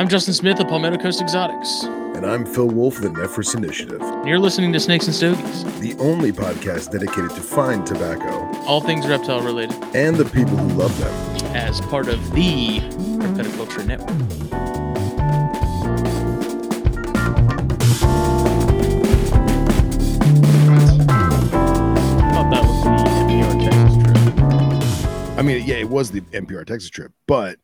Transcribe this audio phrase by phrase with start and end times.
[0.00, 1.82] I'm Justin Smith of Palmetto Coast Exotics.
[1.82, 5.62] And I'm Phil Wolf of the Nephrurus Initiative, And you're listening to Snakes and Stogies,
[5.78, 10.68] the only podcast dedicated to fine tobacco all things reptile related, and the people who
[10.68, 11.12] love them.
[11.54, 14.08] as part of the Herpetoculture Network.
[22.32, 25.38] Thought that was the New Texas trip.
[25.38, 27.58] I mean, yeah, it was the MPR Texas trip, but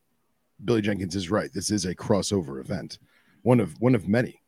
[0.64, 1.50] Billy Jenkins is right.
[1.52, 2.98] This is a crossover event,
[3.42, 4.40] one of one of many.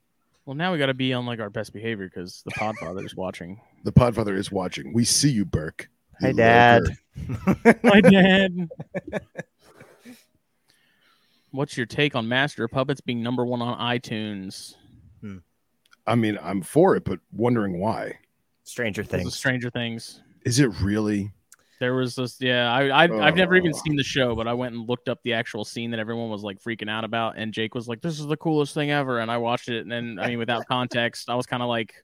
[0.47, 3.15] Well, now we got to be on like our best behavior because the Podfather is
[3.15, 3.61] watching.
[3.85, 4.93] The Podfather is watching.
[4.93, 5.89] We see you, Burke.
[6.21, 6.83] Hi, You Dad.
[7.29, 7.81] lurker.
[7.85, 8.69] My dad.
[11.53, 14.75] What's your take on Master of Puppets being number one on iTunes?
[15.21, 15.39] Hmm.
[16.09, 18.19] I mean, I'm for it, but wondering why.
[18.65, 19.37] Stranger Things.
[19.37, 20.21] Stranger Things.
[20.45, 21.31] Is it really?
[21.81, 22.73] There was this, yeah.
[22.73, 23.79] I, I I've never even Oh.
[23.85, 26.43] seen the show, but I went and looked up the actual scene that everyone was
[26.43, 29.31] like freaking out about, and Jake was like, "This is the coolest thing ever," and
[29.31, 31.95] I watched it, and then I mean, without context, I was kind of like,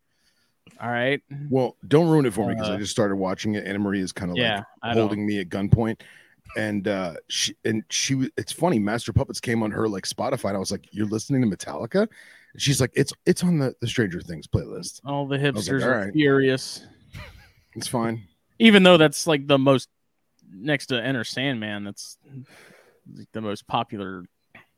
[0.80, 3.66] "All right, Well, don't ruin it for me because I Uh, just started watching it.
[3.66, 6.00] Anna Marie is kind of yeah, like holding me at gunpoint.
[6.56, 10.48] And uh she and she was it's funny, Master Puppets came on her like Spotify,
[10.50, 12.02] and I was like, You're listening to Metallica?
[12.52, 15.00] And she's like, It's it's on the, the Stranger Things playlist.
[15.04, 16.86] All the like, hipsters "All are right." furious,
[17.74, 18.22] It's fine.
[18.58, 19.88] Even though that's like the most
[20.52, 21.84] next to Enter Sandman.
[21.84, 22.18] That's
[23.14, 24.24] like the most popular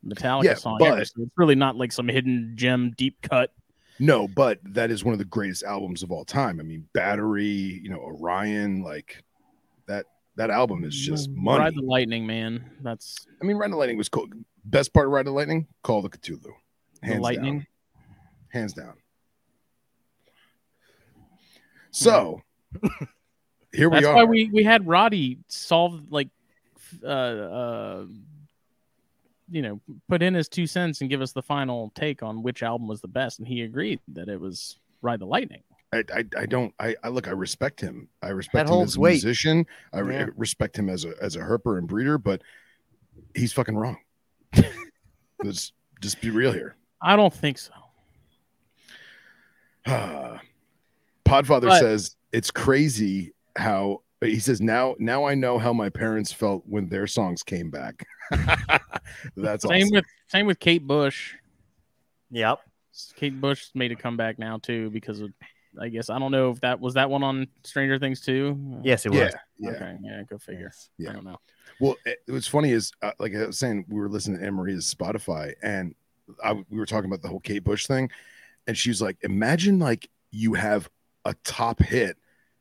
[0.05, 1.05] Metallica Yeah, song but- ever.
[1.05, 3.51] So it's really not like some hidden gem deep cut.
[3.99, 6.59] No, but that is one of the greatest albums of all time.
[6.59, 7.45] I mean, Battery,
[7.81, 9.23] you know, Orion, like
[9.87, 11.63] that that album is just mm, money.
[11.63, 12.69] Ride the lightning, man.
[12.83, 14.27] That's I mean, Ride the Lightning was cool.
[14.65, 16.43] Best part of Ride the Lightning, Call the Cthulhu.
[17.01, 17.59] the Hands lightning.
[17.59, 17.67] down.
[18.49, 18.93] Hands down.
[21.89, 22.41] So
[22.75, 23.07] mm.
[23.77, 24.15] Here we That's are.
[24.15, 26.29] why we we had Roddy solve like,
[27.03, 28.05] uh, uh,
[29.49, 32.63] you know, put in his two cents and give us the final take on which
[32.63, 35.61] album was the best, and he agreed that it was Ride the Lightning.
[35.93, 38.09] I, I, I don't I, I look I respect him.
[38.21, 39.11] I respect That him as a weight.
[39.23, 39.65] musician.
[39.93, 42.41] I re- respect him as a as a herper and breeder, but
[43.35, 43.97] he's fucking wrong.
[45.43, 46.75] Let's just be real here.
[47.01, 47.71] I don't think so.
[51.25, 56.31] Podfather But- says it's crazy how he says now now I know how my parents
[56.31, 58.05] felt when their songs came back.
[59.35, 59.91] That's same awesome.
[59.91, 61.35] with same with Kate Bush.
[62.31, 62.59] Yep.
[63.15, 65.31] Kate Bush made a comeback now too because of
[65.79, 68.79] I guess I don't know if that was that one on Stranger Things too.
[68.83, 69.19] Yes, it was.
[69.19, 69.29] yeah,
[69.59, 69.69] yeah.
[69.71, 69.97] Okay.
[70.01, 70.23] Yeah.
[70.23, 70.71] Go figure.
[70.97, 71.11] Yeah.
[71.11, 71.37] I don't know.
[71.79, 74.55] Well, it, what's funny is, uh, like I was saying, we were listening to Anne
[74.55, 75.93] Marie's Spotify, and
[76.43, 78.09] I, we were talking about the whole Kate Bush thing,
[78.65, 80.89] and she's like, "Imagine like you have
[81.25, 82.17] a top hit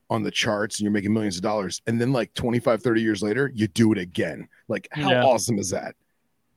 [0.09, 3.23] on the charts and you're making millions of dollars, and then like 25, 30 years
[3.23, 4.49] later, you do it again.
[4.69, 5.25] Like, how Yeah.
[5.25, 5.95] awesome is that?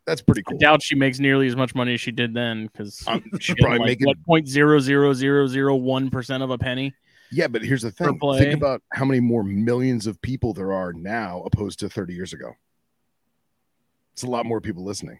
[0.05, 0.51] That's pretty cool.
[0.51, 0.59] I cool.
[0.59, 3.79] doubt she makes nearly as much money as she did then because Um, she probably
[3.79, 6.93] like, making what point zero zero zero zero one percent of a penny.
[7.31, 10.93] yeah, but here's the thing: think about how many more millions of people there are
[10.93, 12.53] now opposed to 30 years ago.
[14.13, 15.19] It's a lot more people listening.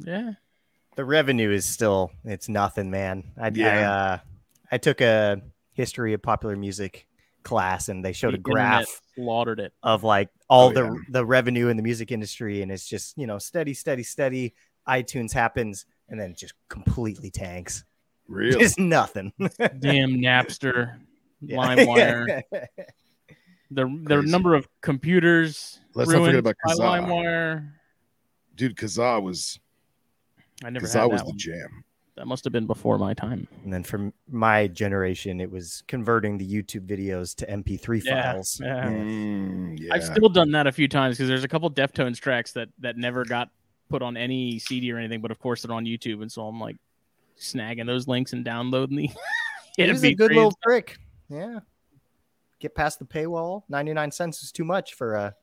[0.00, 0.32] Yeah,
[0.96, 3.24] The revenue is still it's nothing, man.
[3.38, 3.90] I I, Yeah.
[3.92, 4.18] uh,
[4.72, 5.42] I took a
[5.76, 7.06] history of popular music
[7.44, 9.72] class and they showed The a graph slaughtered it.
[9.82, 10.98] of like all Oh, the yeah.
[11.10, 14.54] the revenue in the music industry and it's just, you know, steady, steady, steady.
[14.88, 17.84] iTunes happens and then it just completely tanks.
[18.26, 18.58] Really?
[18.58, 19.32] Just nothing.
[19.78, 20.98] Damn Napster,
[21.40, 21.58] Yeah.
[21.58, 22.42] LimeWire.
[23.70, 27.06] the the number of computers Let's not forget ruined about by Kazaa.
[27.06, 27.70] LimeWire.
[28.56, 29.60] Dude, Kazaa was
[30.64, 31.38] I never Kazaa had was that the one.
[31.38, 31.84] jam.
[32.16, 33.46] That must have been before my time.
[33.64, 38.58] And then for my generation, it was converting the YouTube videos to MP3 Yeah, files.
[38.64, 38.86] yeah.
[38.88, 39.92] Mm, yeah.
[39.92, 42.96] I've still done that a few times because there's a couple Deftones tracks that that
[42.96, 43.50] never got
[43.90, 46.58] put on any CD or anything, but of course they're on YouTube, and so I'm
[46.58, 46.76] like
[47.38, 49.10] snagging those links and downloading the.
[49.78, 50.34] It was a good MP3s.
[50.36, 50.96] little trick.
[51.28, 51.58] Yeah.
[52.60, 53.64] Get past the paywall.
[53.68, 55.34] 99 cents is too much for a,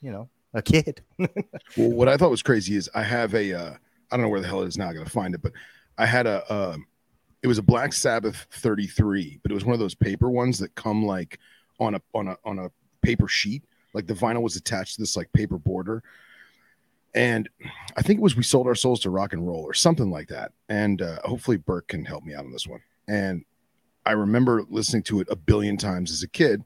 [0.00, 1.02] you know, a kid.
[1.76, 3.74] Well, what I thought was crazy is I have a uh,
[4.10, 4.88] I don't know where the hell it is now.
[4.88, 5.52] I gotta find it, but
[5.98, 6.76] I had a uh,
[7.42, 10.74] it was a Black Sabbath 33, but it was one of those paper ones that
[10.74, 11.38] come like
[11.78, 12.70] on a on a on a
[13.02, 13.64] paper sheet.
[13.92, 16.02] Like the vinyl was attached to this like paper border.
[17.14, 17.48] And
[17.96, 20.28] I think it was we sold our souls to rock and roll or something like
[20.28, 20.52] that.
[20.68, 22.82] And uh, hopefully Burke can help me out on this one.
[23.08, 23.44] And
[24.04, 26.62] I remember listening to it a billion times as a kid.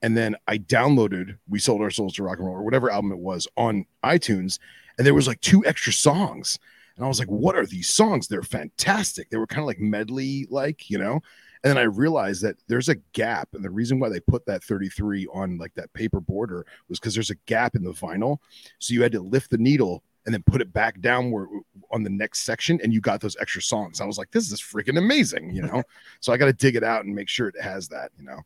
[0.00, 3.12] And then I downloaded We Sold Our Souls to Rock and Roll or whatever album
[3.12, 4.58] it was on iTunes.
[4.96, 6.58] And there was like two extra songs.
[7.00, 8.28] And I was like, what are these songs?
[8.28, 9.30] They're fantastic.
[9.30, 11.22] They were kind of like medley, like, you know.
[11.64, 13.48] And then I realized that there's a gap.
[13.54, 17.14] And the reason why they put that 33 on like that paper border was because
[17.14, 18.36] there's a gap in the vinyl.
[18.80, 21.46] So you had to lift the needle and then put it back down where
[21.90, 24.02] on the next section, and you got those extra songs.
[24.02, 25.82] I was like, this is freaking amazing, you know.
[26.20, 28.40] so I got to dig it out and make sure it has that, you know.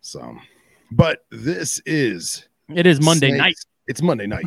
[0.00, 0.34] So,
[0.92, 3.38] but this is It is Monday Snakes.
[3.38, 3.56] night.
[3.86, 4.46] it's Monday night.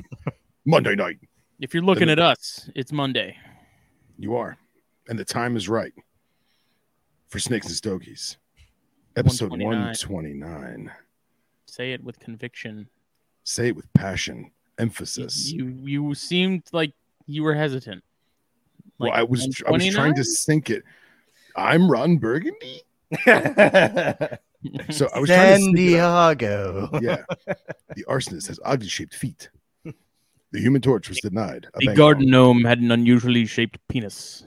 [0.65, 1.19] Monday night.
[1.59, 3.36] If you're looking at us, it's Monday.
[4.19, 4.57] You are,
[5.09, 5.94] and the time is right
[7.30, 8.38] for Snakes and Stogies,
[9.15, 9.86] episode 129.
[9.86, 10.92] one twenty nine.
[11.65, 12.88] Say it with conviction.
[13.44, 15.51] Say it with passion, emphasis.
[15.51, 16.94] you you seemed like
[17.25, 18.04] you were hesitant.
[19.00, 20.83] well, I was I was trying to sync it.
[21.56, 22.81] I'm Ron Burgundy,
[23.25, 26.38] so I was trying to San it up.
[26.38, 26.89] Diego.
[27.01, 27.24] Yeah,
[27.95, 29.50] the arsonist has oddly shaped feet.
[30.57, 31.68] The Human Torch was denied.
[31.75, 34.44] a the bank garden gnome had an unusually shaped penis.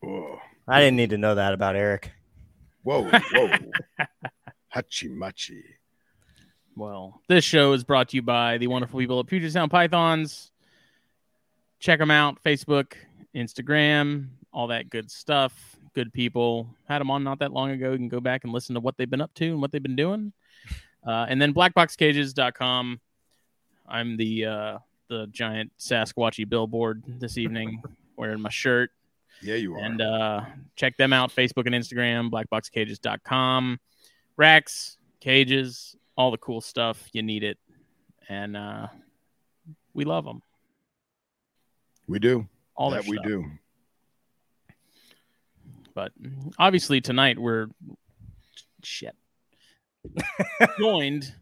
[0.00, 2.12] Whoa, I didn't need to know that about Eric.
[2.82, 3.50] whoa, whoa.
[4.74, 5.62] Hachi machi.
[6.74, 10.50] Well, this show is brought to you by the wonderful people at Puget Sound Pythons.
[11.78, 12.94] Check them out Facebook,
[13.34, 15.76] Instagram, all that good stuff.
[15.94, 16.74] Good people.
[16.88, 17.92] Had them on not that long ago.
[17.92, 19.82] You can go back and listen to what they've been up to and what they've
[19.82, 20.32] been doing.
[21.06, 23.00] Uh, and then blackboxcages.com.
[23.86, 24.78] I'm the uh,
[25.08, 27.82] the giant Sasquatchy billboard this evening
[28.16, 28.90] wearing my shirt.
[29.42, 29.78] Yeah, you are.
[29.80, 30.40] And uh,
[30.76, 33.78] check them out Facebook and Instagram, blackboxcages.com.
[34.36, 37.08] Racks, cages, all the cool stuff.
[37.12, 37.58] You need it.
[38.28, 38.88] And uh,
[39.94, 40.42] we love them.
[42.06, 42.46] we do.
[42.74, 43.26] All that we stuff.
[43.26, 43.44] do.
[45.94, 46.12] But
[46.58, 47.66] obviously, tonight we're
[48.84, 49.16] shit
[50.78, 51.34] joined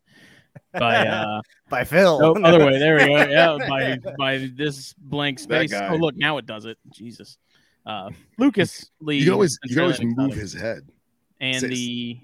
[0.79, 2.21] by uh By Phil.
[2.21, 6.39] no other way there we go yeah by by this blank space oh look now
[6.39, 7.39] it does it jesus
[7.87, 10.89] uh lucas lee You always you always move Exotic, his head.
[11.41, 12.19] and Say- the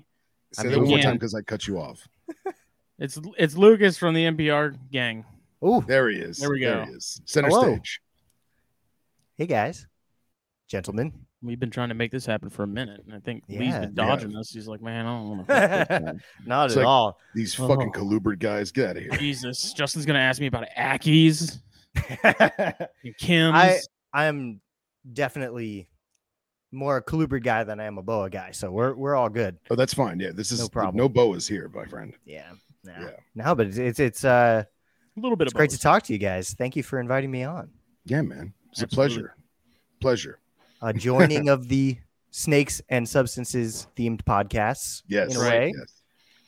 [0.55, 2.07] Say I that mean, one more time because I cut you off.
[2.99, 5.25] it's it's lucas from the mpr gang
[5.65, 6.39] Oh, There he is.
[6.39, 6.91] There we There go.
[6.91, 7.21] he is.
[7.25, 7.63] Center Hello.
[7.75, 8.01] stage.
[9.39, 9.87] hey guys,
[10.69, 11.13] gentlemen.
[11.43, 13.81] We've been trying to make this happen for a minute and i think lee's Yeah.
[13.81, 16.17] been dodging us he's like man i don't want to
[16.47, 17.19] Not It's at like- all.
[17.35, 17.69] These Oh.
[17.69, 19.13] fucking colubrid guys, get out of here.
[19.13, 21.61] jesus justin's gonna ask me about ackies
[22.25, 23.79] and kim's I
[24.15, 24.61] I am
[25.13, 25.89] definitely
[26.71, 29.59] more a colubrid guy than I am a boa guy, so we're we're all good.
[29.71, 30.19] Oh, that's fine.
[30.21, 30.97] Yeah, this is No problem.
[30.97, 32.15] No boas here, my friend.
[32.25, 32.51] Yeah.
[32.85, 33.11] No, Yeah.
[33.35, 34.65] no but it's it's, it's uh
[35.17, 35.77] a little bit it's of great both.
[35.79, 36.55] to talk to you guys.
[36.55, 37.69] Thank you for inviting me on.
[38.07, 38.55] Yeah, man.
[38.71, 39.15] It's Absolutely.
[39.15, 39.37] a pleasure.
[40.01, 40.39] Pleasure.
[40.83, 41.97] A joining of the
[42.31, 45.03] snakes and substances themed podcasts.
[45.07, 45.35] Yes.
[45.35, 45.73] In a way.
[45.77, 46.03] Yes.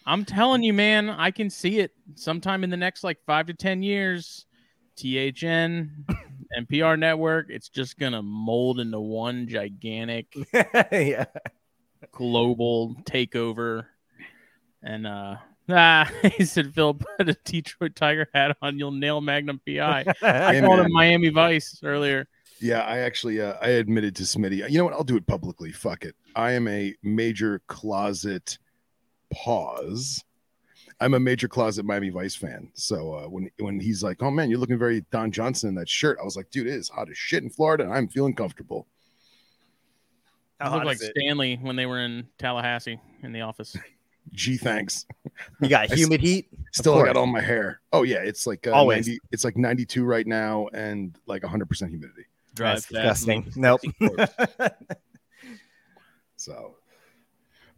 [0.07, 3.55] I'm telling you, man, I can see it sometime in the next like five to
[3.55, 4.47] ten years.
[4.97, 5.91] THN,
[6.59, 10.33] MPR network, it's just gonna mold into one gigantic
[10.93, 11.25] yeah.
[12.13, 13.87] global takeover.
[14.83, 15.37] And uh
[15.71, 20.05] ah, he said, Phil, put a Detroit Tiger hat on, you'll nail Magnum PI.
[20.23, 20.87] I Hey, called man.
[20.87, 22.29] him Miami Vice earlier.
[22.65, 24.67] Yeah, I actually uh, I admitted to Smitty.
[24.71, 24.95] You know what?
[24.95, 25.71] I'll do it publicly.
[25.71, 26.17] Fuck it.
[26.35, 28.57] I am a major closet
[29.31, 30.25] pause.
[30.99, 32.71] I'm a major closet Miami Vice fan.
[32.73, 35.91] So uh, when when he's like, "Oh man, you're looking very Don Johnson in that
[35.91, 38.35] shirt," I was like, "Dude, it is hot as shit in Florida, and I'm feeling
[38.35, 38.87] comfortable."
[40.59, 43.77] I looked like Stanley when they were in Tallahassee in the office.
[44.33, 45.05] Gee, thanks.
[45.61, 46.49] You got I s- humid heat.
[46.73, 47.83] Still, I got all my hair.
[47.93, 49.07] Oh yeah, it's like uh, Always.
[49.07, 52.25] 90, it's like 92 right now, and like 100 percent humidity.
[52.55, 53.53] Drive That's disgusting.
[53.57, 53.81] Nope.
[56.37, 56.77] So,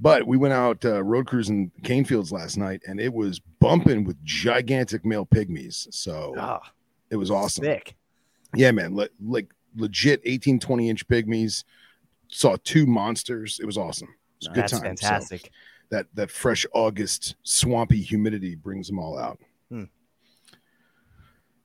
[0.00, 4.02] but we went out uh, road cruising cane fields last night, and it was bumping
[4.04, 5.86] with gigantic male pygmies.
[5.94, 6.60] So Ah,
[7.10, 7.64] it was awesome.
[7.64, 7.94] Sick.
[8.54, 8.96] Yeah, man.
[8.96, 11.64] Le- like legit 18, 20 inch pygmies.
[12.28, 13.60] Saw two monsters.
[13.60, 14.08] It was awesome.
[14.08, 14.80] It was a good That's time.
[14.80, 15.50] So fantastic.
[15.90, 19.38] that that fresh August swampy humidity brings them all out.
[19.70, 19.84] Hmm.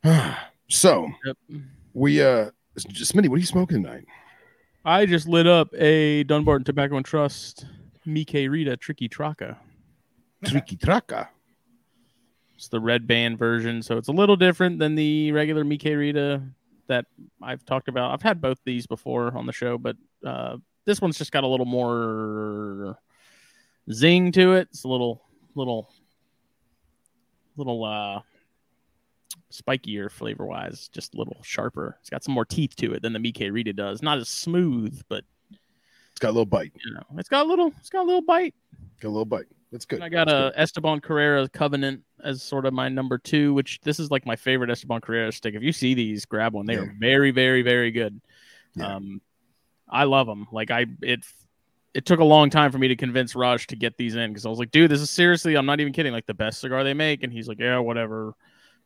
[0.67, 1.37] so Yep.
[1.93, 4.05] we uh Smitty, what are you smoking tonight?
[4.85, 7.65] I just lit up a Dunbarton Tobacco and Trust
[8.05, 9.57] Mi Querida Triqui Traca.
[10.45, 11.27] Triqui Traca.
[12.55, 16.47] It's the red band version, so it's a little different than the regular Mi Querida
[16.87, 17.05] that
[17.41, 18.11] I've talked about.
[18.11, 21.47] I've had both these before on the show, but uh, this one's just got a
[21.47, 22.97] little more
[23.91, 24.69] zing to it.
[24.71, 25.21] It's a little,
[25.55, 25.91] little,
[27.57, 28.21] little uh,
[29.51, 31.97] spikier flavor wise, just a little sharper.
[32.01, 34.01] It's got some more teeth to it than the Mi Querida does.
[34.01, 36.73] Not as smooth, but It's got a little bite.
[36.85, 38.55] you know, it's got a little, it's got a little bite.
[39.01, 39.45] Got a little bite.
[39.71, 39.97] That's good.
[39.97, 43.79] And I got That's a Esteban Carrera Covenant as sort of my number two, which
[43.83, 45.55] this is like my favorite Esteban Carrera stick.
[45.55, 46.65] If you see these, grab one.
[46.65, 46.81] They Yeah.
[46.81, 48.19] are very, very, very good.
[48.75, 48.95] Yeah.
[48.95, 49.21] Um,
[49.89, 50.47] I love them.
[50.51, 51.21] Like I, it,
[51.93, 54.45] it took a long time for me to convince Raj to get these in because
[54.45, 56.83] I was like, dude, this is seriously, I'm not even kidding, like the best cigar
[56.83, 57.23] they make.
[57.23, 58.33] And he's like, yeah, whatever.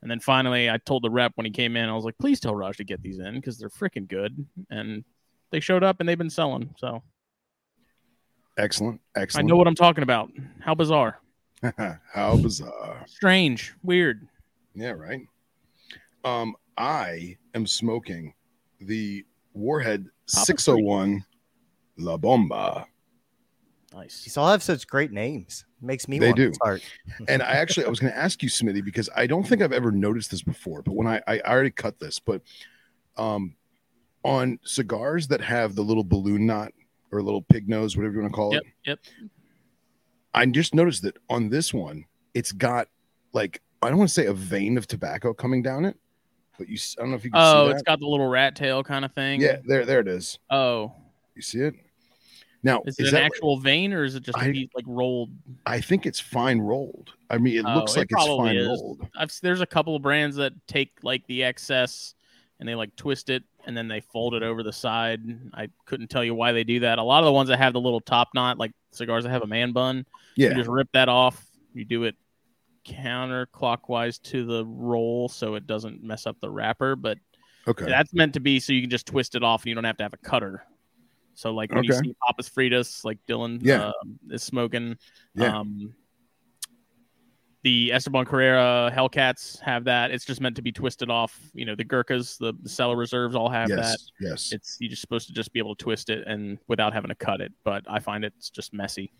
[0.05, 2.39] And then finally, I told the rep when he came in, I was like, please
[2.39, 4.45] tell Raj to get these in because they're freaking good.
[4.69, 5.03] And
[5.49, 6.75] they showed up and they've been selling.
[6.77, 7.01] So
[8.55, 9.01] Excellent.
[9.15, 9.43] Excellent.
[9.43, 10.29] I know what I'm talking about.
[10.59, 11.19] How bizarre,
[12.13, 13.03] How bizarre.
[13.07, 14.27] strange, weird.
[14.75, 15.21] Yeah, right.
[16.23, 18.35] Um, I am smoking
[18.79, 21.25] the Warhead Papa 601
[21.97, 22.85] La Bomba.
[23.91, 24.23] Nice.
[24.23, 25.65] These all have such great names.
[25.85, 26.49] Makes me They want do.
[26.49, 26.81] to start.
[27.27, 29.71] And I actually I was going to ask you, Smitty, because I don't think I've
[29.73, 30.81] ever noticed this before.
[30.81, 32.41] But when I I already cut this, but
[33.17, 33.55] um,
[34.23, 36.71] on cigars that have the little balloon knot
[37.11, 38.63] or little pig nose, whatever you want to call Yep.
[38.63, 38.99] it, Yep.
[40.33, 42.87] I just noticed that on this one, it's got
[43.33, 45.97] like I don't want to say a vein of tobacco coming down it,
[46.57, 47.85] but you I don't know if you can Oh, see it's that.
[47.85, 49.39] got the little rat tail kind of thing.
[49.39, 50.39] yeah, there there it is.
[50.49, 50.91] Oh,
[51.35, 51.75] You see it?
[52.65, 54.85] Now, is is it an that actual vein or is it just I- piece, like
[54.87, 55.29] rolled?
[55.67, 57.11] I think it's fine rolled.
[57.29, 58.67] I mean, it Oh, looks it like it's fine is.
[58.67, 59.07] rolled.
[59.17, 62.15] I've there's a couple of brands that take like the excess
[62.59, 65.21] and they like twist it and then they fold it over the side.
[65.53, 66.97] I couldn't tell you why they do that.
[66.97, 69.43] A lot of the ones that have the little top knot, like cigars that have
[69.43, 70.05] a man bun,
[70.35, 70.49] Yeah.
[70.49, 71.45] you just rip that off.
[71.75, 72.15] You do it
[72.85, 76.95] counterclockwise to the roll so it doesn't mess up the wrapper.
[76.95, 77.17] But
[77.67, 77.85] Okay.
[77.85, 79.97] that's meant to be so you can just twist it off and you don't have
[79.97, 80.63] to have a cutter.
[81.35, 83.87] So like when you see Papas Fritas, like Dylan Yeah.
[83.89, 83.93] uh,
[84.31, 84.97] is smoking.
[85.35, 85.57] Yeah.
[85.59, 85.93] Um,
[87.63, 90.11] the Esteban Carrera Hellcats have that.
[90.11, 91.39] It's just meant to be twisted off.
[91.55, 93.77] You know, the Gurkhas, the, the cellar reserves all have that.
[93.77, 94.07] yes.
[94.19, 94.51] Yes.
[94.53, 97.15] It's you're just supposed to just be able to twist it and without having to
[97.15, 97.51] cut it.
[97.63, 99.11] But I find it's just messy,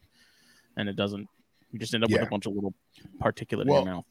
[0.77, 1.27] and it doesn't.
[1.71, 2.73] You just end up with a bunch of little
[3.19, 4.05] particulate Well, in your mouth.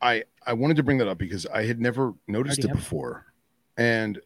[0.00, 2.80] I I wanted to bring that up because I had never noticed it have it.
[2.80, 3.26] before,
[3.76, 4.18] and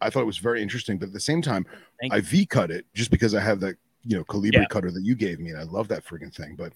[0.00, 0.98] I thought it was very interesting.
[0.98, 1.66] But at the same time,
[2.00, 4.66] Thank I V cut it just because I have that you know Colibri Yeah.
[4.66, 6.54] cutter that you gave me, and I love that freaking thing.
[6.56, 6.72] But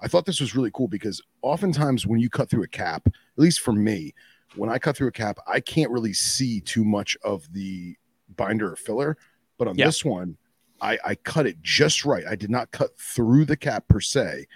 [0.00, 3.12] I thought this was really cool because oftentimes when you cut through a cap, at
[3.36, 4.14] least for me,
[4.56, 7.96] when I cut through a cap, I can't really see too much of the
[8.36, 9.18] binder or filler.
[9.58, 9.86] But on Yeah.
[9.86, 10.38] this one,
[10.80, 12.24] I, I cut it just right.
[12.26, 14.46] I did not cut through the cap per se,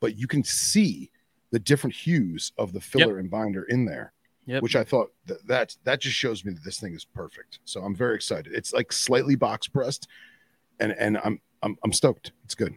[0.00, 1.10] but you can see
[1.50, 4.13] the different hues of the filler and binder in there
[4.46, 4.62] Yep.
[4.62, 7.60] which I thought that, that that just shows me that this thing is perfect.
[7.64, 8.52] So I'm very excited.
[8.52, 10.06] It's like slightly box pressed,
[10.80, 12.32] and and I'm I'm I'm stoked.
[12.44, 12.74] It's good.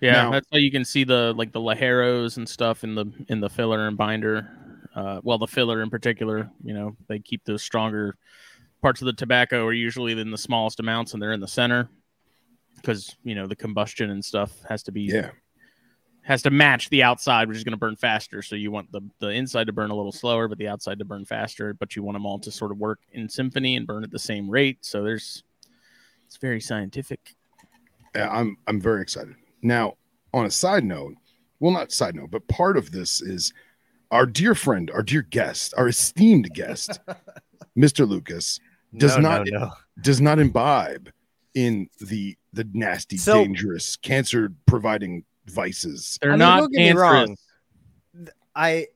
[0.00, 3.06] Yeah, Now- that's how you can see the like the ligeros and stuff in the
[3.28, 4.48] in the filler and binder.
[4.94, 8.16] Uh, well, the filler in particular, you know, they keep the stronger
[8.82, 11.88] parts of the tobacco are usually in the smallest amounts, and they're in the center
[12.76, 15.30] because you know the combustion and stuff has to be Yeah,
[16.24, 18.42] has to match the outside, which is going to burn faster.
[18.42, 21.04] So you want the the inside to burn a little slower, but the outside to
[21.04, 21.74] burn faster.
[21.74, 24.18] But you want them all to sort of work in symphony and burn at the
[24.18, 24.78] same rate.
[24.82, 25.42] So there's
[26.26, 27.34] it's very scientific.
[28.14, 29.34] Yeah, I'm I'm very excited.
[29.62, 29.94] Now,
[30.32, 31.14] on a side note,
[31.60, 33.52] well, not side note, but part of this is
[34.10, 37.00] our dear friend, our dear guest, our esteemed guest,
[37.78, 38.06] Mr.
[38.06, 38.60] Lucas,
[38.96, 39.70] Does no, not- No, no.
[40.02, 41.10] does not imbibe
[41.54, 46.18] in the the nasty, So- dangerous, cancer providing vices.
[46.20, 47.36] They're I mean, not don't get me wrong.
[48.54, 48.88] I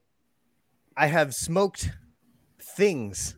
[0.97, 1.91] I have smoked
[2.61, 3.37] things.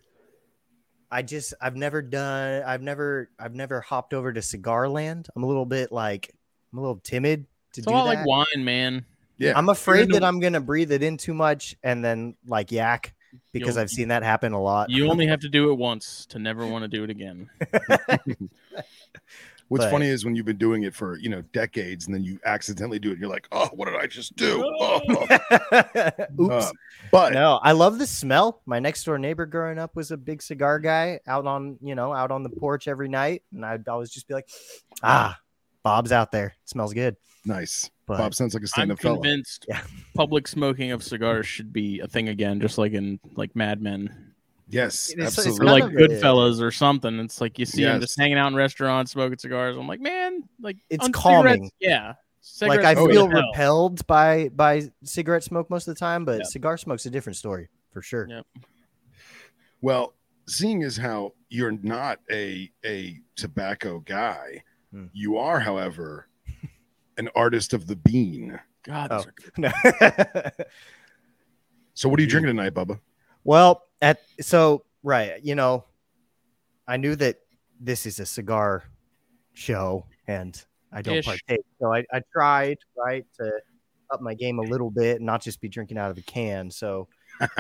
[1.11, 5.29] I just I've never done I've never I've never hopped over to cigar land.
[5.35, 6.35] I'm a little bit like
[6.73, 8.19] I'm a little timid to It's do a lot that.
[8.19, 9.05] like wine, man.
[9.39, 13.15] Yeah, I'm afraid that I'm gonna breathe it in too much and then like yak
[13.53, 14.91] because You'll- I've seen that happen a lot.
[14.91, 17.49] You only have to do it once to never want to do it again.
[19.69, 22.25] What's but- funny is when you've been doing it for you know decades, and then
[22.25, 24.63] you accidentally do it, you're like, oh, what did I just do?
[24.81, 25.01] Oh.
[26.41, 26.67] Oops.
[26.67, 26.71] Uh,
[27.13, 28.61] but no, I love the smell.
[28.67, 32.13] My next door neighbor growing up was a big cigar guy out on, you know,
[32.13, 33.43] out on the porch every night.
[33.53, 34.49] And I'd always just be like,
[35.03, 35.39] ah,
[35.83, 36.49] Bob's out there.
[36.63, 37.17] It smells good.
[37.45, 37.91] nice.
[38.07, 39.17] But Bob sounds like a I'm stand-up fella.
[39.17, 39.83] convinced Yeah.
[40.15, 44.28] public smoking of cigars should be a thing again, just like in like Mad Men
[44.71, 47.19] Yes, It's- it's or like of it- Goodfellas or something.
[47.21, 49.77] It's like you see them just hanging out in restaurants smoking cigars.
[49.77, 51.55] I'm like, man, like It's on calming.
[51.55, 52.15] cigarettes- Yeah,
[52.61, 53.49] like I feel as hell.
[53.49, 56.45] repelled by by cigarette smoke most of the time, but Yeah.
[56.45, 58.27] cigar smoke's a different story for sure.
[58.29, 58.43] Yeah.
[59.81, 60.15] Well,
[60.47, 65.07] seeing as how you're not a a tobacco guy, Hmm.
[65.15, 66.29] you are, however,
[67.17, 68.59] an artist of the bean.
[68.83, 69.17] God, Oh.
[69.17, 70.67] those are good.
[71.95, 73.01] So, what are you drinking tonight, Bubba?
[73.45, 75.85] well, at so right, you know,
[76.87, 77.37] I knew that
[77.81, 78.85] this is a cigar
[79.55, 80.61] show and
[80.93, 81.27] I don't Ish.
[81.27, 81.61] partake.
[81.81, 83.51] So I, I tried right to
[84.11, 86.71] up my game a little bit and not just be drinking out of a can.
[86.71, 87.09] So
[87.41, 87.53] my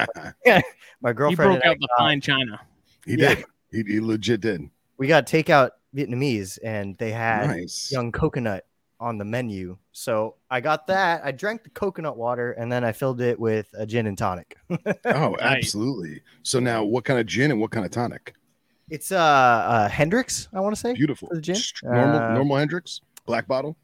[0.46, 2.60] he girlfriend broke and I out the got- fine china.
[3.04, 3.34] he Yeah.
[3.34, 3.44] did.
[3.70, 4.62] He, he legit did.
[4.96, 7.90] we got takeout Vietnamese and they had Nice.
[7.92, 8.64] young coconut
[9.00, 9.78] on the menu.
[9.92, 11.22] So I got that.
[11.24, 14.56] I drank the coconut water and then I filled it with a gin and tonic.
[15.04, 16.22] Oh, absolutely.
[16.42, 18.34] So now, what kind of gin and what kind of tonic?
[18.90, 20.94] it's uh, uh Hendrick's, I want to say.
[20.94, 21.28] Beautiful.
[21.30, 21.54] The gin?
[21.56, 23.76] Just Normal, Uh, normal Hendrick's, black bottle,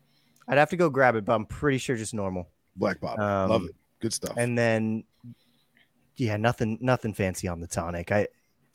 [0.49, 2.49] I'd have to go grab it, but I'm pretty sure just normal.
[2.76, 3.25] black bottle.
[3.25, 3.75] Um, Love it.
[4.00, 4.35] Good stuff.
[4.37, 5.04] And then
[6.16, 8.11] yeah, nothing nothing fancy on the tonic.
[8.12, 8.28] I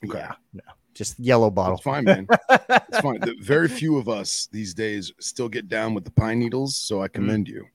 [0.05, 0.17] Okay.
[0.19, 0.61] yeah, no.
[0.99, 1.75] Just yellow bottle.
[1.75, 2.27] It's fine, man.
[2.89, 3.21] It's fine.
[3.21, 7.01] The, very few of us these days still get down with the pine needles, so
[7.01, 7.13] I Mm.
[7.13, 7.67] commend you.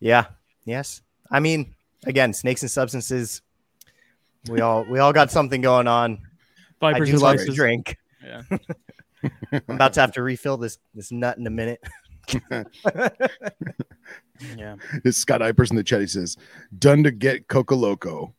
[0.00, 0.24] Yeah.
[0.64, 1.00] Yes.
[1.30, 1.72] I mean,
[2.06, 3.40] again, snakes and substances.
[4.48, 6.18] We all we all got something going on.
[6.82, 7.96] I Vipers do love to drink.
[8.24, 8.42] Yeah.
[9.52, 11.80] I'm about to have to refill this this nut in a minute.
[14.56, 14.76] Yeah.
[15.04, 16.00] It's Scott Ipers in the chat.
[16.00, 16.34] He says,
[16.78, 18.34] "Done to get Coca Loco."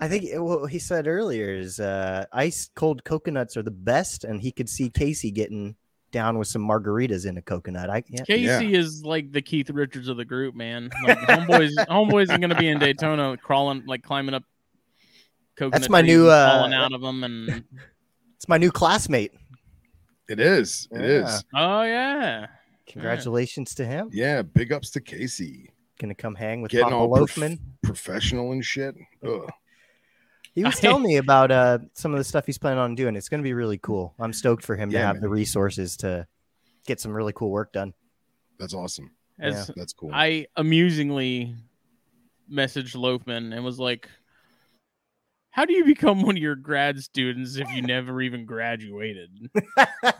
[0.00, 4.24] I think it- what he said earlier is uh, ice cold coconuts are the best,
[4.24, 5.76] and he could see Casey getting
[6.12, 7.88] down with some margaritas in a coconut.
[7.90, 10.90] I yeah, Casey is like the Keith Richards of the group, man.
[11.04, 14.42] Like homeboys, homeboys are gonna be in Daytona, crawling, like climbing up.
[15.56, 17.64] Coconut my new, uh, falling out of them, and
[18.36, 19.32] it's my new classmate.
[20.28, 20.88] It is.
[20.92, 21.44] It is.
[21.54, 22.46] oh yeah,
[22.88, 24.10] Congratulations to him.
[24.12, 24.42] Yeah.
[24.42, 25.70] Big ups to Casey.
[26.00, 27.58] Gonna come hang with Getting Papa all prof- Loafman.
[27.82, 28.94] professional and shit.
[29.26, 29.50] Ugh.
[30.52, 33.16] He was I- telling me about uh, some of the stuff he's planning on doing.
[33.16, 34.14] It's going to be really cool.
[34.18, 35.22] I'm stoked for him to have man.
[35.22, 36.26] the resources to
[36.86, 37.94] get some really cool work done.
[38.58, 39.10] That's awesome.
[39.38, 40.10] as That's cool.
[40.12, 41.54] I amusingly
[42.52, 44.08] messaged Loafman and was like,
[45.50, 49.30] "How do you become one of your grad students if you never even graduated?"
[50.02, 50.14] I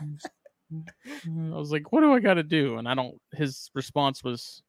[1.25, 3.19] was like, "What do I got to do?" And I don't.
[3.33, 4.63] His response was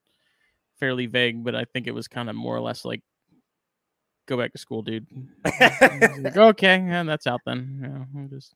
[0.79, 3.01] fairly vague, but I think it was kind of more or less like,
[4.27, 5.07] "Go back to school, dude."
[5.45, 7.79] Like, okay, and that's out then.
[7.81, 8.53] Yeah, I'm just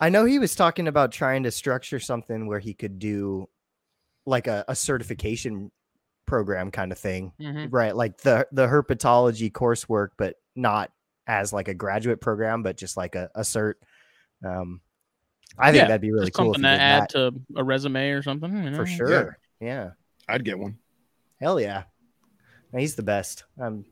[0.00, 3.48] I know he was talking about trying to structure something where he could do
[4.26, 5.70] like a, a certification
[6.26, 7.68] program kind of thing, Mhm.
[7.70, 7.94] right?
[7.94, 10.90] Like the the herpetology coursework, but not
[11.26, 13.74] as like a graduate program, but just like a, a cert.
[14.44, 14.80] Um,
[15.56, 16.50] I think Yeah, that'd be really just cool.
[16.50, 18.64] if something he to add that, to a resume or something.
[18.64, 18.76] You know?
[18.76, 19.38] for sure.
[19.60, 19.90] Yeah.
[20.28, 20.78] I'd get one.
[21.40, 21.84] hell yeah,
[22.76, 23.44] he's the best.
[23.60, 23.84] Um,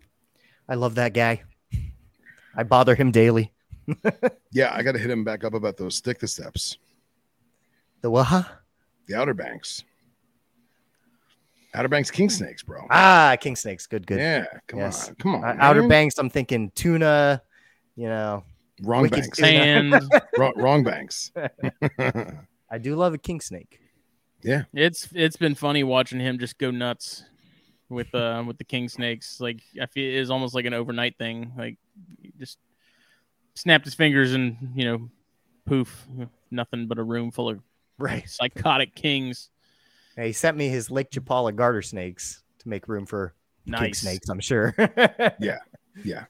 [0.68, 1.42] I love that guy.
[2.56, 3.52] I bother him daily.
[4.54, 6.76] Yeah, I got to hit him back up about those stick the steps,
[8.02, 8.46] The Waha?
[9.08, 9.82] the Outer Banks.
[11.74, 12.86] Outer Banks king snakes, bro.
[12.90, 13.86] Ah, king snakes.
[13.86, 14.18] Good, good.
[14.18, 15.08] Yeah, come Yes.
[15.08, 15.44] on, come on.
[15.44, 15.88] Uh, Outer.
[15.88, 16.18] Banks.
[16.18, 17.42] I'm thinking tuna.
[17.96, 18.44] You know,
[18.82, 19.94] wrong banks, And
[20.38, 21.32] wrong, wrong banks.
[21.98, 23.80] I do love a king snake.
[24.42, 24.64] Yeah.
[24.74, 27.24] It's it's been funny watching him just go nuts
[27.92, 29.40] with uh with the king snakes.
[29.40, 31.52] Like I feel it's almost like an overnight thing.
[31.56, 31.76] Like
[32.38, 32.58] just
[33.54, 35.10] snapped his fingers and you know,
[35.66, 36.06] poof,
[36.50, 37.60] nothing but a room full of
[37.98, 38.28] Right.
[38.28, 39.50] psychotic kings.
[40.16, 43.34] Hey, he sent me his Lake Chapala garter snakes to make room for
[43.72, 44.28] king snakes.
[44.28, 44.74] I'm sure.
[45.38, 45.58] Yeah,
[46.04, 46.24] yeah.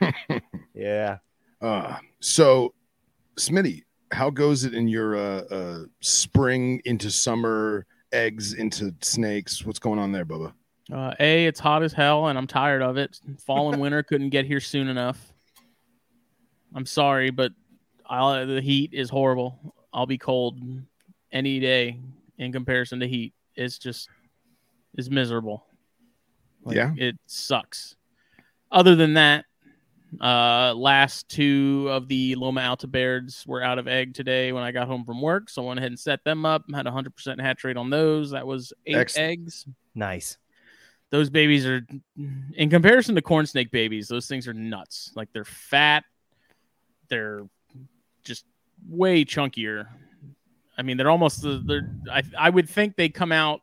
[0.74, 1.18] yeah.
[1.60, 2.74] Uh, so,
[3.36, 9.64] Smitty, how goes it in your uh, uh, spring into summer eggs into snakes?
[9.64, 10.52] What's going on there, Bubba?
[10.92, 13.18] Uh, a, it's hot as hell, and I'm tired of it.
[13.46, 15.32] Fall and winter couldn't get here soon enough.
[16.74, 17.52] I'm sorry, but
[18.06, 19.74] I'll, the heat is horrible.
[19.92, 20.58] I'll be cold
[21.30, 22.00] any day
[22.38, 23.32] in comparison to heat.
[23.54, 24.08] It's just
[24.96, 25.66] is miserable.
[26.64, 26.92] Like, Yeah.
[26.96, 27.96] it sucks.
[28.70, 29.44] Other than that,
[30.20, 34.70] uh, last two of the Loma Alta Bairds were out of egg today when I
[34.72, 36.64] got home from work, so I went ahead and set them up.
[36.74, 38.30] Had a hundred percent hatch rate on those.
[38.32, 39.30] That was eight Excellent.
[39.30, 40.36] eggs Nice.
[41.10, 41.86] those babies are
[42.54, 46.04] in comparison to corn snake babies those things are nuts like they're fat
[47.08, 47.42] they're
[48.24, 48.46] just
[48.88, 49.86] way chunkier
[50.78, 53.60] i mean they're almost the they're i, I would think they come out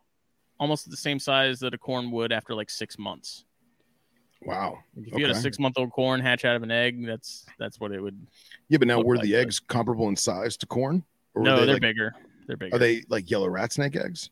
[0.60, 3.44] almost the same size that a corn would after like six months
[4.42, 4.78] Wow.
[4.96, 7.78] if you had a six month old corn hatch out of an egg that's that's
[7.78, 8.26] what it would
[8.68, 11.04] Yeah, but now were like the eggs comparable in size to corn?
[11.34, 12.14] Or no were they they're like, bigger
[12.46, 14.30] they're bigger Are they like yellow rat snake eggs?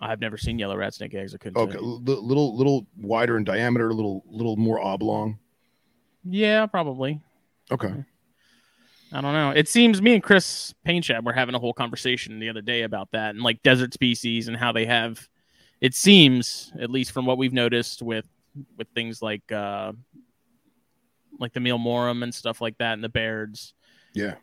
[0.00, 3.44] i've never seen yellow rat snake eggs i couldn't Okay, l- little, little wider in
[3.44, 5.38] diameter, a little, little more oblong.
[6.24, 7.20] yeah probably
[7.70, 7.92] Okay.
[9.14, 9.50] I don't know.
[9.50, 13.10] It seems me and Chris Painchab were having a whole conversation the other day about
[13.12, 15.28] that and like desert species and how they have.
[15.82, 18.26] It seems, at least from what we've noticed with
[18.76, 19.92] with things like uh
[21.38, 23.74] like the meal morum and stuff like that and the Bairds,
[24.14, 24.34] Yeah.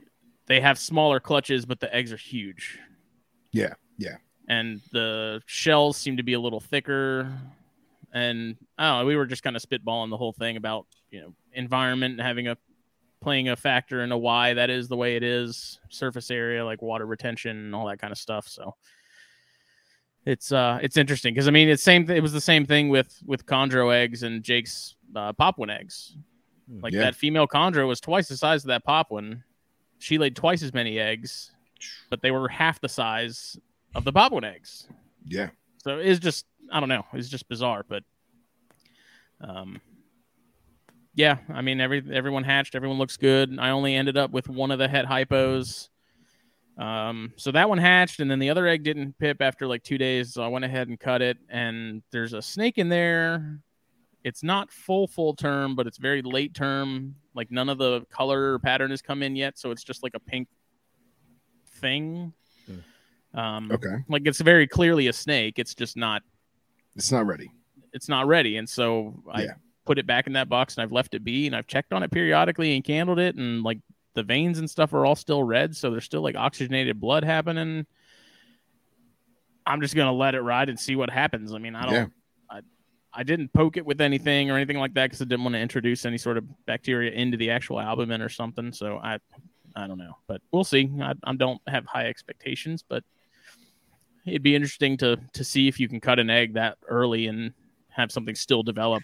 [0.47, 2.79] they have smaller clutches, but the eggs are huge.
[3.51, 4.17] Yeah, yeah.
[4.47, 7.31] And the shells seem to be a little thicker.
[8.11, 11.21] And I don't know, we were just kind of spitballing the whole thing about, you
[11.21, 12.57] know, environment, having a
[13.21, 15.79] playing a factor in into why that is the way it is.
[15.89, 18.47] Surface area, like water retention, and all that kind of stuff.
[18.47, 18.75] So
[20.29, 22.09] it's uh it's interesting because I mean it's same.
[22.09, 26.15] It was the same thing with with chondro eggs and Jake's uh, Papuan eggs.
[26.81, 27.01] Like Yeah.
[27.01, 29.43] that female chondro was twice the size of that Papuan.
[29.97, 31.51] She laid twice as many eggs,
[32.09, 33.57] but they were half the size
[33.95, 34.87] of the Papuan eggs.
[35.25, 35.49] Yeah.
[35.83, 37.05] So it's just I don't know.
[37.13, 38.03] It's just bizarre, but
[39.41, 39.81] um
[41.15, 43.57] yeah, I mean every everyone hatched, everyone looks good.
[43.59, 45.89] I only ended up with one of the head hypos.
[46.79, 49.97] Um so that one hatched and then the other egg didn't pip after like 2
[49.97, 53.59] days, so I went ahead and cut it and there's a snake in there.
[54.23, 57.15] It's not full full term, but it's very late term.
[57.35, 60.13] Like none of the color or pattern has come in yet, so it's just like
[60.15, 60.47] a pink
[61.81, 62.33] thing.
[63.33, 63.95] Um Okay.
[64.07, 65.59] like it's very clearly a snake.
[65.59, 66.23] It's just not
[66.95, 67.51] It's not ready.
[67.91, 68.55] it's not ready.
[68.57, 69.53] And so I Yeah.
[69.85, 72.03] put it back in that box and I've left it be and I've checked on
[72.03, 73.79] it periodically and candled it and like
[74.15, 77.85] the veins and stuff are all still red, so there's still like oxygenated blood happening.
[79.65, 81.53] I'm just gonna let it ride and see what happens.
[81.53, 82.05] I mean, I don't Yeah.
[82.49, 82.61] I
[83.13, 85.59] I didn't poke it with anything or anything like that because I didn't want to
[85.59, 88.71] introduce any sort of bacteria into the actual albumin or something.
[88.71, 89.19] So I
[89.75, 90.89] I don't know, but we'll see.
[91.01, 93.03] I, I don't have high expectations, but
[94.25, 97.53] it'd be interesting to to see if you can cut an egg that early and
[97.89, 99.03] have something still develop.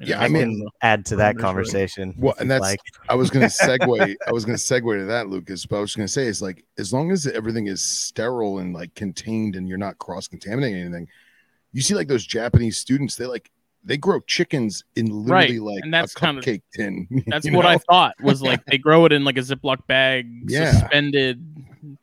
[0.00, 1.44] You Yeah, I I mean- can add to that Understood.
[1.46, 2.14] conversation.
[2.18, 2.80] Well, and that's like.
[3.08, 4.16] I was gonna segue.
[4.26, 5.66] I was gonna segue to that, Lucas.
[5.66, 8.94] But I was gonna say is like as long as everything is sterile and like
[8.94, 11.08] contained, and you're not cross contaminating anything,
[11.72, 13.16] you see like those Japanese students.
[13.16, 13.50] They like
[13.82, 17.06] they grow chickens in literally Right, like and that's a kinda- cupcake tin.
[17.26, 20.26] That's you what I thought was like they grow it in like a Ziploc bag,
[20.50, 20.72] Yeah.
[20.72, 21.42] suspended,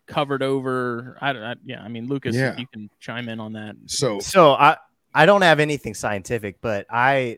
[0.08, 1.18] covered over.
[1.22, 1.44] I don't.
[1.44, 2.56] I, yeah, I mean, Lucas, Yeah.
[2.58, 3.76] you can chime in on that.
[3.86, 4.78] So So I
[5.14, 7.38] I don't have anything scientific, but I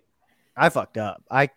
[0.59, 1.23] I fucked up.
[1.31, 1.49] I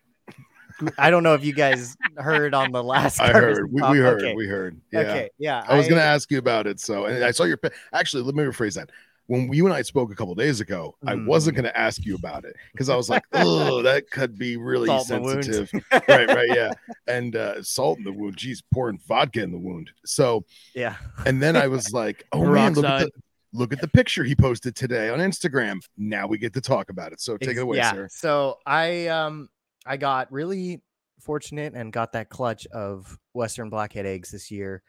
[0.99, 3.21] I don't know if you guys heard on the last.
[3.21, 3.71] I heard.
[3.73, 4.23] We, we heard.
[4.23, 4.35] Okay.
[4.35, 4.81] We heard.
[4.93, 5.01] Yeah.
[5.01, 5.31] Okay.
[5.39, 5.65] Yeah.
[5.69, 6.81] I was gonna ask you about it.
[6.81, 7.59] So, and I saw your.
[7.93, 8.91] Actually, let me rephrase that.
[9.27, 11.27] When you and I spoke a couple days ago, I Mm.
[11.27, 14.89] wasn't gonna ask you about it because I was like, "Oh, that could be really
[14.89, 15.45] Salt in the wound.
[15.45, 16.29] sensitive." right.
[16.29, 16.49] Right.
[16.49, 16.73] Yeah.
[17.07, 18.37] And uh, salt in the wound.
[18.37, 19.91] Geez, pouring vodka in the wound.
[20.05, 20.97] So, Yeah.
[21.27, 23.11] and then I was like, "Oh man, look at the
[23.53, 27.13] look at the picture he posted today on Instagram." Now we get to talk about
[27.13, 27.21] it.
[27.21, 27.93] So take Ex- it away, yeah.
[27.93, 28.09] sir.
[28.11, 29.49] So I um
[29.87, 30.81] I got really
[31.21, 34.83] fortunate and got that clutch of Western blackhead eggs this year.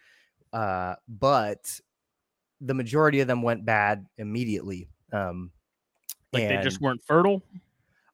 [0.51, 1.79] Uh, but
[2.61, 4.87] the majority of them went bad immediately.
[5.11, 5.51] Um,
[6.31, 7.43] Like they just weren't fertile.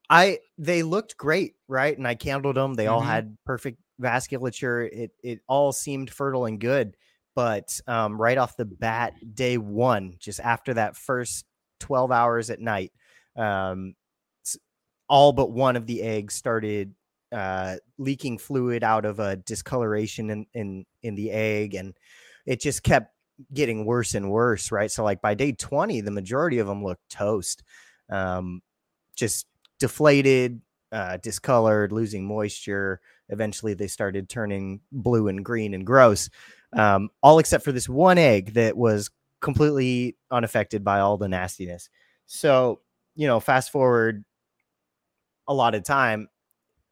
[0.10, 1.98] I they looked great, right?
[1.98, 2.74] And I candled them.
[2.74, 3.06] They all Mhm.
[3.06, 4.90] had perfect vasculature.
[4.92, 6.98] It it all seemed fertile and good.
[7.40, 11.46] But um, right off the bat, day one, just after that first
[11.80, 12.92] twelve hours at night,
[13.38, 13.96] um,
[15.08, 16.94] all but one of the eggs started
[17.32, 21.96] uh, leaking fluid out of a discoloration in in in the egg, and
[22.46, 23.14] it just kept
[23.54, 24.70] getting worse and worse.
[24.70, 24.92] Right.
[24.92, 27.64] So like by day twenty, the majority of them looked toast.
[28.10, 28.60] Um,
[29.16, 29.48] just
[29.80, 30.60] deflated,
[30.92, 33.00] uh, discolored, losing moisture.
[33.30, 36.30] Eventually, they started turning blue and green and gross.
[36.74, 39.10] Um, all except for this one egg that was
[39.42, 41.90] completely unaffected by all the nastiness.
[42.26, 42.82] So,
[43.16, 44.24] you know, fast forward
[45.48, 46.30] a lot of time.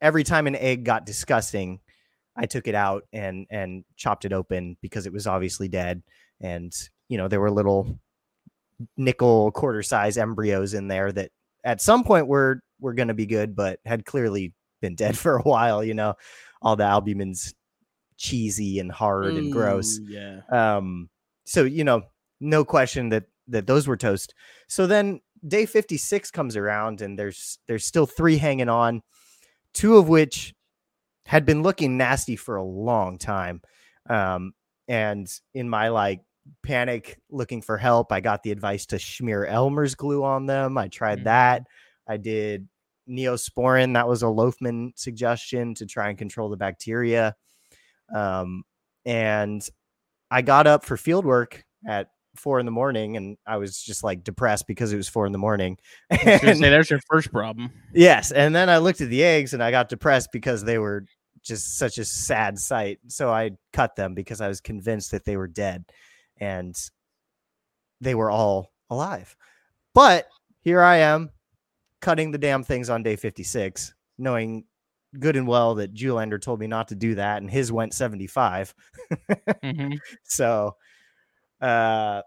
[0.00, 1.80] Every time an egg got disgusting,
[2.36, 6.02] I took it out and and chopped it open because it was obviously dead.
[6.40, 6.72] And
[7.08, 7.98] you know, there were little
[8.96, 11.30] nickel quarter size embryos in there that
[11.64, 15.36] at some point were were going to be good, but had clearly been dead for
[15.36, 15.82] a while.
[15.82, 16.14] You know,
[16.62, 17.54] all the albumin's
[18.18, 19.98] cheesy and hard and gross.
[20.06, 20.40] Yeah.
[20.50, 21.08] Um,
[21.46, 22.02] so you know,
[22.40, 24.34] no question that that those were toast.
[24.68, 29.02] So then day 56 comes around and there's there's still three hanging on,
[29.72, 30.54] two of which
[31.24, 33.62] had been looking nasty for a long time.
[34.10, 34.52] Um,
[34.88, 36.20] and in my like
[36.62, 40.76] panic looking for help, I got the advice to smear Elmer's glue on them.
[40.78, 41.24] I tried Mhm.
[41.24, 41.62] that.
[42.08, 42.68] I did
[43.08, 43.94] Neosporin.
[43.94, 47.34] That was a Loafman suggestion to try and control the bacteria.
[48.14, 48.64] Um,
[49.04, 49.62] and
[50.30, 54.04] I got up for field work at four in the morning and I was just
[54.04, 55.78] like depressed because it was four in the morning.
[56.10, 57.70] And- say there's your first problem.
[57.94, 58.30] yes.
[58.32, 61.04] And then I looked at the eggs and I got depressed because they were
[61.42, 62.98] just such a sad sight.
[63.08, 65.84] So I cut them because I was convinced that they were dead
[66.38, 66.76] and
[68.00, 69.34] they were all alive.
[69.94, 70.28] But
[70.60, 71.30] here I am
[72.00, 74.64] cutting the damn things on day 56, knowing
[75.18, 78.74] good and well that Julander told me not to do that and his went 75.
[79.62, 79.98] Mhm.
[80.24, 80.76] So,
[81.60, 82.22] uh,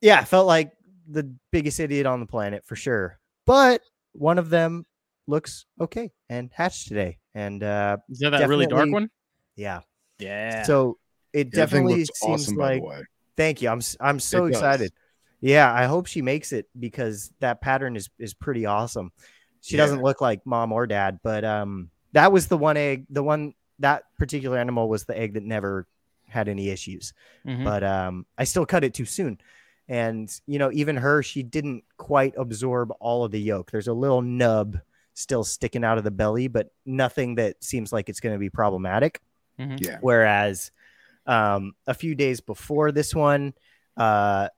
[0.00, 0.72] yeah, I felt like
[1.08, 3.18] the biggest idiot on the planet for sure.
[3.46, 4.86] But one of them
[5.26, 7.18] looks okay and hatched today.
[7.34, 9.08] And uh, Is that that really dark one?
[9.56, 9.80] Yeah.
[10.18, 10.62] Yeah.
[10.64, 10.98] So
[11.32, 13.02] it Yeah, definitely looks seems awesome, by like the way.
[13.36, 13.68] Thank you.
[13.70, 14.60] I'm s- I'm so It does.
[14.60, 14.92] excited.
[15.40, 19.10] Yeah, I hope she makes it because that pattern is is pretty awesome.
[19.62, 19.82] She Yeah.
[19.84, 23.54] doesn't look like mom or dad, but um that was the one egg, the one
[23.78, 25.86] that particular animal was the egg that never
[26.28, 27.12] had any issues.
[27.46, 27.64] Mhm.
[27.64, 29.40] But um I still cut it too soon.
[29.88, 33.70] And you know, even her, she didn't quite absorb all of the yolk.
[33.70, 34.78] There's a little nub
[35.14, 38.48] still sticking out of the belly, but nothing that seems like it's going to be
[38.48, 39.20] problematic.
[39.58, 39.98] Yeah.
[40.00, 40.70] Whereas
[41.26, 43.54] um, a few days before this one,
[43.96, 44.48] uh,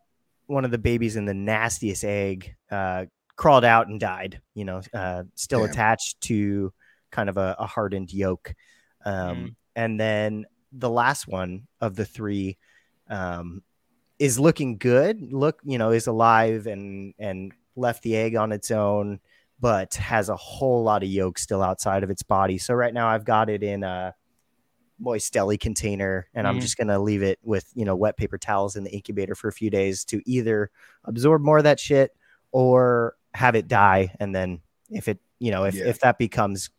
[0.46, 4.40] one of the babies in the nastiest egg uh, crawled out and died.
[4.54, 5.70] You know, uh, still Damn.
[5.70, 6.72] attached to
[7.14, 8.54] kind of a, a hardened yolk.
[9.04, 9.54] Um, Mm.
[9.76, 12.58] And then the last one of the three
[13.08, 13.62] um,
[14.18, 15.32] is looking good.
[15.32, 19.18] Look, you know, is alive and and left the egg on its own,
[19.60, 22.56] but has a whole lot of yolk still outside of its body.
[22.58, 24.14] So right now I've got it in a
[25.00, 26.60] moist deli container and i'm Mhm.
[26.60, 29.48] just going to leave it with you know wet paper towels in the incubator for
[29.48, 30.70] a few days to either
[31.04, 32.12] absorb more of that shit
[32.52, 35.86] or have it die and then if it you know if, Yeah.
[35.86, 36.70] if that becomes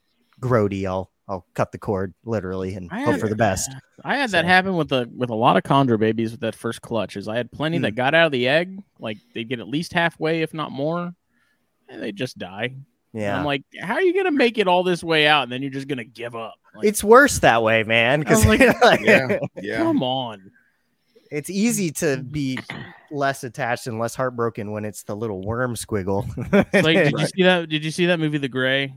[0.41, 3.69] grody i'll i'll cut the cord literally and I hope had- for the best
[4.04, 6.82] I had that happen with a with a lot of chondro babies with that first
[6.82, 7.15] clutch.
[7.17, 7.84] Is I had plenty Hmm.
[7.84, 11.15] that got out of the egg, like they get at least halfway, if not more,
[11.88, 12.76] and they just die.
[12.76, 15.52] And yeah I'm like, how are you gonna make it all this way out, and
[15.52, 16.56] then you're just gonna give up?
[16.76, 19.39] Like, it's worse that way man because I was like, Yeah.
[19.56, 19.78] Yeah.
[19.78, 20.52] come on.
[21.32, 22.60] it's easy to be
[23.12, 26.28] less attached and less heartbroken when it's the little worm squiggle
[26.74, 27.69] like, did you see that?
[27.69, 28.93] Did you see that movie, The Grey?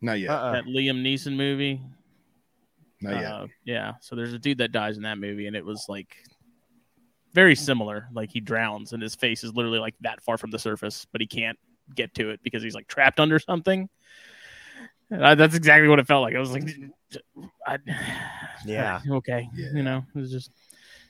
[0.00, 0.30] Not yet.
[0.30, 0.52] Uh-uh.
[0.52, 1.80] That Liam Neeson movie?
[3.00, 3.24] Not yet.
[3.32, 3.92] Uh, yeah.
[4.00, 6.16] So there's a dude that dies in that movie, and it was like
[7.34, 8.08] very similar.
[8.12, 11.20] Like he drowns, and his face is literally like that far from the surface, but
[11.20, 11.58] he can't
[11.94, 13.88] get to it because he's like trapped under something.
[15.10, 16.34] I, that's exactly what it felt like.
[16.34, 16.68] I was like,
[17.66, 17.78] I,
[18.64, 19.00] Yeah.
[19.10, 19.68] okay, Yeah.
[19.74, 20.50] you know, it was just.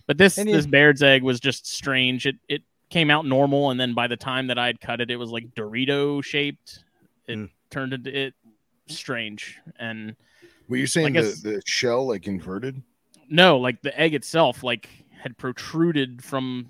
[0.07, 2.27] But this And this you- Baird's egg was just strange.
[2.27, 5.17] It it came out normal, and then by the time that I'd cut it, it
[5.17, 6.85] was like Dorito shaped.
[7.27, 7.51] It Mm.
[7.71, 8.35] turned into it
[8.89, 10.17] strange and
[10.69, 12.83] Were you saying guess- the, the shell like inverted?
[13.29, 14.89] No, like the egg itself, like
[15.21, 16.67] had protruded from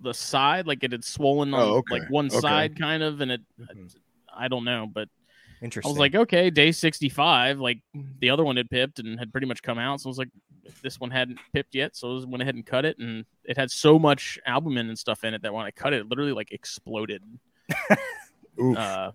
[0.00, 2.00] the side, like it had swollen on Oh, okay.
[2.00, 2.40] like one Okay.
[2.40, 3.40] side, kind of, and it.
[3.58, 3.94] Mhm.
[4.36, 5.08] I don't know, but
[5.62, 5.88] interesting.
[5.88, 7.58] I was like, okay, day sixty-five.
[7.60, 7.80] Like
[8.18, 10.28] the other one had pipped and had pretty much come out, so I was like,
[10.82, 13.70] this one hadn't pipped yet, so I went ahead and cut it, and it had
[13.70, 16.52] so much albumin and stuff in it that when I cut it, it literally like
[16.52, 17.22] exploded.
[18.60, 18.76] Oof.
[18.76, 19.12] Uh,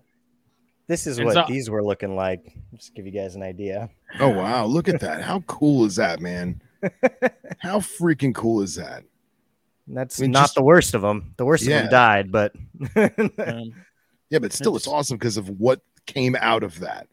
[0.90, 2.52] This is what so- these were looking like.
[2.74, 3.88] Just give you guys an idea.
[4.18, 5.22] oh wow, look at that.
[5.22, 6.60] How cool is that, man?
[7.60, 9.04] How freaking cool is that?
[9.86, 11.32] And That's I mean, not just- the worst of them.
[11.36, 12.56] The worst of them died, but
[12.96, 13.72] um,
[14.30, 17.06] Yeah, but still, it's It's- awesome because of what came out of that.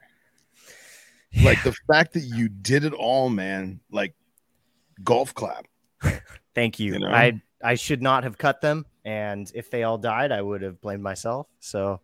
[1.43, 3.79] Like the fact that you did it all, man.
[3.91, 4.15] Like
[5.03, 5.67] golf clap.
[6.55, 6.93] thank you.
[6.93, 7.11] You know?
[7.11, 10.81] I I should not have cut them, and if they all died, I would have
[10.81, 11.45] blamed myself.
[11.59, 12.01] So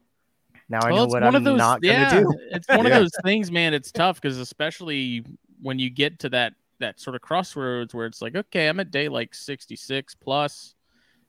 [0.69, 2.33] now I Well, know what one I'm of those, not going to yeah, do.
[2.51, 2.97] It's one Yeah.
[2.97, 3.73] of those things, man.
[3.73, 5.25] It's tough because especially
[5.61, 8.91] when you get to that that sort of crossroads where it's like, okay, I'm at
[8.91, 10.75] day like 66 plus.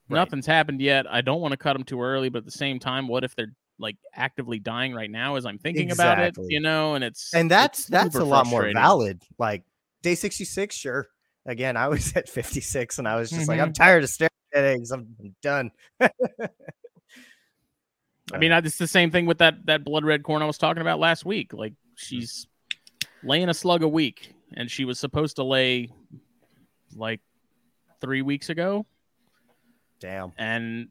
[0.08, 0.18] Right.
[0.18, 1.06] Nothing's happened yet.
[1.10, 3.36] I don't want to cut them too early, but at the same time, what if
[3.36, 6.34] they're like actively dying right now as I'm thinking about it?
[6.48, 9.22] You know, and it's And that's it's that's a lot more valid.
[9.38, 9.62] Like
[10.02, 11.08] day 66, sure.
[11.46, 13.66] Again, I was at 56 and I was just like, Mm-hmm.
[13.66, 14.90] I'm tired of staring at eggs.
[14.90, 15.70] I'm done.
[18.34, 20.80] I mean, it's the same thing with that that blood red corn I was talking
[20.80, 21.52] about last week.
[21.52, 22.46] Like she's
[23.22, 25.90] laying a slug a week, and she was supposed to lay
[26.96, 27.20] like
[28.00, 28.86] three weeks ago.
[30.00, 30.32] Damn.
[30.36, 30.88] and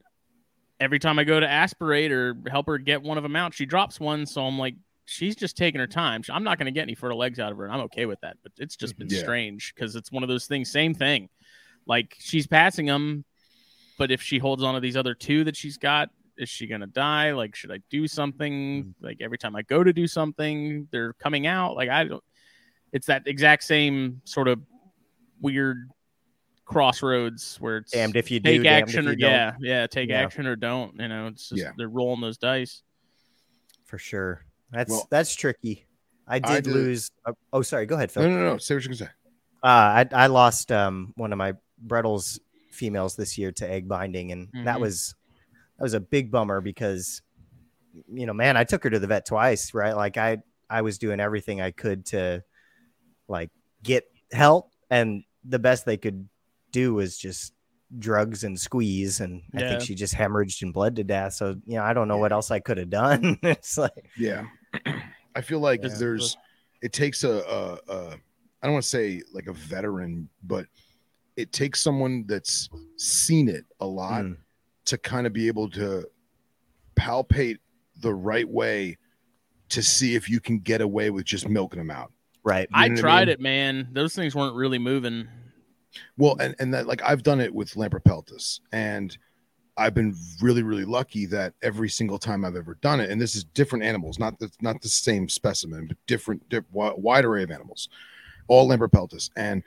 [0.80, 3.66] every time I go to aspirate or help her get one of them out, she
[3.66, 4.26] drops one.
[4.26, 4.76] So I'm like,
[5.06, 6.24] she's just taking her time.
[6.30, 8.20] I'm not going to get any fertile eggs out of her, and I'm okay with
[8.22, 8.38] that.
[8.42, 9.20] But it's just been Yeah.
[9.20, 10.72] strange because it's one of those things.
[10.72, 11.30] Same thing,
[11.86, 13.24] like she's passing them,
[14.00, 16.82] but if she holds on to these other two that she's got, is she going
[16.82, 17.32] to die?
[17.34, 18.94] Like, should I do something?
[19.02, 21.76] Like every time I go to do something, they're coming out.
[21.76, 22.24] Like I don't.
[22.92, 24.62] It's that exact same sort of
[25.42, 25.90] weird
[26.66, 29.32] crossroads where it's Damned if you do, take damned action if or you don't.
[29.32, 30.22] yeah, yeah, take Yeah.
[30.22, 31.00] action or don't.
[31.00, 31.72] You know, it's just Yeah.
[31.78, 32.84] they're rolling those dice.
[33.86, 34.46] For sure.
[34.72, 35.86] That's Well, that's tricky.
[36.28, 37.12] I did, I did- lose.
[37.26, 37.86] uh, oh, sorry.
[37.86, 38.24] Go ahead, Phil.
[38.24, 38.58] No, no, no.
[38.58, 39.14] Say what you're gonna say.
[39.62, 41.54] Uh, I I lost um one of my
[41.86, 42.40] Brettles
[42.72, 44.82] females this year to egg binding, and that Mhm.
[44.82, 45.16] was
[45.84, 47.22] that was a big bummer because
[48.12, 49.94] you know, man, I took her to the vet twice, right?
[49.94, 50.38] Like I
[50.70, 52.42] I was doing everything I could to
[53.28, 53.50] like
[53.84, 56.30] get help, and the best they could
[56.72, 57.54] do was just
[58.00, 61.34] drugs and squeeze, and I think she just hemorrhaged and bled to death.
[61.34, 63.38] So you know, I don't know what else I could have done.
[63.44, 64.46] it's like Yeah.
[65.36, 65.90] I feel like Yeah.
[66.00, 66.38] there's
[66.82, 68.08] it takes a, a, a
[68.62, 70.66] I don't want to say like a veteran, but
[71.36, 74.38] it takes someone that's seen it a lot Mm.
[74.86, 76.08] To kind of be able to
[76.96, 77.58] palpate
[78.02, 78.98] the right way
[79.70, 82.12] to see if you can get away with just milking them out.
[82.44, 82.68] Right.
[82.70, 83.30] You I know I tried mean?
[83.30, 83.88] it, man.
[83.94, 85.28] Those things weren't really moving.
[86.18, 89.18] Well, and and that like I've done it with Lampropeltis, and
[89.78, 93.36] I've been really really lucky that every single time I've ever done it, and this
[93.36, 97.44] is different animals, not the not the same specimen, but different, di- wi- wide array
[97.44, 97.90] of animals,
[98.48, 99.64] all Lampropeltis, and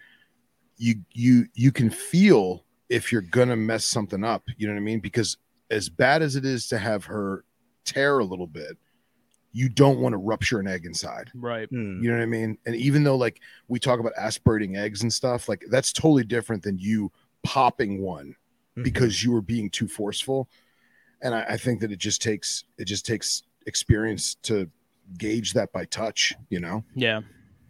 [0.77, 4.45] you you you can feel if you're gonna mess something up.
[4.57, 5.01] You know what I mean?
[5.01, 5.37] Because
[5.71, 7.45] as bad as it is to have her
[7.85, 8.77] tear a little bit,
[9.53, 11.31] you don't want to rupture an egg inside.
[11.35, 11.71] Right.
[11.73, 12.03] Mm.
[12.03, 12.59] You know what I mean?
[12.67, 16.63] And even though like we talk about aspirating eggs and stuff, like that's totally different
[16.63, 17.11] than you
[17.43, 18.35] popping one
[18.77, 18.85] Mhm.
[18.85, 20.49] because you were being too forceful.
[21.23, 24.71] And I, I think that it just takes it just takes experience to
[25.19, 26.85] gauge that by touch, you know.
[26.95, 27.23] Yeah.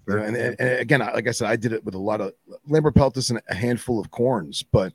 [0.06, 2.20] You know, and, and, and again, like I said, I did it with a lot
[2.20, 2.32] of
[2.68, 4.92] Lampropeltis and a handful of corns, but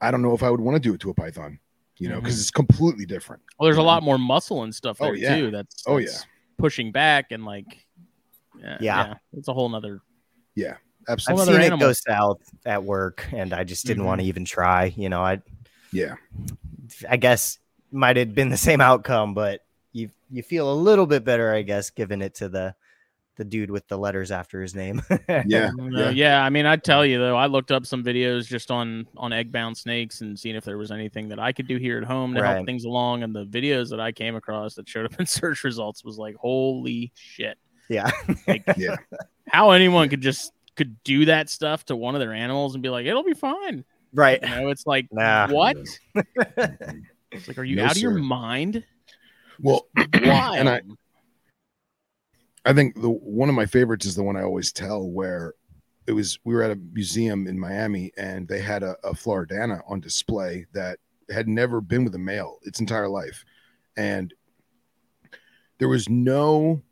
[0.00, 1.58] I don't know if I would want to do it to a python,
[1.98, 2.40] you know, because mm-hmm.
[2.40, 3.42] it's completely different.
[3.58, 5.36] Well, there's a lot more muscle and stuff oh, there Oh, yeah.
[5.36, 5.50] too.
[5.50, 6.24] That's, Oh, that's
[6.56, 7.86] pushing back and like,
[8.58, 9.14] yeah, Yeah.
[9.32, 10.00] it's a whole nother.
[11.08, 11.42] I've Absolutely.
[11.42, 11.86] other seen animal.
[11.86, 14.28] it go south at work, and I just didn't want to mm-hmm.
[14.28, 14.92] even try.
[14.96, 15.42] You know, I
[15.92, 16.16] Yeah.
[17.08, 17.58] I guess
[17.90, 21.62] might have been the same outcome, but you you feel a little bit better, I
[21.62, 22.74] guess, giving it to the
[23.40, 25.00] the dude with the letters after his name.
[25.46, 25.70] Yeah.
[25.90, 26.10] Yeah.
[26.10, 26.44] yeah.
[26.44, 29.50] I mean, I tell you though, I looked up some videos just on on egg
[29.50, 32.34] bound snakes and seeing if there was anything that I could do here at home
[32.34, 33.22] to help things along.
[33.22, 36.36] And the videos that I came across that showed up in search results was like,
[36.36, 37.56] holy shit!
[37.88, 38.10] yeah.
[38.46, 38.96] Like, Yeah.
[39.48, 42.90] how anyone could just could do that stuff to one of their animals and be
[42.90, 43.84] like, it'll be fine.
[44.12, 44.40] Right.
[44.42, 45.48] You know, it's like Nah.
[45.48, 45.76] what?
[47.32, 48.84] It's like, are you No, out of your mind?
[49.60, 50.56] Well, Why?
[50.58, 50.82] and I,
[52.64, 55.54] I think the one of my favorites is the one I always tell where
[56.06, 59.80] it was we were at a museum in Miami and they had a, a Floridana
[59.88, 60.98] on display that
[61.30, 63.44] had never been with a male its entire life.
[63.96, 64.34] And
[65.78, 66.82] there was no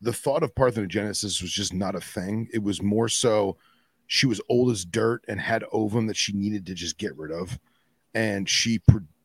[0.00, 2.48] the thought of parthenogenesis was just not a thing.
[2.52, 3.56] It was more so
[4.06, 7.32] she was old as dirt and had ovum that she needed to just get rid
[7.32, 7.58] of.
[8.14, 8.80] And she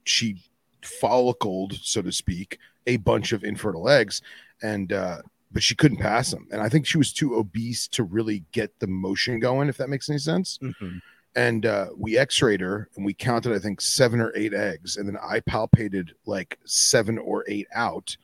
[0.06, 0.43] she
[0.82, 4.21] follicled, so to speak, a bunch of infertile eggs.
[4.62, 5.21] And uh
[5.56, 6.50] but she couldn't pass them.
[6.52, 9.88] And I think she was too obese to really get the motion going, if that
[9.88, 10.60] makes any sense.
[10.62, 11.00] Mhm.
[11.34, 14.98] And uh, we x-rayed her and we counted, I think, seven or eight eggs.
[14.98, 18.18] And then I palpated like seven or eight out.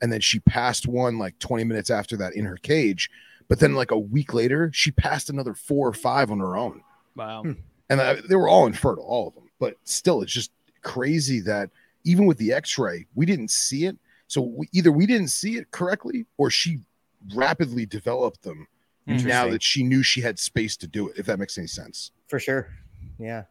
[0.00, 3.10] And then she passed one like 20 minutes after that in her cage.
[3.48, 6.82] But then, like a week later, she passed another four or five on her own.
[7.16, 7.42] wow.
[7.42, 7.52] Hmm.
[7.90, 9.50] And uh, they were all infertile, all of them.
[9.58, 11.70] But still, it's just crazy that
[12.04, 13.96] even with the x ray, we didn't see it.
[14.28, 16.78] So we, either we didn't see it correctly or she
[17.34, 18.66] rapidly developed them
[19.06, 22.12] now that she knew she had space to do it, if that makes any sense.
[22.28, 22.68] For sure.
[23.18, 23.44] Yeah.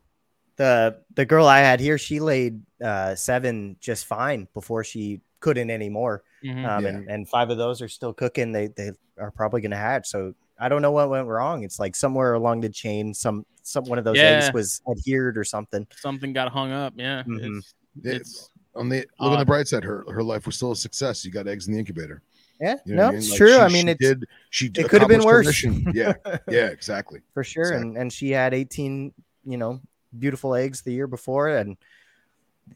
[0.56, 5.70] The the girl I had here, she laid uh seven just fine before she couldn't
[5.70, 6.24] anymore.
[6.44, 6.66] Mhm.
[6.68, 6.90] Um Yeah.
[6.90, 8.52] and, and five of those are still cooking.
[8.52, 10.08] They they are probably gonna hatch.
[10.08, 11.64] So I don't know what went wrong.
[11.64, 14.42] It's like somewhere along the chain, some some one of those Yeah.
[14.44, 15.86] eggs was adhered or something.
[15.98, 16.94] Something got hung up.
[16.96, 17.24] Yeah.
[17.28, 17.58] Mhm.
[17.58, 20.76] It's, it's on the look on the bright side, her her life was still a
[20.76, 21.26] success.
[21.26, 22.22] You got eggs in the incubator.
[22.60, 23.30] Yeah, You know no, I it's?
[23.30, 23.54] Like, true.
[23.54, 24.26] she- I mean, it's did.
[24.50, 25.64] She it could have been worse.
[25.94, 26.14] Yeah,
[26.50, 27.22] yeah, exactly.
[27.34, 27.64] for sure.
[27.64, 27.88] Exactly.
[27.90, 29.14] And and she had 18,
[29.46, 29.80] you know,
[30.18, 31.50] beautiful eggs the year before.
[31.50, 31.78] And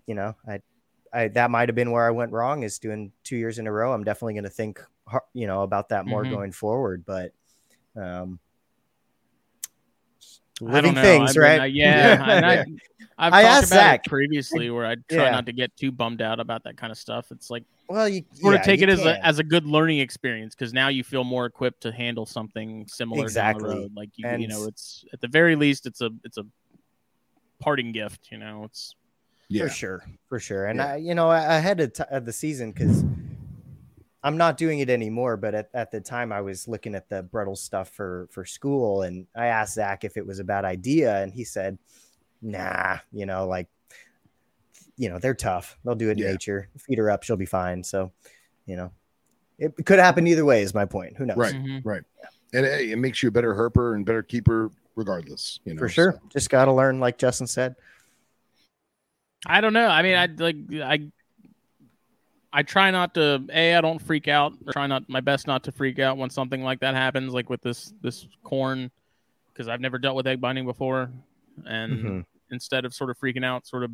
[0.06, 0.62] you know, I
[1.14, 3.72] I that might have been where I went wrong is doing two years in a
[3.72, 3.92] row.
[3.94, 4.80] I'm definitely gonna think
[5.34, 6.30] you know about that more Mhm.
[6.32, 7.04] going forward.
[7.06, 7.34] But
[7.96, 8.40] um
[10.62, 11.02] living know.
[11.02, 11.60] things, I mean, right?
[11.62, 12.36] uh, yeah.
[12.38, 12.66] and I,
[13.18, 14.02] I've I talked asked about Zach.
[14.06, 15.32] it previously where I try Yeah.
[15.32, 17.32] not to get too bummed out about that kind of stuff.
[17.32, 19.08] It's like well, you sort yeah, of take it as can.
[19.10, 22.88] a as a good learning experience because now you feel more equipped to handle something
[22.88, 23.92] similar down the road.
[23.96, 26.46] Like you, you know, it's at the very least, it's a it's a
[27.60, 28.30] parting gift.
[28.32, 28.96] You know, it's
[29.50, 30.68] Yeah, for sure, for sure.
[30.68, 30.94] And Yeah.
[30.94, 33.04] I, you know, ahead of, t- of the season because
[34.24, 35.36] I'm not doing it anymore.
[35.38, 39.02] But at, at the time, I was looking at the Brettel stuff for for school,
[39.04, 41.78] and I asked Zach if it was a bad idea, and he said,
[42.42, 43.68] "Nah, you know, like,
[44.98, 45.78] you know, they're tough.
[45.84, 46.32] They'll do it in Yeah.
[46.32, 46.70] nature.
[46.78, 48.12] Feed her up, she'll be fine." So,
[48.68, 48.92] you know,
[49.58, 50.62] it could happen either way.
[50.62, 51.18] Is my point.
[51.18, 51.38] Who knows?
[51.38, 51.56] Right.
[51.56, 52.04] Mhm.
[52.54, 55.60] and hey, it makes you a better herper and better keeper, regardless.
[55.66, 56.12] You know, For sure.
[56.14, 56.30] so.
[56.30, 57.76] Just got to learn, like Justin said.
[59.46, 59.88] I don't know.
[59.88, 61.12] I mean, I like I
[62.54, 64.54] I try not to a I don't freak out.
[64.66, 67.50] Or try not my best not to freak out when something like that happens, like
[67.50, 68.92] with this this corn,
[69.54, 71.12] because I've never dealt with egg binding before,
[71.66, 72.26] and Mhm.
[72.52, 73.92] instead of sort of freaking out, sort of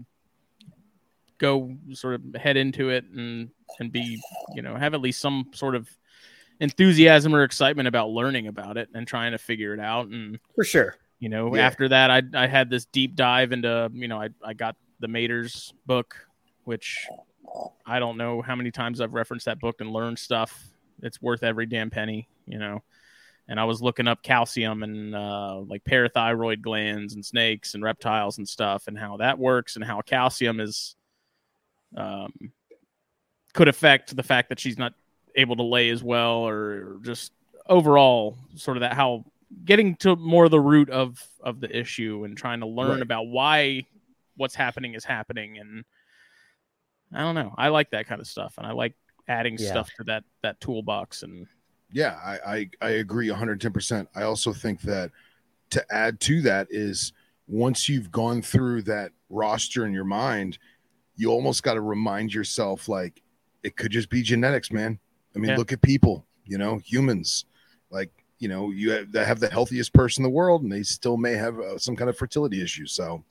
[1.38, 3.50] go sort of head into it and
[3.80, 4.20] and be
[4.56, 5.88] you know have at least some sort of
[6.60, 10.08] enthusiasm or excitement about learning about it and trying to figure it out.
[10.08, 10.96] And For sure.
[11.20, 11.66] you know, Yeah.
[11.68, 15.08] after that, I I had this deep dive into you know I I got the
[15.08, 16.26] Mader's book,
[16.64, 17.08] which
[17.86, 20.68] I don't know how many times I've referenced that book and learned stuff.
[21.02, 22.84] It's worth every damn penny, you know.
[23.48, 28.38] And I was looking up calcium and uh, like parathyroid glands and snakes and reptiles
[28.40, 30.96] and stuff, and how that works, and how calcium is
[31.96, 32.52] um,
[33.54, 34.94] could affect the fact that she's not
[35.36, 37.32] able to lay as well, or just
[37.70, 39.24] overall sort of that how
[39.66, 43.02] getting to more of the root of of the issue and trying to learn Right.
[43.02, 43.86] about why
[44.36, 45.86] what's happening is happening and
[47.14, 48.94] i don't know i like that kind of stuff and i like
[49.28, 49.70] adding Yeah.
[49.72, 51.48] stuff to that that toolbox and
[51.92, 54.08] Yeah, I, I, I agree 110%.
[54.16, 55.12] I also think that
[55.70, 57.14] to add to that is
[57.48, 60.60] once you've gone through that roster in your mind,
[61.16, 63.22] you almost got to remind yourself like
[63.64, 65.00] it could just be genetics, man.
[65.36, 65.58] I mean, Yeah.
[65.58, 67.46] look at people, you know, humans.
[67.90, 70.84] Like, you know, you have, they have the healthiest person in the world and they
[70.84, 72.86] still may have uh, some kind of fertility issue.
[72.86, 73.24] So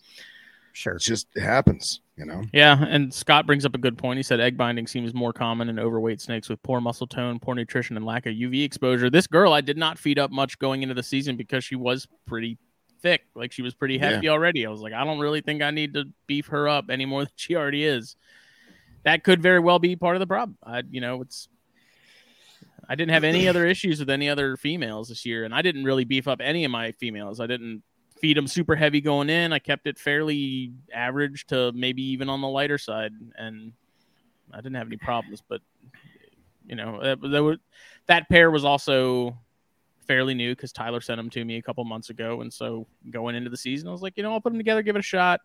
[0.72, 0.96] Sure.
[0.96, 2.42] it just, it happens, you know?
[2.52, 5.68] yeah and scott brings up a good point he said egg binding seems more common
[5.68, 9.26] in overweight snakes with poor muscle tone poor nutrition and lack of uv exposure this
[9.26, 12.56] girl i did not feed up much going into the season because she was pretty
[13.02, 14.12] thick like she was pretty Yeah.
[14.12, 16.86] hefty already i was like i don't really think i need to beef her up
[16.90, 18.16] any more than she already is
[19.02, 21.48] that could very well be part of the problem i you know it's
[22.88, 25.82] I didn't have any other issues with any other females this year, and I didn't
[25.82, 27.40] really beef up any of my females.
[27.40, 27.82] I didn't
[28.20, 29.52] feed them super heavy going in.
[29.52, 33.72] I kept it fairly average to maybe even on the lighter side, and
[34.52, 35.42] I didn't have any problems.
[35.46, 35.60] But
[36.66, 37.58] you know, that, that, was,
[38.06, 39.36] that pair was also
[40.06, 43.34] fairly new because Tyler sent them to me a couple months ago, and so going
[43.36, 45.02] into the season, I was like, you know, I'll put them together, give it a
[45.02, 45.40] shot.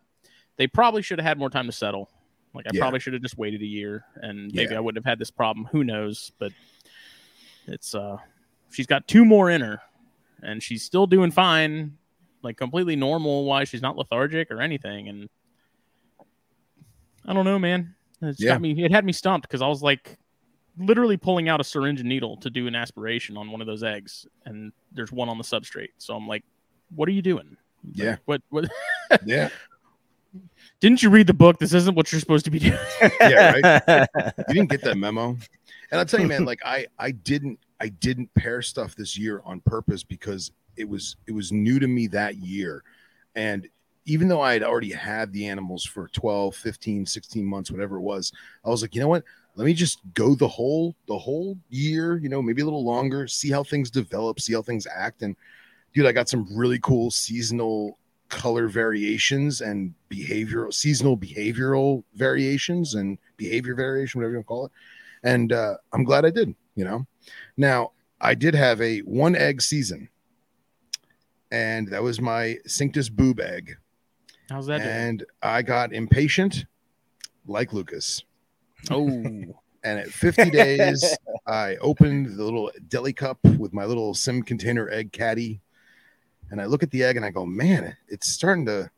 [0.57, 2.09] They probably should have had more time to settle.
[2.53, 2.81] Like I Yeah.
[2.81, 4.77] probably should have just waited a year, and maybe Yeah.
[4.77, 5.67] I wouldn't have had this problem.
[5.71, 6.31] Who knows?
[6.37, 6.51] But
[7.67, 8.17] it's uh,
[8.71, 9.81] she's got two more in her,
[10.41, 11.97] and she's still doing fine,
[12.43, 13.45] like completely normal.
[13.45, 15.29] Why she's not lethargic or anything, and
[17.25, 17.95] I don't know, man.
[18.21, 18.51] It's Yeah.
[18.53, 18.83] got me.
[18.83, 20.17] It had me stumped because I was like,
[20.77, 23.83] literally pulling out a syringe and needle to do an aspiration on one of those
[23.83, 25.89] eggs, and there's one on the substrate.
[25.97, 26.43] So I'm like,
[26.95, 27.57] what are you doing?
[27.83, 28.15] Like, Yeah.
[28.25, 28.41] what?
[28.49, 28.69] What?
[29.25, 29.49] Yeah.
[30.79, 31.59] Didn't you read the book?
[31.59, 32.77] This isn't what you're supposed to be doing.
[33.19, 34.07] Yeah, right.
[34.47, 35.37] you didn't get that memo
[35.91, 39.41] and i'll tell you man like i i didn't i didn't pair stuff this year
[39.43, 42.83] on purpose because it was it was new to me that year.
[43.35, 43.67] And
[44.05, 48.01] even though i had already had the animals for 12 15 16 months whatever it
[48.01, 48.31] was
[48.65, 49.23] i was like you know what?
[49.55, 53.27] Let me just go the whole the whole year you know maybe a little longer
[53.27, 55.21] see how things develop see how things act.
[55.23, 55.35] And
[55.93, 57.97] dude i got some really cool seasonal
[58.29, 64.65] color variations and behavioral seasonal behavioral variations and behavior variation whatever you want to call
[64.65, 64.71] it.
[65.23, 67.05] And uh, i'm glad i did you know?
[67.57, 67.91] Now
[68.21, 70.07] i did have a one egg season
[71.51, 73.75] and that was my cinctus boob egg.
[74.49, 74.89] How's that doing?
[74.89, 76.65] and i got impatient
[77.45, 78.23] like lucas.
[78.89, 79.07] Oh,
[79.83, 84.89] and at 50 days i opened the little deli cup with my little sim container
[84.89, 85.61] egg caddy.
[86.49, 88.89] And i look at the egg and i go man it's starting to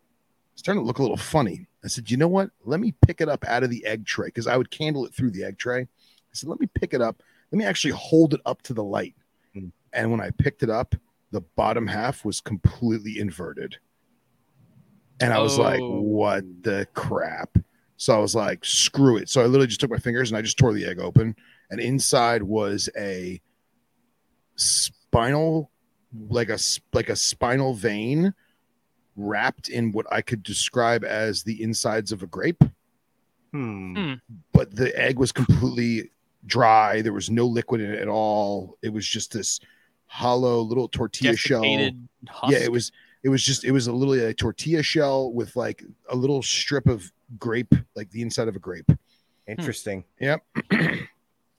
[0.55, 1.67] starting to look a little funny.
[1.83, 2.51] I said you know what?
[2.63, 5.13] Let me pick it up out of the egg tray because i would candle it
[5.13, 5.81] through the egg tray.
[5.81, 7.21] I said let me pick it up.
[7.51, 9.15] Let me actually hold it up to the light.
[9.53, 9.67] Hmm.
[9.91, 10.95] and when i picked it up
[11.33, 13.77] the bottom half was completely inverted
[15.19, 15.99] and i was like Oh.
[16.01, 17.57] what the crap
[17.95, 19.29] so I was like, screw it.
[19.29, 21.35] So I literally just took my fingers and I just tore the egg open.
[21.69, 23.39] And inside was a
[24.55, 25.71] spinal,
[26.29, 28.33] like a s- like a spinal vein
[29.15, 32.63] wrapped in what I could describe as the insides of a grape.
[33.51, 33.95] Hmm.
[33.95, 34.13] Hmm.
[34.51, 36.11] But the egg was completely
[36.45, 37.01] dry.
[37.01, 38.77] There was no liquid in it at all.
[38.81, 39.59] It was just this
[40.13, 41.63] hollow little tortilla shell.
[42.29, 42.51] husk.
[42.53, 42.91] Yeah, it was
[43.23, 46.87] it was just it was a little a tortilla shell with like a little strip
[46.87, 48.89] of grape, like the inside of a grape.
[49.47, 50.03] Interesting.
[50.19, 50.41] Yep.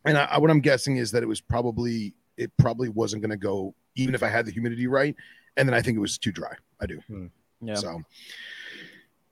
[0.07, 3.31] And I, I- what I'm guessing is that it was probably it probably wasn't going
[3.31, 5.17] to go even if I had the humidity right.
[5.57, 6.53] And then I think it was too dry.
[6.79, 7.01] I do.
[7.63, 7.75] Yeah.
[7.77, 8.03] So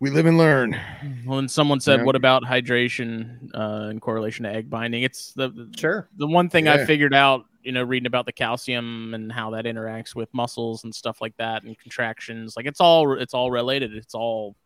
[0.00, 0.78] we live and learn.
[1.26, 2.04] Well, and someone said, Yeah.
[2.06, 6.08] "What about hydration uh, in correlation to egg binding?" It's the the, Sure.
[6.16, 9.64] the one thing I figured out, you know, reading about the calcium and how that
[9.64, 12.56] interacts with muscles and stuff like that, and contractions.
[12.56, 13.94] Like it's all it's all related.
[13.94, 14.56] It's all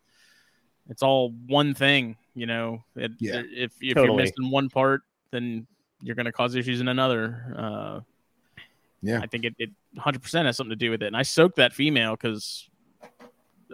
[0.88, 2.16] it's all one thing.
[2.34, 3.42] You know, it, Yeah.
[3.44, 4.22] if if you're Totally.
[4.24, 5.66] missing one part, then
[6.02, 7.54] you're going to cause issues in another.
[7.56, 8.00] Uh,
[9.02, 9.20] Yeah.
[9.22, 11.06] I think it, it 100% has something to do with it.
[11.06, 12.68] And I soaked that female because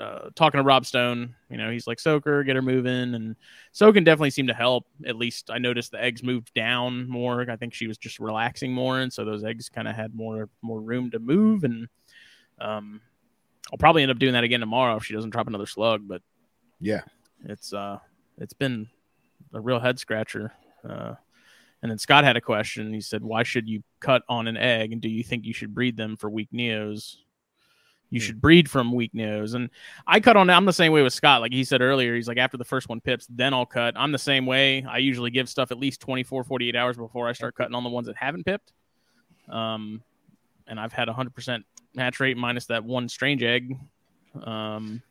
[0.01, 1.35] uh, talking to Rob Stone.
[1.51, 3.37] You know, he's like, "Soaker, get her moving," and
[3.73, 4.87] Soaking definitely seemed to help.
[5.07, 7.49] At least I noticed the eggs moved down more.
[7.51, 10.49] I think she was just relaxing more, and so those eggs kind of had more
[10.63, 11.65] more room to move.
[11.65, 11.89] And
[12.61, 13.01] um,
[13.71, 16.07] I'll probably end up doing that again tomorrow if she doesn't drop another slug.
[16.09, 16.23] But
[16.81, 17.03] Yeah.
[17.45, 17.99] it's uh,
[18.39, 18.89] it's been
[19.53, 20.53] a real head scratcher.
[20.89, 21.15] Uh,
[21.83, 22.93] and then Scott had a question.
[22.95, 24.93] He said, "Why should you cut on an egg?
[24.93, 27.17] And do you think you should breed them for weak neos?"
[28.13, 28.27] You Hmm.
[28.27, 29.55] should breed from weak nose.
[29.55, 29.71] And
[30.07, 30.51] I cut on.
[30.51, 31.41] I'm the same way with Scott.
[31.41, 33.95] Like he said earlier, he's like after the first one pips, then I'll cut.
[33.97, 34.85] I'm the same way.
[34.85, 37.91] I usually give stuff at least 24, 48 hours before I start cutting on the
[37.91, 38.73] ones that haven't pipped.
[39.49, 40.03] Um,
[40.67, 43.77] and I've had 100% match rate minus that one strange egg.
[44.43, 45.03] Um,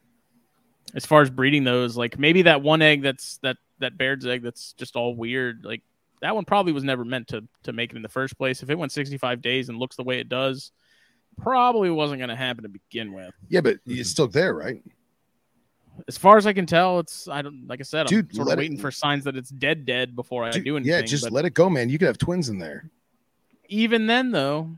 [0.94, 4.44] as far as breeding those, like maybe that one egg that's that that Baird's egg
[4.44, 5.64] that's just all weird.
[5.66, 5.82] Like
[6.22, 8.62] that one probably was never meant to to make it in the first place.
[8.62, 10.72] If it went 65 days and looks the way it does,
[11.38, 13.34] probably wasn't going to happen to begin with.
[13.50, 14.02] Yeah, but it's mm-hmm.
[14.04, 14.82] still there, right?
[16.08, 18.48] As far as I can tell, it's I don't like I said, Dude, I'm sort
[18.48, 20.92] let of it- waiting for signs that it's dead, dead before I Dude, do anything.
[20.92, 21.90] yeah, just but let it go, man.
[21.90, 22.90] You could have twins in there.
[23.68, 24.70] even then, though,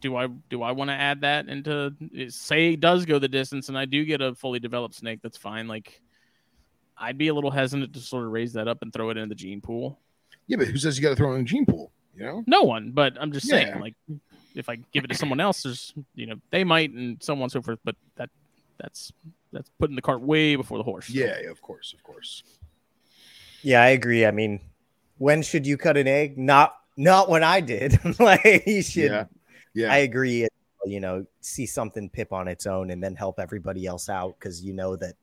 [0.00, 1.94] do I do I want to add that into
[2.28, 5.20] say it does go the distance and I do get a fully developed snake?
[5.22, 5.68] That's fine.
[5.68, 6.00] Like
[6.96, 9.28] I'd be a little hesitant to sort of raise that up and throw it in
[9.28, 9.98] the gene pool.
[10.46, 11.92] Yeah, but who says you got to throw it in the gene pool?
[12.14, 12.44] You know?
[12.46, 13.64] No one, but I'm just Yeah.
[13.64, 13.94] saying, like,
[14.54, 17.42] if I give it to someone else, there's, you know, they might and so on
[17.42, 17.78] and so forth.
[17.84, 18.30] But that,
[18.78, 19.12] that's,
[19.52, 21.10] that's putting the cart way before the horse.
[21.10, 22.42] Yeah, yeah, of course, of course.
[23.62, 24.24] Yeah, I agree.
[24.24, 24.60] I mean,
[25.18, 26.38] when should you cut an egg?
[26.38, 27.98] Not not when I did.
[28.20, 29.10] like you should.
[29.10, 29.24] Yeah,
[29.74, 29.92] yeah.
[29.92, 30.46] I agree.
[30.86, 34.62] You know, see something pip on its own and then help everybody else out because
[34.64, 35.14] you know that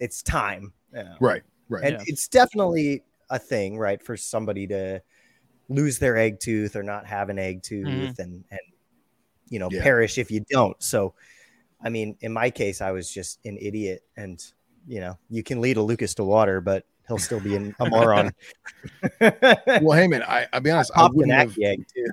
[0.00, 0.72] it's time.
[0.92, 1.14] Yeah.
[1.20, 1.84] right, right.
[1.84, 2.04] And Yeah.
[2.06, 5.00] it's definitely a thing, right, for somebody to
[5.70, 8.18] lose their egg tooth or not have an egg tooth Mhm.
[8.18, 8.60] and and
[9.48, 9.82] you know Yeah.
[9.82, 10.76] perish if you don't.
[10.82, 11.14] So,
[11.82, 14.44] I mean, in my case, I was just an idiot, and
[14.86, 17.88] you know, you can lead a Lucas to water, but he'll still be an, a
[17.88, 18.32] moron.
[19.20, 20.90] well, hey, man, I, I'll be honest.
[20.94, 21.56] I Popped an wouldn't have.
[21.62, 22.06] Egg too.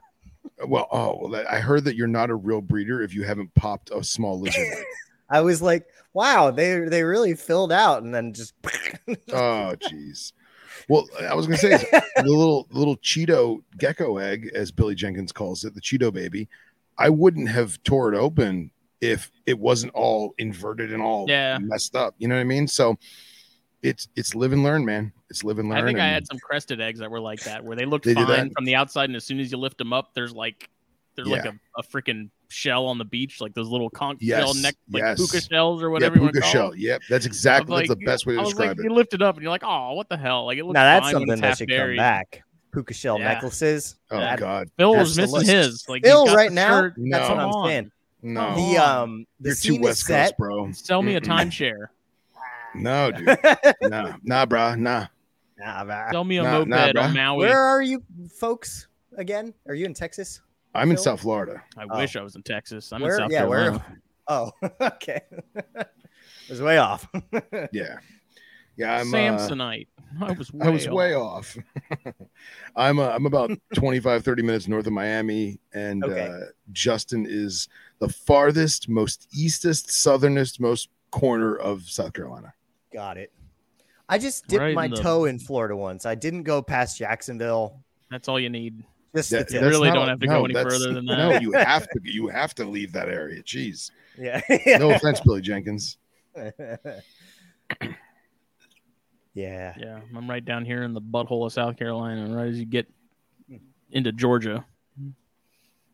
[0.67, 3.91] Well, oh, well, I heard that you're not a real breeder if you haven't popped
[3.91, 4.67] a small lizard.
[5.29, 8.53] I was like, wow, they they really filled out, and then just
[9.31, 10.31] oh, jeez.
[10.89, 11.77] Well, I was gonna say
[12.15, 16.47] the little little Cheeto gecko egg, as Billy Jenkins calls it, the Cheeto baby.
[16.97, 18.71] I wouldn't have tore it open
[19.01, 21.59] if it wasn't all inverted and all Yeah.
[21.61, 22.15] messed up.
[22.17, 22.67] You know what I mean?
[22.67, 22.97] So
[23.83, 25.13] it's it's live and learn, man.
[25.29, 25.77] It's live and learn.
[25.77, 28.13] I think I had some crested eggs that were like that, where they looked They
[28.15, 30.69] fine from the outside, and as soon as you lift them up, there's like,
[31.15, 31.51] there's like Yeah.
[31.77, 35.01] a, a freaking shell on the beach, like those little conch Yes, shell neck, like
[35.03, 35.17] yes.
[35.17, 36.71] puka shells or yeah, whatever you want puka to call shell.
[36.71, 36.79] them.
[36.79, 38.83] Yep, that's I was exactly that's the best way to I was describe like, it.
[38.83, 40.45] you lift it up and you're like, oh, what the hell?
[40.45, 41.97] Like it looks now that's fine when something that should buried.
[41.97, 42.43] come back.
[42.73, 43.33] Puka shell Yeah.
[43.33, 43.95] necklaces.
[44.11, 45.85] Oh That- God, Phil That's was missing his.
[45.87, 46.93] Like Phil, right now, shirt.
[47.09, 47.91] that's what I'm saying.
[48.21, 50.25] no, The um, the you're too West set.
[50.29, 50.71] Coast, bro.
[50.73, 51.87] Sell me a timeshare.
[52.75, 53.37] No, dude,
[53.81, 55.07] nah, nah, bro, nah.
[55.57, 56.11] Nah, bruh.
[56.11, 57.37] Sell me a Nah, moped nah, on Maui.
[57.47, 58.03] Where are you
[58.37, 58.87] folks
[59.17, 59.53] again?
[59.67, 60.41] Are you in Texas?
[60.75, 61.63] I'm in South Florida.
[61.77, 61.97] I Oh.
[61.97, 62.91] wish I was in Texas.
[62.93, 63.97] I'm Where- in South yeah, where- Carolina.
[64.29, 64.51] Oh,
[64.81, 65.21] okay.
[65.55, 65.87] it
[66.49, 67.07] was way off.
[67.71, 67.97] Yeah,
[68.75, 68.99] yeah.
[68.99, 69.13] I'm.
[69.13, 69.87] Uh, Samsonite.
[70.21, 71.57] I was way I was way off.
[71.91, 72.13] off.
[72.75, 72.99] I'm.
[72.99, 76.27] Uh, I'm about 25, 30 minutes north of Miami, and Okay.
[76.27, 76.39] uh,
[76.73, 82.53] Justin is the farthest, most eastest, southernest, most corner of South Carolina.
[82.91, 83.31] Got it.
[84.09, 86.05] I just dipped Right in my the- toe in Florida once.
[86.05, 87.81] I didn't go past Jacksonville.
[88.11, 88.83] That's all you need.
[89.17, 91.17] Just That- You really don't a- have to go any further than that.
[91.17, 91.99] No, you have to.
[92.03, 93.41] You have to leave that area.
[93.43, 93.91] Jeez.
[94.17, 94.41] yeah.
[94.79, 95.97] No offense, Billy Jenkins.
[99.33, 99.73] yeah.
[99.77, 102.87] Yeah, I'm right down here in the butthole of South Carolina, right as you get
[103.91, 104.65] into Georgia,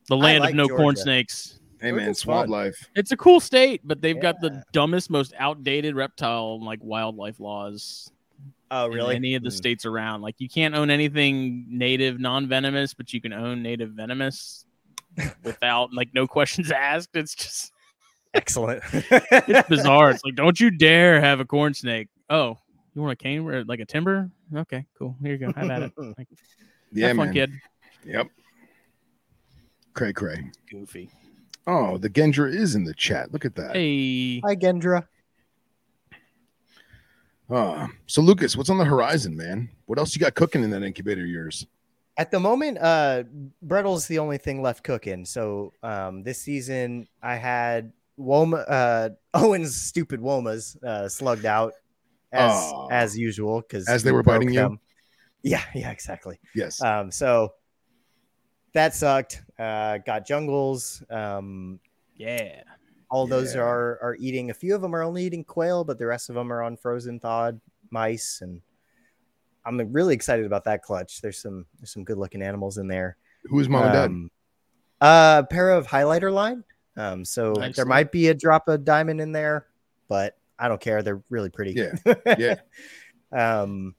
[0.07, 1.59] the land like of no corn snakes.
[1.80, 2.89] Hey man, Georgia's swamp life.
[2.95, 8.09] It's a cool state, but they've got the dumbest, most outdated reptile like wildlife laws
[8.76, 9.15] Oh, in really?
[9.15, 9.55] any of the Hmm.
[9.55, 10.21] states around.
[10.21, 14.65] Like you can't own anything native non-venomous, but you can own native venomous
[15.43, 17.15] without like no questions asked.
[17.15, 17.71] It's just
[18.34, 18.82] Excellent.
[18.91, 20.09] it's bizarre.
[20.09, 22.07] It's like don't you dare have a corn snake.
[22.30, 22.57] Oh,
[22.95, 24.30] you want a cane or like a timber?
[24.55, 25.15] Okay, cool.
[25.21, 25.53] Here you go.
[25.53, 25.91] Have at it.
[25.97, 26.28] Like,
[26.91, 27.34] Yeah, have fun, man.
[27.34, 27.51] kid.
[28.05, 28.28] Yep.
[29.93, 30.49] Cray cray.
[30.71, 31.09] Goofy.
[31.67, 33.32] Oh, the Gendra is in the chat.
[33.32, 33.76] Look at that.
[33.76, 35.07] Hey, Hi, Gendra.
[37.53, 39.69] Oh, so Lucas, what's on the horizon, man?
[39.85, 41.67] What else you got cooking in that incubator of yours?
[42.17, 43.23] At the moment, uh,
[43.63, 45.23] Brettle's the only thing left cooking.
[45.23, 51.73] So um, this season, I had Woma, uh, Owen's stupid Womas uh, slugged out
[52.31, 52.87] as Aw.
[52.89, 54.79] as usual because As they were biting you?
[55.43, 56.39] Yeah, yeah, exactly.
[56.55, 56.81] Yes.
[56.81, 57.53] Um, so
[58.73, 59.43] that sucked.
[59.59, 61.03] Uh, got jungles.
[61.11, 61.79] Um,
[62.15, 62.63] yeah.
[63.14, 64.49] All those are are eating.
[64.49, 66.76] A few of them are only eating quail, but the rest of them are on
[66.76, 67.61] frozen thawed
[67.91, 68.59] mice, and
[69.66, 71.22] I'm really excited about that clutch.
[71.22, 73.18] There's some there's some good looking animals in there.
[73.43, 74.05] Who is mom and dad?
[74.05, 74.32] Um,
[75.01, 76.64] A pair of highlighter line.
[76.97, 77.76] Um, so Nice.
[77.76, 79.68] there might be a drop of diamond in there,
[80.07, 81.03] but I don't care.
[81.03, 81.74] They're really pretty.
[81.74, 82.55] Yeah, yeah.
[83.61, 83.93] um,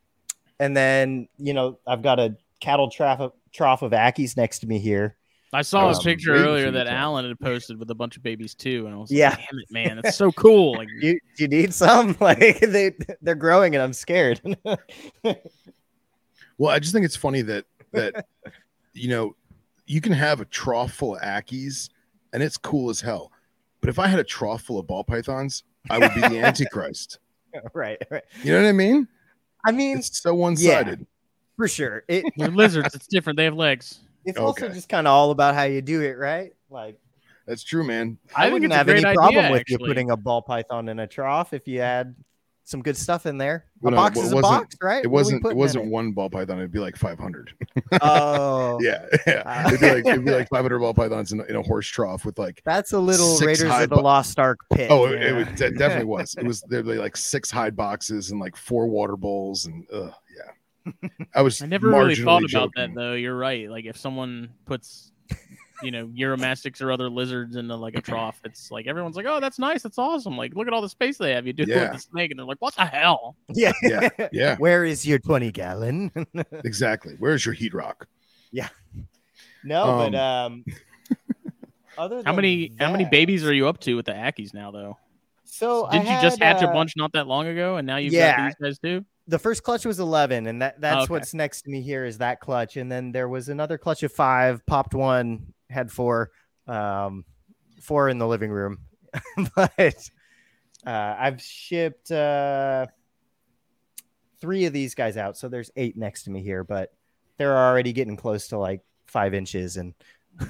[0.59, 4.67] and then you know I've got a cattle trough of, trough of Ackies next to
[4.67, 5.17] me here.
[5.55, 8.22] I saw Um, a picture earlier that to- Alan had posted with a bunch of
[8.22, 9.30] babies too, and I was Yeah.
[9.30, 10.00] like, "Damn it, man!
[10.05, 12.92] It's so cool!" Like, You you need some like they
[13.22, 14.40] they're growing and I'm scared.
[16.59, 18.26] Well, I just think it's funny that that
[18.92, 19.34] you know
[19.86, 21.90] you can have a trough full of Ackies
[22.32, 23.32] and it's cool as hell.
[23.80, 27.18] But if I had a trough full of ball pythons, I would be the Antichrist.
[27.74, 28.22] right, right.
[28.42, 29.09] You know what I mean?
[29.66, 31.07] I mean, It's so one sided.
[31.57, 32.05] for sure.
[32.09, 32.94] It lizards.
[32.94, 33.36] It's different.
[33.36, 34.00] They have legs.
[34.25, 36.53] It's also just kind of all about how you do it, right?
[36.70, 36.99] Like
[37.47, 38.18] That's true, man.
[38.35, 39.79] I, I wouldn't have any great problem idea, with actually.
[39.83, 42.14] you putting a ball python in a trough if you had
[42.66, 43.66] some good stuff in there.
[43.83, 45.05] Well, a no, box it is a box, right?
[45.05, 45.47] It What are we wasn't.
[45.47, 46.57] It wasn't one ball python.
[46.57, 47.53] It'd be like five hundred.
[48.01, 49.68] Oh, yeah, yeah.
[49.68, 51.87] It'd be like it'd be like five hundred ball pythons in, a- in a horse
[51.87, 52.62] trough with like.
[52.64, 54.91] That's a little Raiders of the bo- Lost Ark pit.
[54.91, 55.29] Oh, it, yeah.
[55.29, 56.35] it, was- it definitely was.
[56.39, 60.05] It was there'd be like six hide boxes and like four water bowls and uh,
[60.07, 60.12] yeah.
[61.35, 61.62] I was.
[61.62, 63.14] I never really thought marginally about that though.
[63.14, 63.68] You're right.
[63.68, 65.12] Like if someone puts,
[65.82, 69.41] you know, Uromastyx or other lizards into like a trough, it's like everyone's like, "Oh,
[69.41, 69.82] that's nice.
[69.82, 71.47] That's awesome." Like, look at all the space they have.
[71.47, 71.82] You do it Yeah.
[71.85, 75.18] with the snake, and they're like, "What the hell?" yeah, Yeah, yeah, Where is your
[75.18, 76.11] 20 gallon?
[76.64, 77.14] exactly.
[77.18, 78.07] Where's your heat rock?
[78.53, 78.68] Yeah.
[79.64, 80.64] No, but um
[81.99, 84.70] other How than many how many babies are you up to with the Ackies now,
[84.70, 84.99] though?
[85.45, 87.87] So I Didn't you just had, hatch a uh, bunch not that long ago, and
[87.87, 88.37] now you've yeah.
[88.37, 89.05] got these guys too?
[89.27, 91.12] The first clutch was 11 and that that's Okay.
[91.12, 94.12] what's next to me here is that clutch and then there was another clutch of
[94.12, 96.31] five popped one had four
[96.66, 97.25] um
[97.81, 98.79] four in the living room
[99.57, 99.95] but
[100.87, 102.87] uh i've shipped uh
[104.41, 106.93] three of these guys out so there's eight next to me here but
[107.39, 109.95] they're already getting close to like five inches and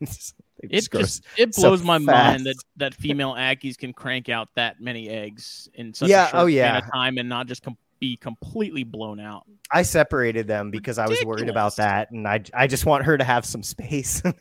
[0.00, 4.30] it's- it It just it so blows my mind that that female Ackies can crank
[4.30, 6.78] out that many eggs in such Yeah, a short oh, span yeah.
[6.78, 9.44] of time and not just com- be completely blown out.
[9.72, 13.18] I separated them because I was worried about that, and I I just want her
[13.18, 14.22] to have some space.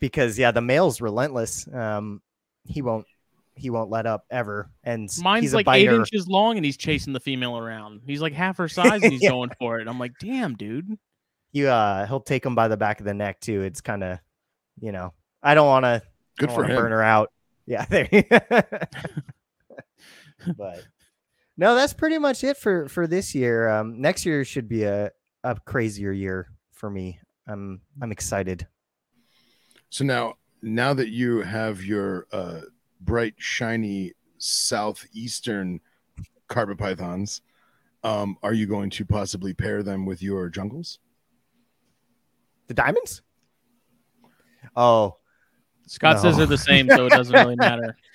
[0.00, 1.66] because yeah, the male's relentless.
[1.72, 2.20] Um,
[2.64, 3.06] he won't
[3.54, 6.76] he won't let up ever, and Mine's he's a like eight inches long and he's
[6.76, 8.00] chasing the female around.
[8.06, 9.30] He's like half her size and he's Yeah.
[9.30, 9.88] going for it.
[9.88, 10.98] I'm like, damn, dude.
[11.52, 13.62] You uh, he'll take him by the back of the neck too.
[13.62, 14.18] It's kind of,
[14.80, 16.02] you know, I don't want to
[16.38, 16.76] Good for him.
[16.76, 17.30] burn her out.
[17.66, 18.08] Yeah, there.
[20.56, 20.82] but
[21.62, 23.68] no, that's pretty much it for for this year.
[23.68, 25.12] Um, next year should be a
[25.44, 27.20] a crazier year for me.
[27.46, 28.66] I'm I'm excited.
[29.88, 32.62] So now, now that you have your uh,
[33.00, 35.78] bright, shiny southeastern
[36.48, 37.42] carpet pythons,
[38.02, 40.98] um, are you going to possibly pair them with your jungles?
[42.66, 43.22] The diamonds?
[44.74, 45.18] Oh,
[45.86, 47.96] Scott says they're the same, so it doesn't really matter.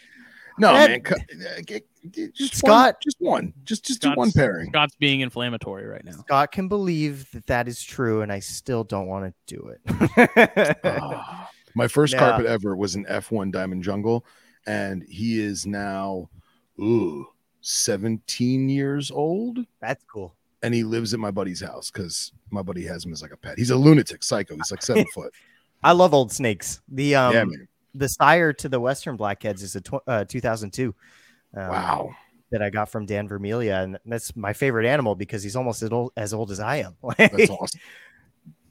[0.59, 1.79] No, That- man.
[2.13, 4.69] Cu- uh, get- get- Just Scott- one, just one, just just do one pairing.
[4.71, 6.13] Scott's being inflammatory right now.
[6.13, 10.77] Scott can believe that that is true, and I still don't want to do it.
[10.83, 11.49] Ah.
[11.75, 12.19] My first Yeah.
[12.19, 14.25] carpet ever was an F1 Diamond Jungle,
[14.65, 16.29] and he is now
[16.79, 17.27] ooh
[17.61, 20.35] 17 years old, That's cool.
[20.63, 23.37] and he lives at my buddy's house because my buddy has him as like a
[23.37, 23.57] pet.
[23.59, 24.55] He's a lunatic psycho.
[24.55, 25.31] He's like seven foot.
[25.83, 26.81] I love old snakes.
[26.87, 27.45] The um, yeah,
[27.93, 30.95] the sire to the Western Blackheads is a tw- uh, 2002.
[31.55, 32.15] Um, Wow.
[32.51, 35.91] That I got from Dan Vermelia, and that's my favorite animal because he's almost as
[35.91, 36.95] old as, old as I am.
[37.17, 37.81] That's awesome.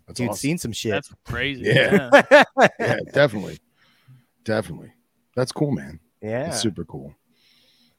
[0.07, 0.37] That's Dude's awesome.
[0.39, 0.93] seen some shit.
[0.93, 1.65] That's crazy.
[1.65, 2.09] Yeah.
[2.31, 2.45] Yeah.
[2.81, 3.59] Yeah, definitely,
[4.45, 4.93] definitely.
[5.35, 6.01] That's cool, man.
[6.23, 6.47] yeah.
[6.49, 7.15] It's super cool.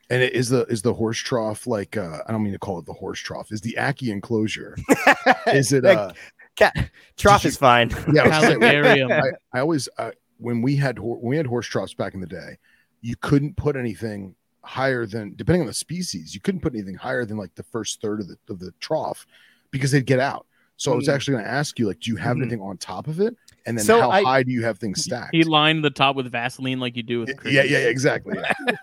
[0.09, 2.80] And it is the is the horse trough like uh I don't mean to call
[2.80, 3.51] it the horse trough.
[3.51, 4.75] Is the Ackie enclosure?
[5.53, 6.11] Is it Like, uh
[6.55, 7.91] Cat, trough you- is fine.
[8.13, 9.11] yeah, I Calendarium.
[9.11, 12.19] I, I always uh, when we had hor- when we had horse troughs back in
[12.21, 12.57] the day,
[13.01, 14.34] you couldn't put anything
[14.68, 18.01] higher than depending on the species, you couldn't put anything higher than like the first
[18.01, 19.26] third of the of the trough
[19.72, 20.45] because they'd get out.
[20.80, 21.13] So I was Mm.
[21.13, 22.41] actually going to ask you, like, do you have Mhm.
[22.41, 23.36] anything on top of it?
[23.65, 25.34] And then So how I- high do you have things stacked?
[25.34, 28.38] He lined the top with Vaseline like you do with yeah, yeah, yeah, exactly.
[28.38, 28.53] yeah.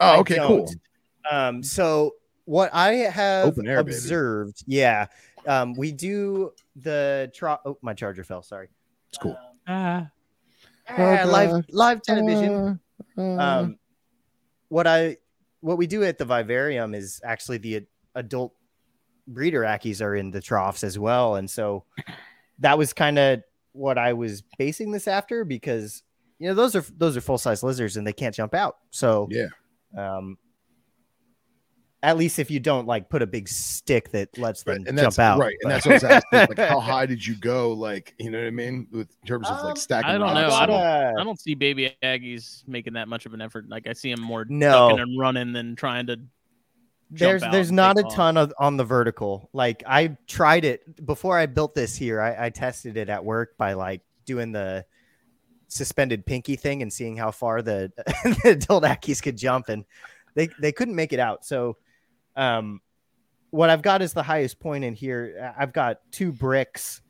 [0.00, 0.68] Oh, okay, cool.
[1.30, 3.94] Um, so what I have Open air, baby.
[3.94, 5.06] observed, yeah,
[5.46, 7.60] um, we do the trough.
[7.64, 8.42] Oh, my charger fell.
[8.42, 8.68] Sorry.
[9.10, 9.38] It's cool.
[9.68, 10.10] Ah,
[10.88, 12.80] Ah, live live television.
[13.16, 13.78] Uh, uh, um,
[14.72, 15.18] what I
[15.60, 17.82] what we do at the vivarium is actually the
[18.14, 18.54] adult
[19.28, 21.84] breeder ackies are in the troughs as well, and so
[22.60, 23.42] that was kind of
[23.72, 26.02] what I was basing this after because
[26.38, 28.76] you know those are those are full size lizards and they can't jump out.
[28.90, 29.48] So Yeah.
[29.96, 30.38] um,
[32.04, 34.98] at least if you don't like put a big stick that lets them Right, and
[34.98, 36.56] jump out, right, and but- that's what I was asking.
[36.56, 37.72] Like, how high did you go?
[37.72, 38.88] Like, you know what I mean?
[38.90, 40.10] With in terms of Um, like stacking.
[40.10, 40.48] I don't know.
[40.48, 43.68] I don't- I don't see baby Ackies making that much of an effort.
[43.68, 44.88] Like I see them more No.
[44.90, 46.18] ducking and running than trying to.
[47.10, 48.14] there's out there's and not a off.
[48.14, 49.48] ton of on the vertical.
[49.52, 52.20] Like I tried it before I built this here.
[52.20, 54.84] I, I tested it at work by like doing the
[55.68, 56.82] suspended pinky thing
[62.36, 62.80] um,
[63.50, 65.52] what I've got is the highest point in here.
[65.58, 67.02] I've got two bricks,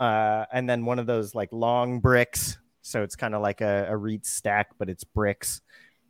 [0.00, 2.58] uh, and then one of those like long bricks.
[2.82, 5.60] So it's kind of like a, a reed stack, but it's bricks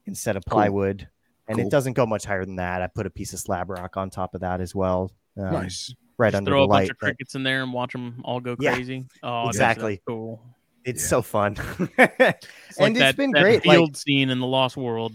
[0.06, 0.58] instead of Cool.
[0.58, 1.08] plywood.
[1.48, 1.66] And Cool.
[1.66, 2.82] it doesn't go much higher than that.
[2.82, 5.10] I put a piece of slab rock on top of that as well.
[5.38, 5.94] um, Nice.
[6.18, 6.90] Right Just under throw the a bunch light.
[6.90, 9.06] of but crickets in there and watch them all go Yeah, crazy.
[9.22, 9.96] Oh, exactly.
[9.96, 10.42] that's cool.
[10.84, 11.08] It's Yeah.
[11.08, 11.56] so fun.
[11.98, 12.38] It's And
[12.78, 15.12] like it's that, been that great, like- Field scene in the Lost World.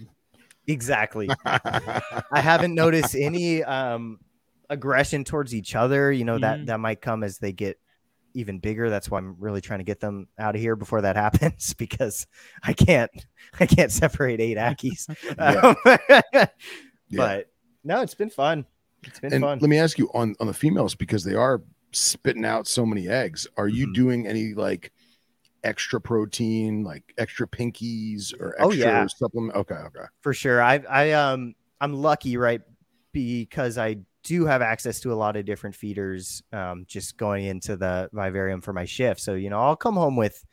[0.67, 1.29] Exactly.
[1.45, 4.19] I haven't noticed any um,
[4.69, 6.11] aggression towards each other.
[6.11, 6.65] You know that Mhm.
[6.67, 7.79] that might come as they get
[8.33, 8.89] even bigger.
[8.89, 12.27] That's why I'm really trying to get them out of here before that happens because
[12.63, 13.11] I can't
[13.59, 15.07] I can't separate eight Ackies.
[15.37, 15.73] Yeah.
[16.33, 16.47] Um,
[17.09, 17.17] Yeah.
[17.17, 17.47] But
[17.83, 18.65] no, it's been fun.
[19.03, 19.59] It's been and fun.
[19.59, 23.09] let me ask you on on the females because they are spitting out so many
[23.09, 23.47] eggs.
[23.57, 23.93] Are you Mhm.
[23.93, 24.93] doing any like
[25.63, 29.07] extra protein, like extra pinkies or extra Oh, yeah.
[29.07, 29.55] supplement?
[29.55, 30.05] Okay, okay.
[30.21, 30.61] for sure.
[30.61, 32.61] I I um I'm lucky, right?
[33.11, 37.75] Because I do have access to a lot of different feeders um just going into
[37.75, 39.19] the vivarium for my shift.
[39.21, 40.43] So, you know, I'll come home with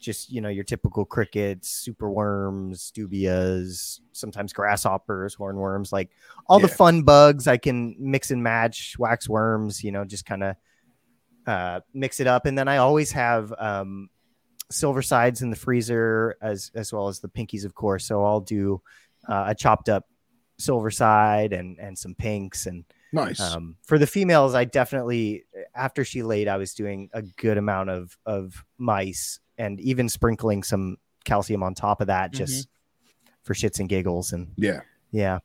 [0.00, 6.10] just, you know, your typical crickets, super worms, dubias, sometimes grasshoppers, hornworms, like
[6.48, 10.42] all the fun bugs I can mix and match, wax worms, you know, just kind
[10.42, 10.56] of
[11.46, 12.46] uh mix it up.
[12.46, 14.10] And then I always have um
[14.72, 18.40] silver sides in the freezer as as well as the pinkies of course so i'll
[18.40, 18.80] do
[19.28, 20.06] uh, a chopped up
[20.58, 23.40] silver side and and some pinks and Nice.
[23.40, 25.44] um, for the females i definitely
[25.74, 30.62] after she laid i was doing a good amount of of mice and even sprinkling
[30.62, 32.68] some calcium on top of that just
[33.42, 34.80] for shits and giggles and yeah.
[35.10, 35.38] yeah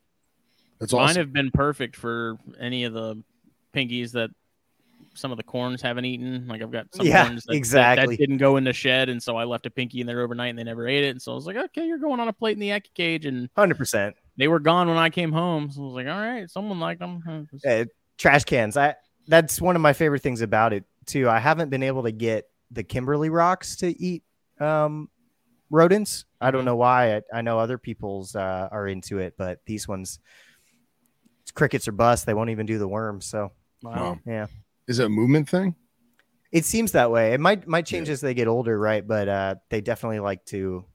[0.80, 1.18] That's Mine awesome.
[1.18, 3.22] have been perfect for any of the
[3.74, 4.30] pinkies that
[5.14, 6.48] some of the corns haven't eaten.
[6.48, 8.16] Like I've got some Yeah, corns that, that- exactly.
[8.16, 10.50] that, didn't go in the shed, and so I left a pinky in there overnight,
[10.50, 11.10] and they never ate it.
[11.10, 13.26] And so I was like, okay, you're going on a plate in the Ackie cage,
[13.26, 15.72] and 100% they were gone when I came home.
[15.72, 17.48] So I was like, all right, someone liked them.
[17.68, 17.86] uh,
[18.18, 18.96] trash cans i
[19.28, 22.46] that's one of my favorite things about it too i haven't been able to get
[22.72, 24.24] the kimberly rocks to eat
[24.60, 25.08] um
[25.70, 26.66] rodents i don't Mhm.
[26.66, 30.18] know why i, I know other people's uh, are into it but these ones
[31.54, 33.52] crickets or bust they won't even do the worms so.
[33.84, 34.18] Wow.
[34.26, 34.48] yeah
[34.88, 35.76] Is it a movement thing?
[36.54, 39.54] it seems that way it might might change as they get older right but uh
[39.70, 40.86] they definitely like to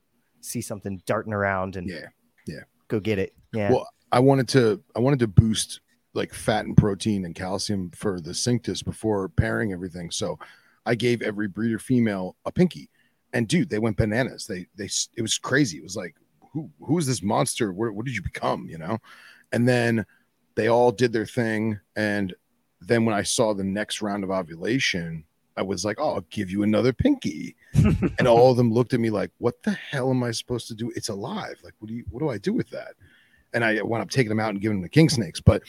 [0.40, 2.06] see something darting around and Yeah.
[2.46, 5.80] yeah, go get it yeah Well, I wanted to I wanted to boost
[6.14, 10.10] like fat and protein and calcium for the Cinctus before pairing everything.
[10.10, 10.38] So
[10.86, 12.88] I gave every breeder female a pinky.
[13.34, 14.46] And dude, they went bananas.
[14.46, 15.76] They they it was crazy.
[15.78, 16.14] It was like
[16.52, 17.72] who who is this monster?
[17.72, 18.98] What, what did you become, you know?
[19.52, 20.06] And then
[20.54, 22.34] they all did their thing and
[22.86, 25.24] then when I saw the next round of ovulation,
[25.56, 29.00] I was like, "Oh, I'll give you another pinky." and all of them looked at
[29.00, 30.92] me like, "What the hell am I supposed to do?
[30.96, 31.56] It's alive.
[31.62, 32.04] Like, what do you?
[32.10, 32.94] What do I do with that?"
[33.52, 35.40] And I wound up taking them out and giving them the king snakes.
[35.40, 35.62] But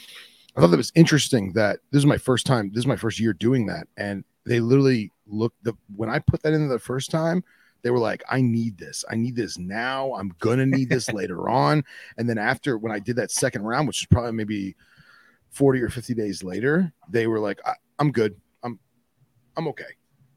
[0.56, 1.54] I thought that was interesting.
[1.54, 2.70] That this is my first time.
[2.70, 5.64] This is my first year doing that, and they literally looked.
[5.64, 7.44] The when I put that in the first time,
[7.82, 9.04] they were like, "I need this.
[9.10, 10.14] I need this now.
[10.14, 11.84] I'm gonna need this later on."
[12.18, 14.76] And then after when I did that second round, which was probably maybe
[15.54, 18.36] forty or fifty days later, they were like, I, "I'm good.
[18.64, 18.78] I'm,
[19.56, 19.86] I'm okay.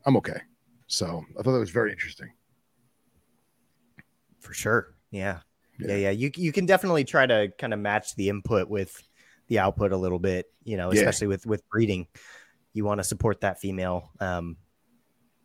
[0.05, 0.39] I'm okay."
[0.87, 2.31] So I thought that was very interesting.
[4.41, 5.41] for sure yeah.
[5.81, 5.89] Yeah.
[5.89, 8.97] yeah yeah you you can definitely try to kind of match the input with
[9.49, 11.01] the output a little bit you know Yeah.
[11.01, 12.07] especially with with breeding
[12.73, 14.57] you want to support that female um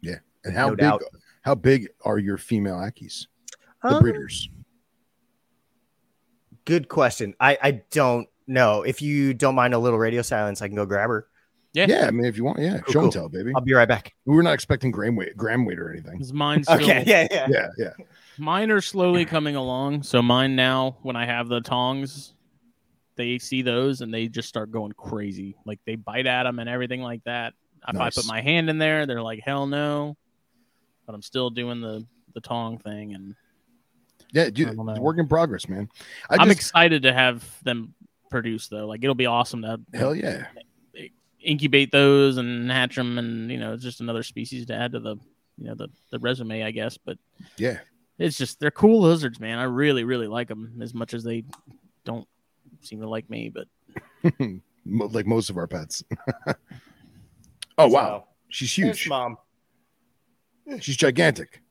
[0.01, 0.17] yeah.
[0.43, 0.79] And how No big?
[0.79, 1.03] doubt.
[1.41, 3.25] How big are your female Ackies?
[3.81, 4.49] The um, breeders.
[6.65, 10.67] good question i i don't know if you don't mind a little radio silence i
[10.67, 11.27] can go grab her
[11.73, 11.85] Yeah.
[11.87, 13.51] Yeah, I mean, if you want, yeah, Cool, show and tell, baby.
[13.55, 16.13] i'll be right back We were not expecting gram weight, gram weight or anything.
[16.17, 17.93] Because mine's still, okay yeah yeah Yeah, yeah.
[18.37, 20.03] mine are slowly coming along.
[20.03, 22.33] So mine now, when I have the tongs,
[23.15, 25.55] they see those and they just start going crazy.
[25.65, 27.53] Like they bite at them and everything like that.
[27.87, 28.17] If Nice.
[28.17, 30.17] I put my hand in there, they're like, hell no.
[31.05, 33.35] But I'm still doing the the tong thing, and
[34.31, 35.89] Yeah, dude, it's work in progress, man.
[36.29, 37.93] I I'm excited to have them
[38.31, 38.87] produce though.
[38.87, 40.47] Like it'll be awesome to hell yeah.
[41.41, 44.99] incubate those and hatch them, and you know, it's just another species to add to
[44.99, 45.17] the
[45.57, 46.97] you know the the resume, I guess.
[46.97, 47.17] But
[47.57, 47.79] Yeah.
[48.17, 49.57] It's just they're cool lizards, man.
[49.57, 51.43] I really, really like them as much as they
[52.05, 52.27] don't
[52.81, 53.49] seem to like me.
[53.51, 53.67] But
[54.85, 56.03] like most of our pets.
[57.79, 59.09] oh wow, So, she's there's huge.
[59.09, 59.37] mom.
[60.81, 61.61] She's gigantic.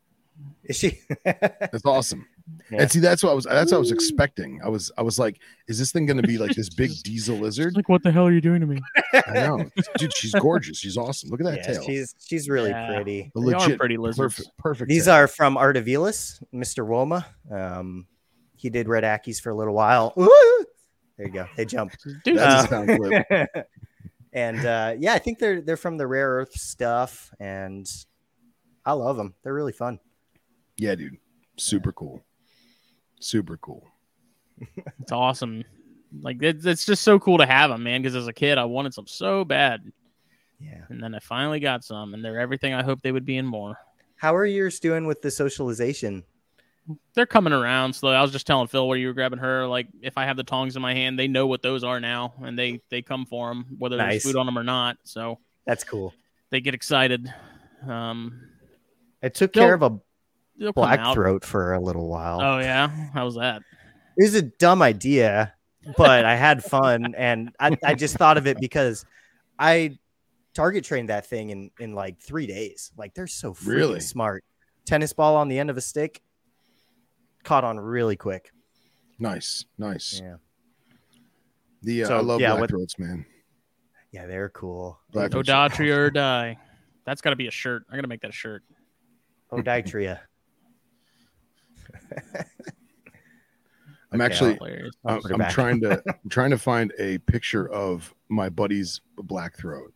[0.65, 1.01] Is she?
[1.25, 2.27] That's awesome.
[2.71, 2.83] Yeah.
[2.83, 3.45] And see, that's what I was.
[3.45, 4.61] That's what I was expecting.
[4.65, 4.91] I was.
[4.99, 7.75] I was like, is this thing going to be like this big diesel lizard?
[7.77, 8.81] like, what the hell are you doing to me?
[9.15, 10.15] I know, dude.
[10.17, 10.79] She's gorgeous.
[10.79, 11.31] She's awesome.
[11.31, 11.83] Look at that yeah, tail.
[11.83, 12.95] she's she's really Yeah.
[12.95, 13.33] pretty.
[13.35, 14.37] A They are legit pretty lizards.
[14.37, 14.57] perfect.
[14.59, 14.89] Perfect.
[14.89, 15.15] These tail.
[15.15, 16.87] are from Artavilas, Mr.
[16.87, 17.25] Woma.
[17.53, 18.07] Um,
[18.57, 20.13] he did red Ackies for a little while.
[20.19, 20.65] Ooh!
[21.17, 21.47] There you go.
[21.57, 21.93] They jump.
[22.25, 23.67] Dude, That's Uh, a sound clip.
[24.33, 27.87] and uh, yeah, I think they're they're from the rare earth stuff, and
[28.85, 29.35] I love them.
[29.43, 29.99] They're really fun.
[30.77, 31.17] Yeah, dude.
[31.59, 32.23] Super cool.
[33.21, 33.87] Super cool.
[35.01, 35.65] it's awesome.
[36.21, 38.03] Like it's, it's just so cool to have them, man.
[38.03, 39.81] Because as a kid, I wanted some so bad,
[40.59, 40.83] Yeah.
[40.89, 43.47] and then I finally got some, and they're everything I hoped they would be and
[43.47, 43.79] more.
[44.17, 46.25] How are yours doing with the socialization?
[47.15, 48.17] They're coming around slowly.
[48.17, 49.67] I was just telling Phil where you were grabbing her.
[49.67, 52.35] Like if I have the tongs in my hand, they know what those are now,
[52.43, 54.11] and they they come for them whether Nice.
[54.11, 54.97] there's food on them or not.
[55.05, 56.13] So That's cool.
[56.51, 57.33] they get excited.
[57.87, 58.41] Um,
[59.23, 60.01] I took They'll- care of a they'll come
[60.75, 62.41] black throat for a little while.
[62.41, 63.63] Oh yeah, how was that?
[64.17, 65.55] It was a dumb idea,
[65.97, 69.05] but I had fun, and I, I just thought of it because
[69.59, 69.99] I
[70.55, 72.93] target trained that thing in in like three days.
[72.97, 74.01] Like they're so freaking Really?
[74.01, 74.45] smart.
[74.87, 76.21] Tennis ball on the end of a stick,
[77.45, 78.51] caught on really quick.
[79.19, 79.65] Nice.
[79.79, 80.21] Nice.
[80.23, 80.37] Yeah,
[81.83, 83.27] The uh, So, I love yeah, black what- throats, man.
[84.13, 84.99] yeah, they're cool.
[85.13, 86.59] Black throats are Odatria or die.
[87.05, 87.85] That's got to be a shirt.
[87.91, 88.63] I'm gonna make that a shirt.
[89.53, 90.21] Odatria.
[94.13, 94.91] I'm Okay, actually.
[95.05, 96.03] I'll uh, I'm, I'm trying to.
[96.09, 99.93] I'm trying to find a picture of my buddy's black throat.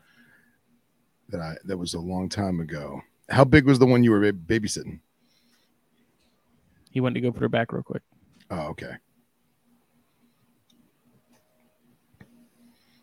[1.30, 3.00] That I that was a long time ago.
[3.28, 5.00] How big was the one you were bab- babysitting?
[6.90, 8.02] He went to go put her back real quick.
[8.50, 8.92] Oh, okay.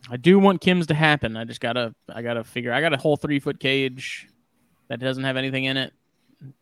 [0.10, 1.36] I do want Kim's to happen.
[1.36, 4.28] I just gotta I gotta figure I got a whole three foot cage
[4.88, 5.94] that doesn't have anything in it.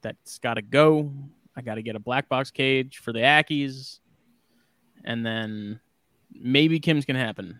[0.02, 1.12] That's gotta go.
[1.60, 4.00] I gotta get a black box cage for the Ackies.
[5.04, 5.82] And then
[6.34, 7.60] maybe Kim's can happen.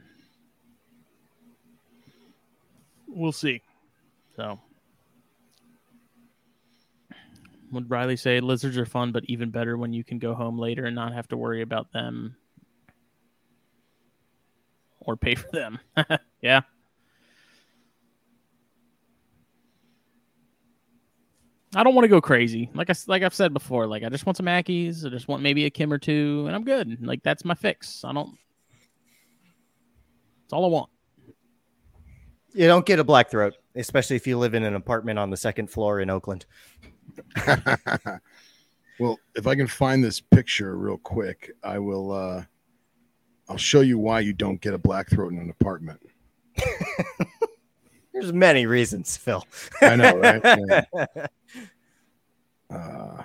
[3.08, 3.62] We'll see.
[4.38, 4.60] So
[7.72, 10.86] would Riley say lizards are fun, but even better when you can go home later
[10.86, 12.38] and not have to worry about them
[15.02, 15.80] or pay for them.
[16.42, 16.62] yeah.
[21.76, 22.70] I don't want to go crazy.
[22.74, 25.06] Like I s- like I've said before, like I just want some Mackies.
[25.06, 27.06] I just want maybe a Kim or two, and I'm good.
[27.06, 28.04] Like that's my fix.
[28.04, 28.36] I don't.
[30.44, 30.90] That's all I want.
[32.54, 35.38] You don't get a black throat, especially if you live in an apartment on the
[35.38, 36.48] second floor in Oakland.
[39.00, 42.12] well, if I can find this picture real quick, I will.
[42.12, 42.44] uh
[43.48, 46.00] I'll show you why you don't get a black throat in an apartment.
[48.14, 49.46] There's many reasons, Phil.
[49.82, 50.86] I know, right?
[50.96, 51.28] Yeah.
[52.72, 53.24] Uh,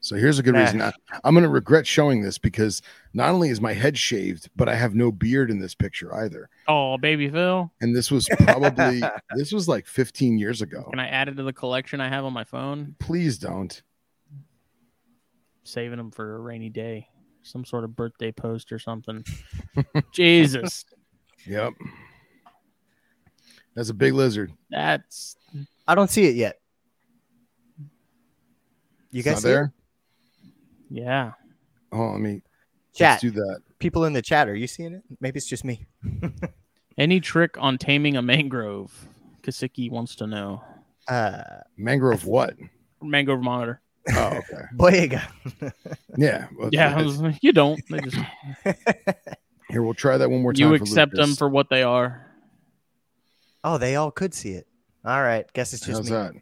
[0.00, 0.80] so here's a good reason.
[0.80, 0.92] I,
[1.24, 2.80] I'm going to regret showing this because
[3.12, 6.48] not only is my head shaved, but I have no beard in this picture either.
[6.68, 9.02] Oh, baby Phil, And this was probably
[9.34, 10.84] this was like 15 years ago.
[10.90, 12.94] can I add it to the collection I have on my phone?
[12.98, 13.82] Please don't.
[15.64, 17.08] Saving them for a rainy day,
[17.42, 19.22] some sort of birthday post or something.
[20.12, 20.86] Jesus,
[21.46, 21.74] Yep.
[23.74, 24.52] That's a big lizard.
[24.70, 25.36] that's
[25.86, 26.58] I don't see it yet.
[29.10, 29.52] You It's guys not see it?
[29.52, 29.72] there?
[30.90, 31.32] yeah.
[31.92, 32.42] Oh, let me
[32.94, 33.10] Chat.
[33.12, 33.60] let's do that.
[33.78, 35.02] People in the chat, are you seeing it?
[35.20, 35.86] Maybe it's just me.
[36.98, 38.92] Any trick on taming a mangrove?
[39.42, 40.62] Kasiki wants to know.
[41.06, 41.42] Uh,
[41.78, 42.54] Mangrove what?
[43.00, 43.80] Mangrove monitor.
[44.14, 44.62] Oh, okay.
[44.76, 45.22] Boyega.
[46.16, 46.48] Yeah.
[46.58, 47.80] well, Yeah, was you don't.
[47.88, 48.16] They just
[49.70, 50.60] Here, we'll try that one more time.
[50.60, 52.26] you for accept them for what they are.
[53.64, 54.66] Oh, they all could see it.
[55.04, 55.50] All right.
[55.52, 56.16] Guess it's just How's me.
[56.16, 56.34] that?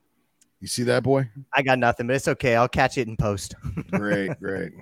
[0.60, 1.28] You see that boy?
[1.54, 2.56] I got nothing, but it's okay.
[2.56, 3.54] I'll catch it in post.
[3.90, 4.72] Great, great.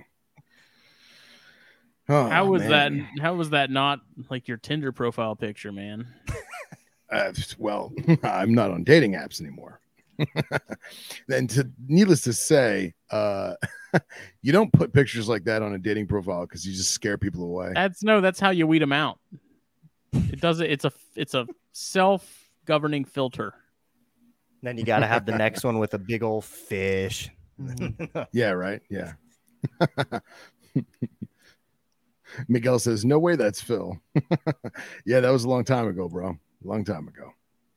[2.08, 3.08] Oh, how was man.
[3.14, 3.22] that?
[3.22, 6.06] How was that not like your Tinder profile picture, man?
[7.10, 9.80] Uh, well, I'm not on dating apps anymore.
[11.28, 13.54] then, to needless to say, uh,
[14.42, 17.42] you don't put pictures like that on a dating profile because you just scare people
[17.42, 17.72] away.
[17.74, 18.20] That's no.
[18.20, 19.18] That's how you weed them out.
[20.32, 20.70] It does it.
[20.70, 23.54] It's a it's a self governing filter.
[24.62, 27.30] then you got to have the next one with a big old fish.
[27.60, 28.22] Mm-hmm.
[28.32, 28.80] Yeah, right.
[28.90, 29.12] Yeah.
[32.48, 33.96] Miguel says, "No way, that's Phil."
[35.06, 36.36] yeah, that was a long time ago, bro.
[36.64, 37.32] Long time ago.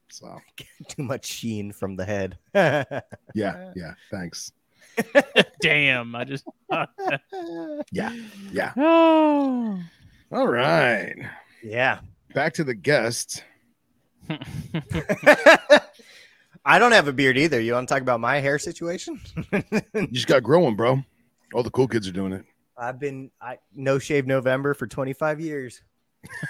[0.10, 0.40] So
[0.88, 2.38] Too much sheen from the head.
[2.54, 2.84] yeah,
[3.36, 3.94] yeah.
[4.10, 4.52] Thanks.
[5.62, 6.46] Damn, I just.
[7.92, 8.14] Yeah,
[8.52, 8.74] yeah.
[8.78, 9.80] Oh.
[10.32, 11.16] All right.
[11.64, 12.00] yeah.
[12.34, 13.44] Back to the guest.
[16.66, 17.62] I don't have a beard either.
[17.62, 19.22] You want to talk about my hair situation?
[19.94, 21.02] You just got growing, bro.
[21.54, 22.46] All the cool kids are doing it.
[22.78, 25.82] I've been I no shave November for 25 years.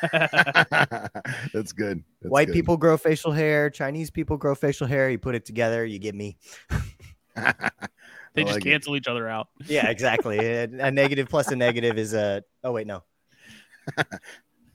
[0.11, 2.03] That's good.
[2.21, 2.53] That's White good.
[2.53, 5.09] people grow facial hair, Chinese people grow facial hair.
[5.09, 6.37] You put it together, you get me.
[7.35, 8.63] they just like it.
[8.63, 9.49] cancel each other out.
[9.67, 10.39] Yeah, exactly.
[10.39, 13.03] a, a negative plus a negative is a oh wait, no.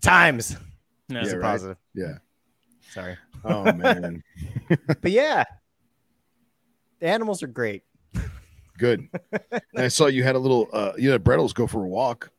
[0.00, 0.56] Times
[1.08, 1.20] No.
[1.20, 1.50] is Yeah, a right.
[1.52, 1.76] positive.
[1.94, 2.14] Yeah.
[2.90, 3.16] Sorry.
[3.44, 4.22] Oh man.
[5.00, 5.44] But yeah.
[7.00, 7.82] The animals are great.
[8.78, 9.08] Good.
[9.74, 10.68] And I saw you had a little.
[10.72, 12.30] uh You had Brettles go for a walk,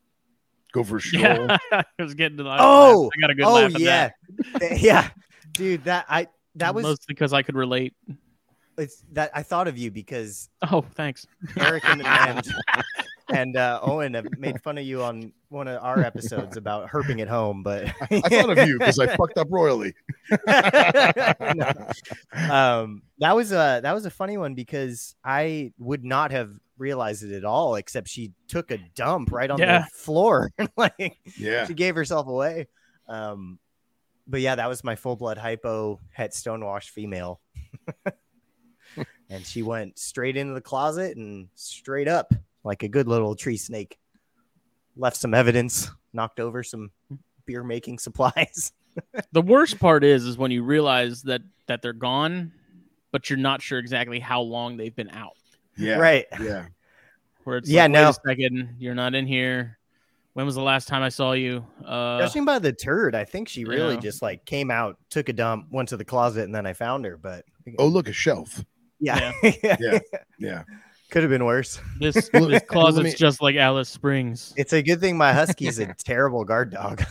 [0.72, 1.24] go for a stroll.
[1.24, 2.56] Yeah, I was getting to the.
[2.60, 3.10] Oh!
[3.16, 4.10] I got a good oh laugh at yeah.
[4.60, 4.80] that.
[4.80, 5.10] yeah.
[5.54, 7.94] Dude, that I that was mostly because I could relate.
[8.78, 11.26] it's that I thought of you because Oh, thanks.
[11.60, 12.48] Eric and and,
[13.32, 17.22] and uh, Owen have made fun of you on one of our episodes about herping
[17.22, 19.94] at home, but I thought of you because I fucked up royally.
[22.34, 27.24] um, that was a that was a funny one because I would not have realized
[27.24, 29.80] it at all, except she took a dump right on Yeah.
[29.80, 31.66] the floor, like Yeah.
[31.66, 32.68] she gave herself away.
[33.08, 33.60] Um,
[34.28, 37.42] but yeah, that was my full blood hypo het stonewash female,
[39.30, 42.34] and she went straight into the closet and straight up
[42.64, 43.98] like a good little tree snake.
[44.96, 46.92] Left some evidence, knocked over some
[47.46, 48.72] beer making supplies.
[49.32, 52.52] The worst part is, is when you realize that that they're gone,
[53.12, 55.34] but you're not sure exactly how long they've been out.
[55.76, 55.96] Yeah.
[55.96, 56.26] Right.
[56.40, 56.68] Yeah.
[57.44, 58.10] Where it's Yeah, like, no.
[58.10, 59.80] A second, you're not in here.
[60.34, 61.66] When was the last time I saw you?
[61.84, 64.00] Uh, Judging by the turd, I think she really Yeah.
[64.00, 67.04] just like came out, took a dump, went to the closet, and then I found
[67.06, 67.18] her.
[67.18, 67.46] But
[67.80, 68.64] Oh, look, a shelf.
[69.00, 70.00] yeah, Yeah.
[70.38, 70.64] Yeah.
[71.14, 71.80] Could have been worse.
[72.00, 74.54] this this closet's me- just like Alice Springs.
[74.58, 77.04] It's a good thing my husky's a terrible guard dog.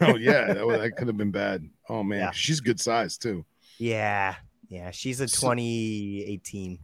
[0.00, 0.52] Oh yeah.
[0.52, 1.66] That, that could have been bad.
[1.88, 2.30] Oh man, Yeah.
[2.32, 3.44] she's good size too.
[3.78, 4.34] yeah,
[4.68, 6.78] yeah, she's a So- 2018.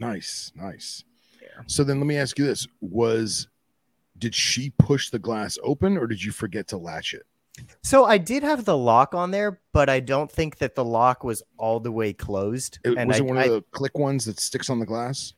[0.00, 0.52] Nice.
[0.54, 1.04] Nice.
[1.40, 1.62] Yeah.
[1.66, 3.48] So then let me ask you this: Was
[4.18, 7.22] did she push the glass open, or did you forget to latch it?
[7.82, 11.24] So I did have the lock on there, but I don't think that the lock
[11.24, 12.78] was all the way closed.
[12.84, 14.84] it and was I, it one I- of the click ones that sticks on the
[14.86, 15.32] glass?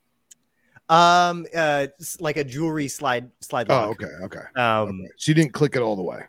[0.88, 1.86] Um, uh,
[2.20, 4.40] like a jewelry slide slide Oh, okay, okay.
[4.56, 5.08] Um, okay.
[5.16, 6.22] So you didn't click it all the way.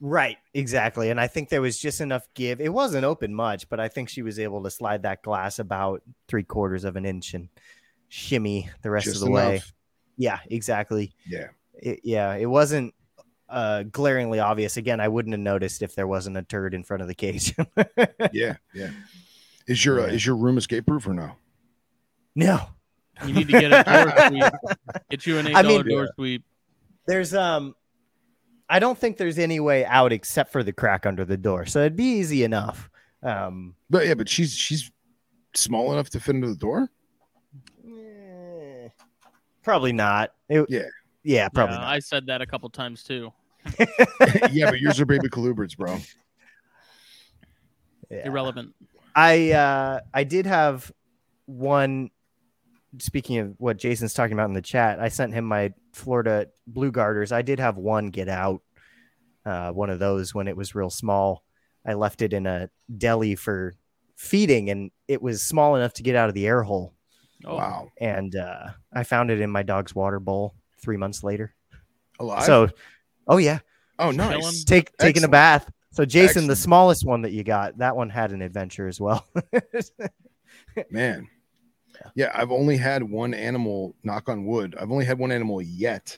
[0.00, 1.10] Right, exactly.
[1.10, 2.60] And I think there was just enough give.
[2.60, 6.02] It wasn't open much, but I think she was able to slide that glass about
[6.26, 7.48] three quarters of an inch and
[8.08, 9.62] shimmy the rest Just of the way.
[10.16, 11.14] Yeah, exactly.
[11.24, 11.48] Yeah.
[11.74, 12.94] It, yeah, it wasn't
[13.48, 14.76] uh, glaringly obvious.
[14.76, 17.54] Again, I wouldn't have noticed if there wasn't a turd in front of the cage.
[18.32, 18.56] Yeah.
[18.74, 18.90] Yeah.
[19.68, 20.12] Is your uh, Yeah.
[20.14, 21.32] is your room escape proof or no?
[22.34, 22.60] no,
[23.26, 24.74] You need to get a door sweep.
[25.10, 26.08] Get you an eight I mean- door Yeah.
[26.14, 26.44] sweep.
[27.06, 27.74] there's um,
[28.68, 31.80] I don't think there's any way out except for the crack under the door, so
[31.80, 32.88] it'd be easy enough.
[33.22, 34.90] Um, But yeah, but she's she's
[35.54, 36.88] small enough to fit into the door.
[37.86, 38.88] eh,
[39.62, 40.32] probably not.
[40.48, 40.82] It- Yeah.
[41.22, 41.88] yeah, probably Yeah, not.
[41.94, 43.32] I said that a couple times too.
[44.50, 45.98] yeah, but yours are baby colubrids, bro.
[48.10, 48.26] Yeah.
[48.26, 48.74] Irrelevant.
[49.14, 50.90] I uh I did have
[51.46, 52.10] one
[52.98, 56.90] speaking of what Jason's talking about in the chat, I sent him my Florida blue
[56.90, 57.32] garters.
[57.32, 58.60] I did have one get out.
[59.44, 61.42] Uh one of those when it was real small.
[61.86, 63.74] I left it in a deli for
[64.16, 66.94] feeding and it was small enough to get out of the air hole.
[67.44, 71.54] Oh, Wow, And uh I found it in my dog's water bowl three months later.
[72.20, 72.44] alive.
[72.44, 72.68] So
[73.26, 73.58] oh yeah.
[73.98, 74.64] oh, nice.
[74.64, 75.68] Take taking a bath.
[75.92, 76.48] So Jason, Excellent.
[76.48, 79.26] the smallest one that you got, that one had an adventure as well.
[80.90, 81.28] Man.
[82.14, 84.74] Yeah, I've only had one animal, knock on wood.
[84.78, 86.16] I've only had one animal yet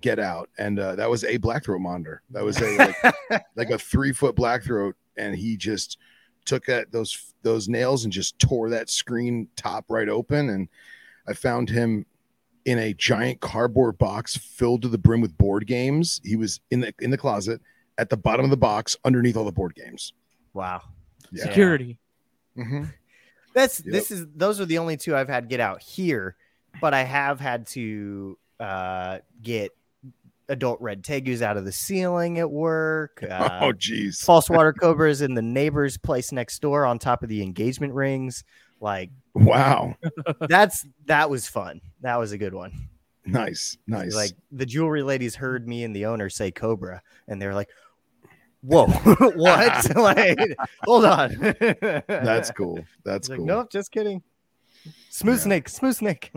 [0.00, 2.22] get out, and uh, that was a black throat monitor.
[2.30, 5.98] That was a like, like a three foot black throat, and he just
[6.44, 10.50] took that those those nails and just tore that screen top right open.
[10.50, 10.68] And
[11.28, 12.06] I found him
[12.64, 16.20] in a giant cardboard box filled to the brim with board games.
[16.24, 17.60] He was in the in the closet
[17.98, 20.12] at the bottom of the box underneath all the board games.
[20.54, 20.82] wow.
[21.32, 21.44] Yeah.
[21.44, 21.96] security.
[22.56, 22.84] hmm
[23.54, 23.92] That's Yep.
[23.92, 26.36] this is those are the only two I've had get out here,
[26.80, 29.72] but I have had to uh, get
[30.48, 33.22] adult red tegus out of the ceiling at work.
[33.30, 34.20] Uh, oh, geez.
[34.22, 38.44] false water cobras in the neighbor's place next door on top of the engagement rings.
[38.80, 39.96] Like Wow.
[40.48, 41.80] that's that was fun.
[42.00, 42.88] That was a good one.
[43.26, 43.76] Nice.
[43.86, 44.14] Nice.
[44.14, 47.68] Like the jewelry ladies heard me and the owner say cobra, and they're like,
[48.62, 48.86] "Whoa,
[49.36, 49.96] what?
[49.96, 50.38] like,
[50.84, 51.54] hold on."
[52.08, 52.84] that's cool.
[53.04, 53.46] That's like, cool.
[53.46, 54.22] nope, just kidding.
[55.10, 55.42] Smooth Yeah.
[55.44, 56.32] snake, smooth snake.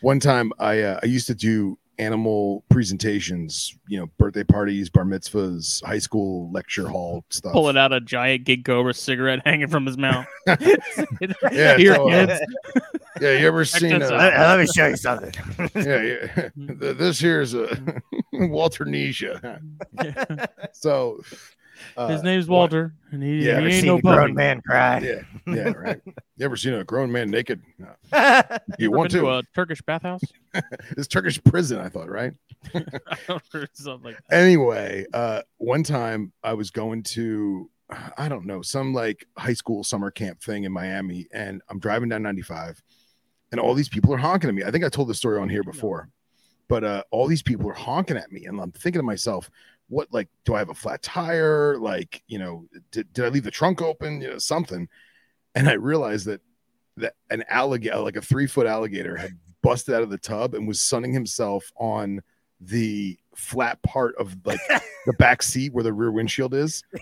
[0.00, 3.76] One time, I uh, I used to do animal presentations.
[3.88, 7.52] You know, birthday parties, bar mitzvahs, high school lecture hall stuff.
[7.52, 10.26] Pulling out a giant gig cobra cigarette hanging from his mouth.
[11.52, 12.38] Yeah, Here, so, uh.
[13.20, 14.02] Yeah, you ever Check seen?
[14.02, 15.32] Uh, let, let me show you something.
[15.74, 16.48] yeah, yeah.
[16.56, 17.68] Th- This here's a
[18.32, 19.58] Walter Nisha.
[20.74, 21.22] So,
[21.96, 24.60] uh, His name's one- Walter, and he, Yeah, he ain't seen no a grown man
[24.62, 24.98] cry.
[24.98, 25.22] Yeah,
[25.54, 26.00] yeah, right.
[26.06, 27.62] You ever seen a grown man naked?
[27.78, 27.88] No.
[28.78, 29.28] You want to?
[29.30, 30.22] a Turkish bathhouse?
[30.96, 32.32] It's Turkish prison, I thought, right?
[33.28, 34.36] or something like that.
[34.36, 37.70] Anyway, uh, one time I was going to,
[38.16, 42.08] I don't know, some like high school summer camp thing in Miami, and I'm driving
[42.08, 42.82] down 95,
[43.52, 44.64] and all these people are honking at me.
[44.64, 46.08] I think I told this story on here before,
[46.68, 49.50] but uh, all these people are honking at me, and I'm thinking to myself,
[49.88, 51.76] what, like, do I have a flat tire?
[51.78, 54.20] Like, you know, did, did I leave the trunk open?
[54.20, 54.88] You know, something.
[55.54, 56.40] And I realized that
[56.98, 59.32] that an alligator, like a three foot alligator, had
[59.62, 62.20] busted out of the tub and was sunning himself on
[62.60, 64.60] the flat part of like
[65.06, 66.82] the back seat where the rear windshield is.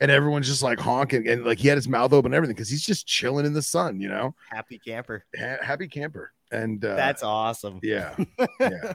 [0.00, 2.68] And everyone's just like honking and like he had his mouth open and everything because
[2.68, 5.24] he's just chilling in the sun, you know, Happy camper.
[5.38, 6.32] ha- happy camper.
[6.50, 7.78] And uh, That's awesome.
[7.82, 8.14] yeah,
[8.60, 8.92] yeah.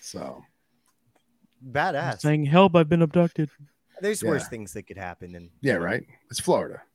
[0.00, 0.42] So
[1.64, 2.20] Badass.
[2.20, 2.74] Saying, "Help!
[2.76, 3.50] I've been abducted."
[4.00, 6.04] There's worse things that could happen, and yeah, right.
[6.30, 6.82] It's Florida.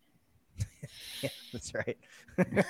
[1.22, 1.98] Yeah, that's right.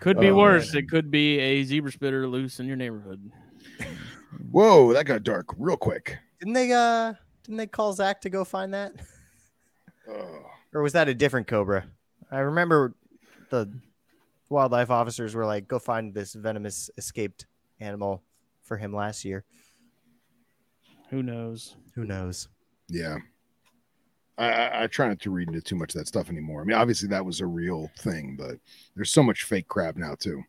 [0.00, 0.72] Could be Oh, worse.
[0.74, 0.82] man.
[0.82, 3.30] It could be a zebra spitter loose in your neighborhood.
[4.50, 6.18] Whoa, that got dark real quick.
[6.40, 6.72] Didn't they?
[6.72, 7.14] Uh,
[7.44, 8.92] didn't they call Zach to go find that,
[10.08, 10.42] Oh,
[10.74, 11.84] or was that a different cobra?
[12.30, 12.94] I remember
[13.50, 13.70] the
[14.48, 17.46] wildlife officers were like, "Go find this venomous escaped
[17.80, 18.22] animal
[18.62, 19.44] for him last year."
[21.12, 21.76] Who knows?
[21.94, 22.48] Who knows?
[22.88, 23.16] yeah.
[24.38, 26.62] I, I, I try not to read into too much of that stuff anymore.
[26.62, 28.56] I mean, obviously that was a real thing, but
[28.96, 30.42] there's so much fake crap now too.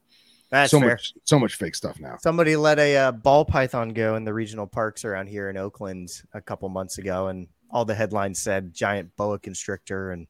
[0.50, 0.90] That's so fair.
[0.92, 2.16] much, so much fake stuff now.
[2.22, 6.10] Somebody let a uh, ball python go in the regional parks around here in Oakland
[6.34, 10.28] a couple months ago, and all the headlines said giant boa constrictor, and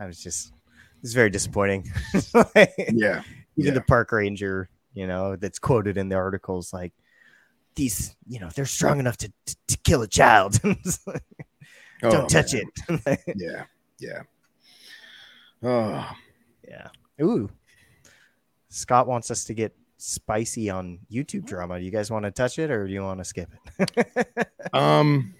[0.00, 0.52] I was just
[1.02, 1.92] it's very disappointing.
[2.54, 3.22] Yeah, Even
[3.56, 3.70] Yeah.
[3.72, 6.94] the park ranger, you know, that's quoted in the articles, like
[7.76, 10.58] these, you know, they're strong enough to to, to kill a child.
[12.02, 12.64] Oh, Don't touch man.
[13.06, 13.20] it.
[13.36, 13.64] Yeah,
[13.98, 14.20] yeah.
[15.62, 16.06] Oh,
[16.68, 16.88] yeah.
[17.22, 17.48] Ooh.
[18.68, 21.78] Scott wants us to get spicy on YouTube drama.
[21.78, 23.48] Do you guys want to touch it or do you want to skip
[23.78, 24.48] it?
[24.74, 25.34] um,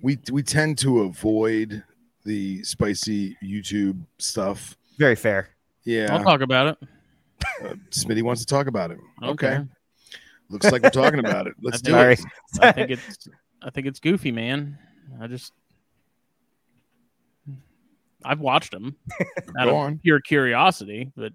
[0.00, 1.82] we we tend to avoid
[2.24, 4.74] the spicy YouTube stuff.
[4.96, 5.50] Very fair.
[5.84, 6.88] Yeah, I'll talk about it.
[7.62, 8.98] uh, Smitty wants to talk about it.
[9.22, 9.48] Okay.
[9.48, 9.64] Okay,
[10.50, 11.54] looks like we're talking about it.
[11.62, 12.14] Let's do Sorry.
[12.14, 12.20] it.
[12.60, 13.28] I think it's
[13.62, 14.78] I think it's goofy, man.
[15.20, 15.52] I just
[18.24, 18.96] I've watched them
[19.58, 19.98] out Go of on.
[19.98, 21.32] pure curiosity, but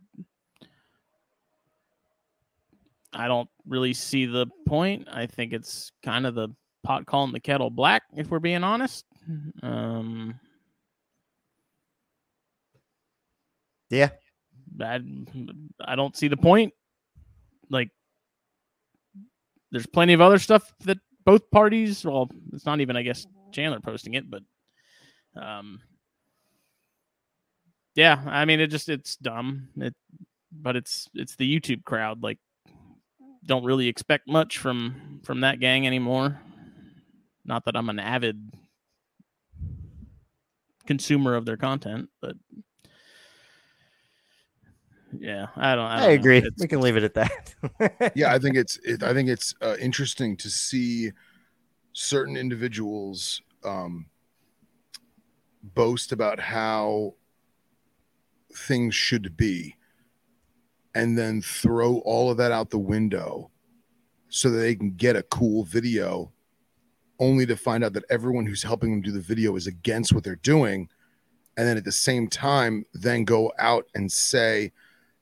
[3.14, 5.07] I don't really see the point.
[5.11, 6.49] I think it's kind of the
[6.84, 9.05] pot calling the kettle black, if we're being honest.
[9.61, 10.39] Um,
[13.89, 14.09] Yeah.
[14.82, 14.99] I,
[15.80, 16.74] I don't see the point.
[17.70, 17.89] Like,
[19.74, 22.06] there's plenty of other stuff that both parties.
[22.06, 24.44] Well, it's not even, I guess, Chandler posting it, but,
[25.36, 25.82] um,
[27.96, 28.22] yeah.
[28.26, 29.70] I mean, it just it's dumb.
[29.78, 29.96] It,
[30.52, 32.22] but it's it's the YouTube crowd.
[32.22, 32.38] Like,
[33.46, 36.40] don't really expect much from from that gang anymore.
[37.44, 38.54] Not that I'm an avid
[40.86, 42.36] consumer of their content, but
[45.19, 45.85] yeah, I don't.
[45.85, 46.14] I, I, don't know.
[46.14, 46.38] agree.
[46.38, 48.11] It's- we can leave it at that.
[48.15, 51.11] yeah i think it's it, i think it's uh, interesting to see
[51.94, 54.06] certain individuals um
[55.64, 57.14] boast about how
[58.53, 59.76] things should be
[60.95, 63.49] and then throw all of that out the window
[64.30, 66.31] so that they can get a cool video
[67.19, 70.23] only to find out that everyone who's helping them do the video is against what
[70.23, 70.90] they're doing
[71.57, 74.72] and then at the same time then go out and say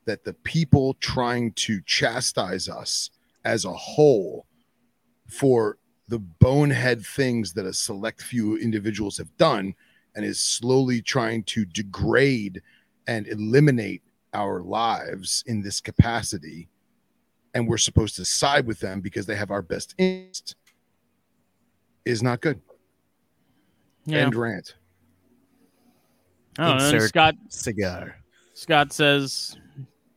[0.05, 3.09] that the people trying to chastise us
[3.45, 4.45] as a whole
[5.27, 9.73] for the bonehead things that a select few individuals have done
[10.15, 12.61] and is slowly trying to degrade
[13.07, 14.01] and eliminate
[14.33, 16.67] our lives in this capacity
[17.53, 20.55] and we're supposed to side with them because they have our best interest
[22.05, 22.59] is not good
[24.05, 24.19] yeah.
[24.19, 24.75] end rant
[26.57, 28.15] I and Insert- Scott Cigar.
[28.53, 29.57] Scott says,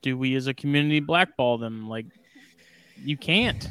[0.05, 1.89] "Do we as a community blackball them?
[1.89, 2.05] Like,
[3.02, 3.70] you can't.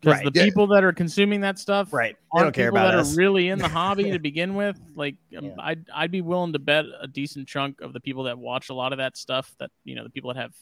[0.00, 0.32] because Right.
[0.32, 0.46] the Yeah.
[0.46, 2.16] people that are consuming that stuff Right.
[2.32, 3.14] Aren't don't care people about that us.
[3.14, 4.80] are really in the hobby to begin with.
[4.94, 5.54] Like, um, Yeah.
[5.58, 8.74] I'd I'd be willing to bet a decent chunk of the people that watch a
[8.74, 9.54] lot of that stuff.
[9.58, 10.54] That you know, the people that have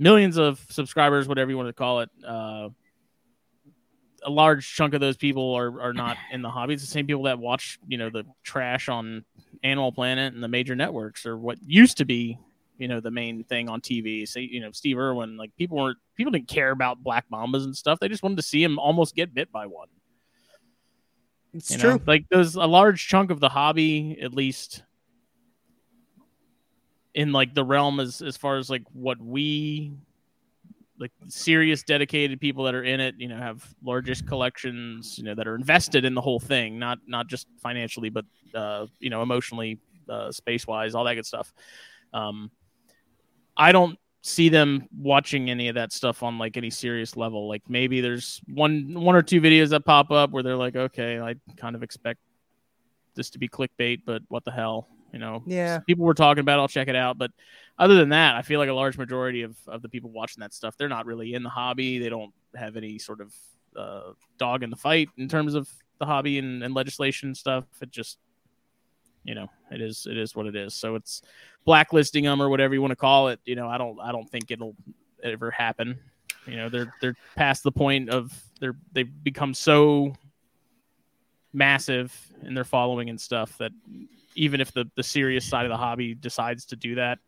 [0.00, 2.10] millions of subscribers, whatever you want to call it.
[2.26, 2.68] Uh,
[4.26, 6.72] a large chunk of those people are, are not in the hobby.
[6.72, 9.22] It's the same people that watch, you know, the trash on
[9.62, 12.38] Animal Planet and the major networks, or what used to be,
[12.78, 14.26] you know, the main thing on TV.
[14.26, 17.76] Say, you know, Steve Irwin, like people weren't people didn't care about black mambas and
[17.76, 18.00] stuff.
[18.00, 19.88] They just wanted to see him almost get bit by one.
[21.52, 21.90] It's you true.
[21.94, 22.00] know?
[22.06, 24.82] Like there's a large chunk of the hobby, at least
[27.14, 29.92] in like the realm as as far as like what we
[30.98, 35.34] like serious dedicated people that are in it, you know, have largest collections, you know,
[35.34, 38.24] that are invested in the whole thing, not not just financially, but
[38.54, 39.78] uh, you know, emotionally,
[40.08, 41.52] uh, space wise, all that good stuff.
[42.12, 42.50] Um,
[43.56, 47.46] I don't see them watching any of that stuff on like any serious level.
[47.46, 51.20] Like maybe there's one one or two videos that pop up where they're like, okay,
[51.20, 52.20] I kind of expect
[53.14, 55.42] this to be clickbait, but what the hell, you know?
[55.46, 55.80] Yeah.
[55.80, 56.58] people were talking about.
[56.58, 57.30] it, I'll check it out, but
[57.78, 60.54] other than that, I feel like a large majority of, of the people watching that
[60.54, 61.98] stuff, they're not really in the hobby.
[61.98, 63.34] They don't have any sort of
[63.76, 65.68] uh, dog in the fight in terms of
[65.98, 67.64] the hobby and, and legislation stuff.
[67.80, 68.18] It just,
[69.24, 70.74] you know, it is it is what it is.
[70.74, 71.22] So it's
[71.64, 73.40] blacklisting them or whatever you want to call it.
[73.44, 74.76] You know, I don't I don't think it'll
[75.22, 75.98] ever happen.
[76.46, 80.14] You know, they're they're past the point of they're they've become so
[81.52, 83.72] massive in their following and stuff that
[84.34, 87.18] even if the the serious side of the hobby decides to do that,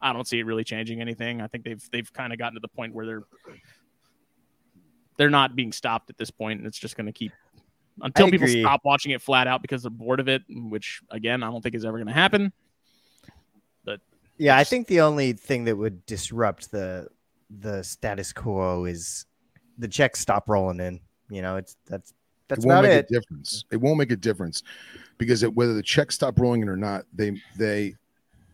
[0.00, 1.40] I don't see it really changing anything.
[1.40, 3.22] I think they've they've kind of gotten to the point where they're
[5.16, 7.32] they're not being stopped at this point, and it's just going to keep
[8.00, 11.50] until people stop watching it flat out because they're bored of it, which again I
[11.50, 12.52] don't think is ever going to happen.
[13.84, 14.00] But
[14.38, 17.08] yeah, I think the only thing that would disrupt the
[17.50, 19.26] the status quo is
[19.78, 21.00] the checks stop rolling in.
[21.28, 22.14] You know, it's that's
[22.48, 23.06] that's it won't about make it.
[23.10, 23.64] a difference.
[23.70, 24.62] It won't make a difference
[25.18, 27.94] because it, whether the checks stop rolling in or not, they they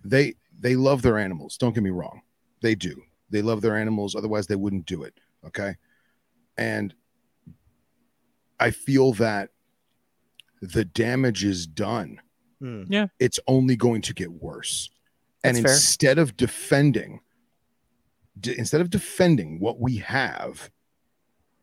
[0.04, 1.56] they they love their animals.
[1.56, 2.22] Don't get me wrong,
[2.60, 3.02] they do.
[3.30, 4.14] They love their animals.
[4.14, 5.14] Otherwise, they wouldn't do it.
[5.46, 5.76] Okay,
[6.56, 6.94] and
[8.60, 9.50] I feel that
[10.60, 12.20] the damage is done.
[12.60, 12.84] Hmm.
[13.20, 14.90] It's only going to get worse.
[15.44, 15.74] And That's fair.
[15.74, 17.20] instead of defending,
[18.40, 20.70] d- instead of defending what we have,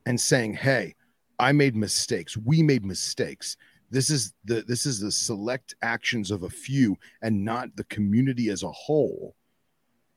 [0.05, 0.95] and saying, "Hey,
[1.39, 2.37] I made mistakes.
[2.37, 3.57] We made mistakes.
[3.89, 8.49] This is the this is the select actions of a few and not the community
[8.49, 9.35] as a whole."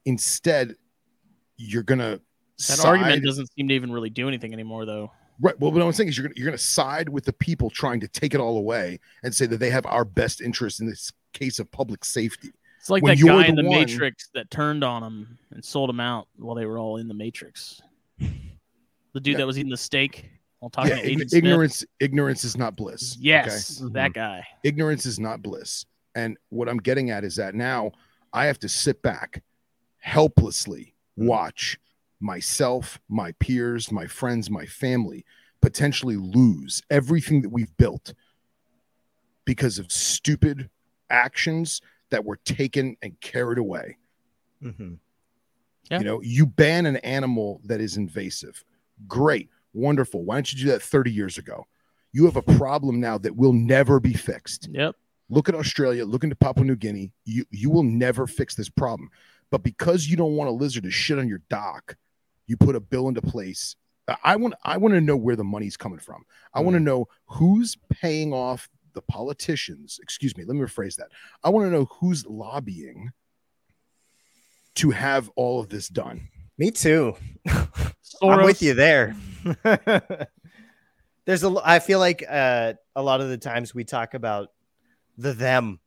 [0.05, 0.75] Instead,
[1.57, 2.21] you're gonna
[2.57, 5.11] That side, argument doesn't seem to even really do anything anymore, though.
[5.41, 5.59] Right.
[5.59, 8.07] Well, what I'm saying is you're gonna you're gonna side with the people trying to
[8.07, 11.59] take it all away and say that they have our best interest in this case
[11.59, 12.51] of public safety.
[12.79, 15.63] It's like When that guy the in the one- Matrix that turned on them and
[15.63, 17.81] sold them out while they were all in the Matrix.
[18.17, 19.37] The dude Yeah.
[19.39, 20.29] that was eating the steak
[20.59, 21.43] while talking Yeah, to Agent Smith.
[21.43, 23.17] ignorance ignorance is not bliss.
[23.19, 23.93] Yes, Mhm.
[23.93, 24.45] that guy.
[24.63, 25.85] ignorance is not bliss.
[26.15, 27.91] And what I'm getting at is that now
[28.33, 29.43] I have to sit back
[29.97, 31.77] helplessly watch
[32.19, 35.25] myself, my peers, my friends, my family
[35.61, 38.13] potentially lose everything that we've built
[39.45, 40.69] because of stupid
[41.09, 41.81] actions
[42.11, 43.97] that were taken and carried away.
[44.63, 44.99] Mhm.
[45.89, 45.99] Yeah.
[45.99, 48.63] You know, you ban an animal that is invasive.
[49.07, 50.23] Great, wonderful.
[50.23, 51.67] Why don't you do that 30 years ago?
[52.11, 54.95] You have a problem now that will never be fixed Yep.
[55.29, 57.11] look at Australia, look into Papua New Guinea.
[57.25, 59.09] You you will never fix this problem.
[59.51, 61.97] But because you don't want a lizard to shit on your dock,
[62.49, 63.75] you put a bill into place.
[64.07, 66.23] I- I want I want to know where the money's coming from.
[66.53, 69.99] I want to know who's paying off the politicians.
[70.01, 71.09] Excuse me, let me rephrase that.
[71.43, 73.11] I want to know who's lobbying
[74.75, 76.27] to have all of this done.
[76.57, 77.15] Me too.
[78.21, 79.15] I'm with you there.
[81.25, 84.49] There's a i feel like uh, a lot of the times we talk about
[85.17, 85.79] the them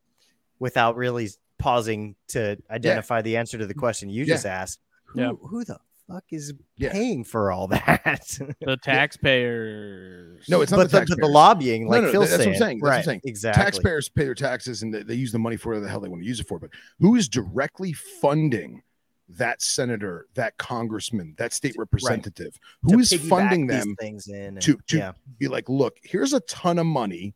[0.61, 1.29] without really
[1.59, 4.35] pausing to identify the answer to the question you Yeah.
[4.35, 4.81] just asked.
[5.07, 5.33] Who, Yeah.
[5.33, 5.79] who the
[6.13, 6.93] fuck is Yeah.
[6.93, 8.27] paying for all that?
[8.61, 10.49] The taxpayers.
[10.49, 12.55] No, it's not but the the, the lobbying, No, like no, Phil's that's what I'm
[12.55, 12.59] saying.
[12.59, 12.79] saying.
[12.81, 13.21] That's what I'm saying.
[13.25, 13.63] Exactly.
[13.65, 16.09] Taxpayers pay their taxes and they, they use the money for whatever the hell they
[16.09, 16.59] want to use it for.
[16.59, 16.71] But
[17.01, 18.83] who is directly funding
[19.29, 22.53] that senator, that congressman, that state representative?
[22.89, 24.35] To Who is funding these them things in?
[24.57, 25.13] and- to to yeah.
[25.39, 27.35] be like, look, here's a ton of money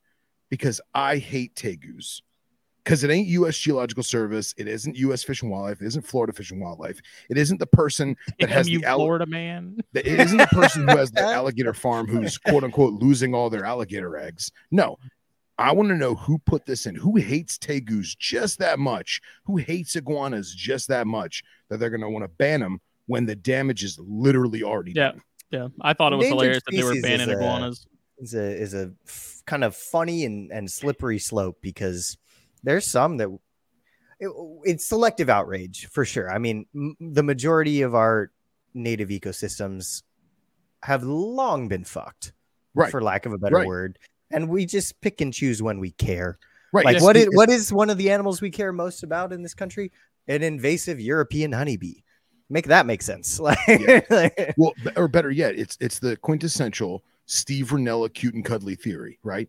[0.50, 2.20] because I hate tegus.
[2.86, 3.58] Because it ain't U.S.
[3.58, 5.24] Geological Service, it isn't U.S.
[5.24, 8.68] Fish and Wildlife, it isn't Florida Fish and Wildlife, it isn't the person that has
[8.68, 9.78] you the al- Florida man.
[9.92, 13.50] that it isn't the person who has the alligator farm who's quote unquote losing all
[13.50, 14.52] their alligator eggs.
[14.70, 14.98] No,
[15.58, 16.94] I want to know who put this in.
[16.94, 19.20] Who hates tegus just that much?
[19.46, 23.26] Who hates iguanas just that much that they're going to want to ban them when
[23.26, 25.08] the damage is literally already Yeah.
[25.12, 25.22] done?
[25.50, 25.68] Yeah, yeah.
[25.80, 27.86] I thought it was Endangered hilarious that they were species is banning a- iguanas.
[28.18, 32.16] is a is a f- kind of funny and, and slippery slope because
[32.62, 33.28] there's some that
[34.20, 34.30] it,
[34.64, 36.30] it's selective outrage for sure.
[36.30, 38.30] I mean, m- the majority of our
[38.74, 40.02] native ecosystems
[40.82, 42.32] have long been fucked,
[42.74, 42.90] Right.
[42.90, 43.66] for lack of a better Right.
[43.66, 43.98] word,
[44.30, 46.38] and we just pick and choose when we care.
[46.72, 46.84] Right.
[46.84, 49.54] Like what is, what is one of the animals we care most about in this
[49.54, 49.92] country?
[50.28, 52.00] An invasive European honeybee.
[52.50, 53.38] Make that make sense.
[53.40, 53.58] Like,
[54.10, 59.18] like- well, or better yet, it's it's the quintessential Steve Rinella cute and cuddly theory,
[59.22, 59.48] right?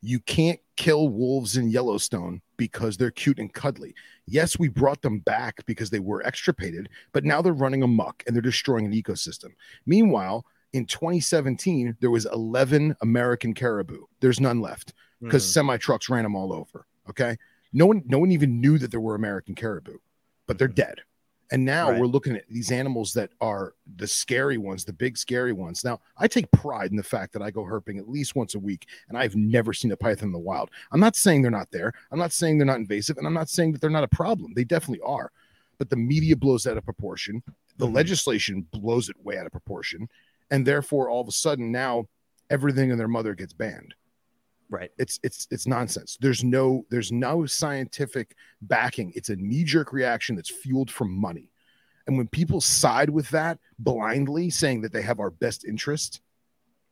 [0.00, 3.92] You can't kill wolves in Yellowstone because they're cute and cuddly.
[4.26, 8.34] Yes, we brought them back because they were extirpated, but now they're running amok and
[8.34, 9.48] they're destroying an ecosystem.
[9.86, 14.04] Meanwhile, in 2017, there was 11 American caribou.
[14.20, 15.52] There's none left because Mm.
[15.52, 16.86] semi trucks ran them all over.
[17.10, 17.36] Okay,
[17.72, 19.98] no one, no one even knew that there were American caribou,
[20.46, 21.00] but they're dead.
[21.50, 22.00] And now Right.
[22.00, 25.82] we're looking at these animals that are the scary ones, the big scary ones.
[25.82, 28.58] Now, I take pride in the fact that I go herping at least once a
[28.58, 30.70] week, and I've never seen a python in the wild.
[30.92, 31.92] I'm not saying they're not there.
[32.10, 34.52] I'm not saying they're not invasive, and I'm not saying that they're not a problem.
[34.54, 35.32] They definitely are.
[35.78, 37.42] But the media blows that out of proportion.
[37.78, 37.94] The Mhm.
[37.94, 40.08] legislation blows it way out of proportion,
[40.50, 42.08] and therefore, all of a sudden, now
[42.50, 43.94] everything and their mother gets banned
[44.70, 44.90] right.
[44.98, 50.50] it's it's it's nonsense there's no there's no scientific backing it's a knee-jerk reaction that's
[50.50, 51.50] fueled from money
[52.06, 56.20] and when people side with that blindly saying that they have our best interest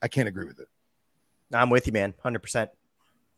[0.03, 0.69] i can't agree with it
[1.53, 2.13] I'm with you, man.
[2.23, 2.71] Hundred percent.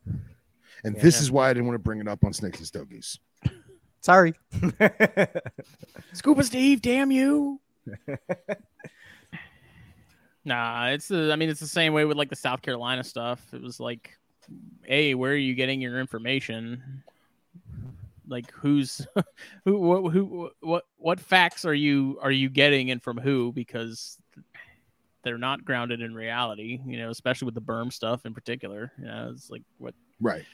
[0.06, 1.02] and Yeah.
[1.02, 3.19] this is why i didn't want to bring it up on snakes and stogies
[4.01, 4.32] Sorry.
[6.12, 7.60] Scuba Steve, damn you.
[10.44, 13.43] nah, it's the I mean it's the same way with like the South Carolina stuff.
[13.52, 14.16] It was like,
[14.85, 17.03] hey, where are you getting your information?
[18.27, 19.07] Like who's
[19.65, 24.19] who what who what what facts are you are you getting and from who because
[25.23, 28.93] they're not grounded in reality, you know, especially with the berm stuff in particular.
[28.99, 30.45] You know, it's like what right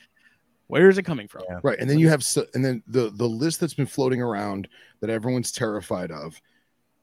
[0.67, 1.43] where is it coming from?
[1.49, 1.61] Yeah.
[1.63, 4.69] right and then you have so, and then the the list that's been floating around
[5.01, 6.41] that everyone's terrified of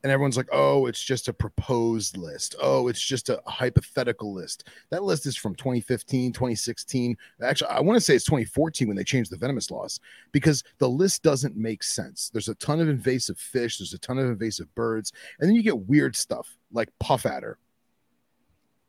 [0.04, 2.56] and everyone's like oh it's just a proposed list.
[2.62, 4.68] Oh it's just a hypothetical list.
[4.90, 9.04] That list is from 2015 2016 actually i want to say it's 2014 when they
[9.04, 10.00] changed the venomous laws
[10.32, 12.30] because the list doesn't make sense.
[12.32, 15.64] There's a ton of invasive fish there's a ton of invasive birds and then you
[15.64, 17.58] get weird stuff like puff adder.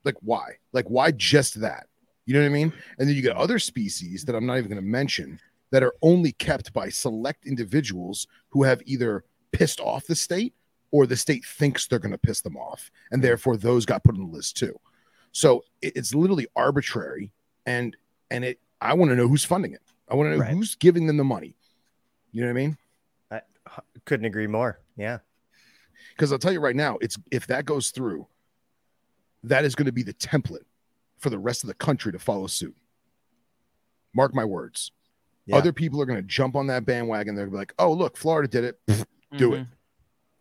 [0.05, 0.57] Like why?
[0.73, 1.87] Like why just that?
[2.27, 2.73] You know what i mean?
[2.99, 5.39] And then you get other species that i'm not even going to mention
[5.73, 10.55] that are only kept by select individuals who have either pissed off the state
[10.93, 14.15] or the state thinks they're going to piss them off and therefore those got put
[14.15, 14.79] on the list too
[15.33, 17.33] so it's literally arbitrary
[17.67, 17.97] and
[18.31, 20.51] and it i want to know who's funding it i want to know Right.
[20.55, 21.55] who's giving them the money
[22.31, 22.77] you know what i mean
[23.31, 23.41] I
[24.05, 24.81] Couldn't agree more.
[24.97, 25.19] Yeah.
[26.15, 28.27] because i'll tell you right now it's if that goes through
[29.45, 30.65] that is going to be the template
[31.19, 32.77] for the rest of the country to follow suit
[34.15, 34.93] mark my words
[35.47, 35.57] Yeah.
[35.57, 38.17] other people are going to jump on that bandwagon they're gonna be like oh look
[38.17, 39.07] florida did it Pfft,
[39.39, 39.61] Do it.
[39.61, 39.73] Mm-hmm.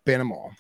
[0.06, 0.52] Ban them all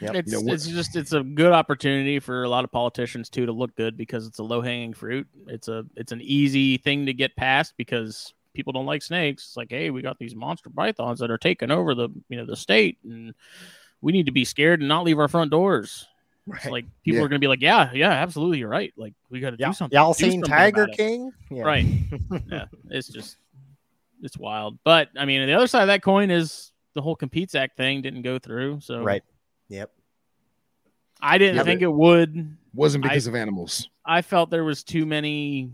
[0.00, 0.14] Yep.
[0.16, 3.46] It's You know, it's just it's a good opportunity for a lot of politicians too
[3.46, 5.28] to look good because it's a low hanging fruit.
[5.46, 9.44] It's a it's an easy thing to get past because people don't like snakes.
[9.46, 12.44] It's like, hey, we got these monster pythons that are taking over the you know
[12.44, 13.32] the state, and
[14.00, 16.08] we need to be scared and not leave our front doors.
[16.52, 17.24] It's like people Yeah.
[17.26, 18.92] are gonna be like, yeah, yeah, absolutely, you're right.
[18.96, 19.68] Like we got to Yeah.
[19.68, 19.96] do something.
[19.96, 20.88] Y'all do seen something Tiger.
[20.88, 21.30] King?
[21.48, 21.62] Yeah.
[21.62, 21.86] Right.
[22.50, 23.36] yeah, it's just
[24.20, 24.80] it's wild.
[24.82, 28.02] But I mean, the other side of that coin is the whole Competes Act thing
[28.02, 28.80] didn't go through.
[28.80, 29.22] So Right.
[29.68, 29.90] Yep.
[31.20, 32.56] I didn't Yeah, think it would.
[32.74, 35.70] wasn't I- because of animals I felt there was too many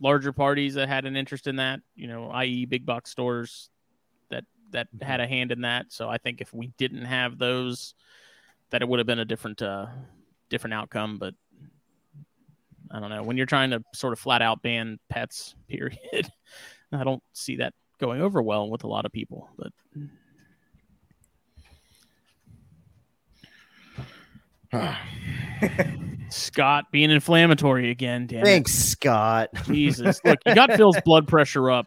[0.00, 2.64] larger parties that had an interest in that, you know, i.e.
[2.66, 3.70] big box stores
[4.30, 5.04] that that Mm-hmm.
[5.04, 5.86] had a hand in that.
[5.92, 7.94] So I think if we didn't have those
[8.70, 9.86] that it would have been a different uh
[10.48, 11.34] different outcome, but
[12.90, 13.22] I don't know.
[13.24, 16.30] When you're trying to sort of flat out ban pets, period,
[16.92, 19.72] I don't see that going over well with a lot of people, but
[26.28, 28.44] Scott being inflammatory again, damn it.
[28.44, 29.50] Thanks, Scott.
[29.64, 30.20] Jesus.
[30.24, 31.86] Look, you got Phil's blood pressure up.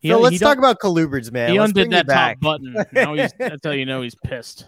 [0.00, 1.50] He, so let's he talk about colubrids, man.
[1.50, 2.76] He Let's undid bring you that top button.
[2.92, 4.66] Now he's that's how you know he's pissed.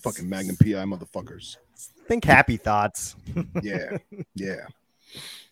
[0.00, 1.56] fucking magnum pi motherfuckers
[2.06, 3.16] Think happy thoughts.
[3.62, 3.96] yeah
[4.34, 4.66] yeah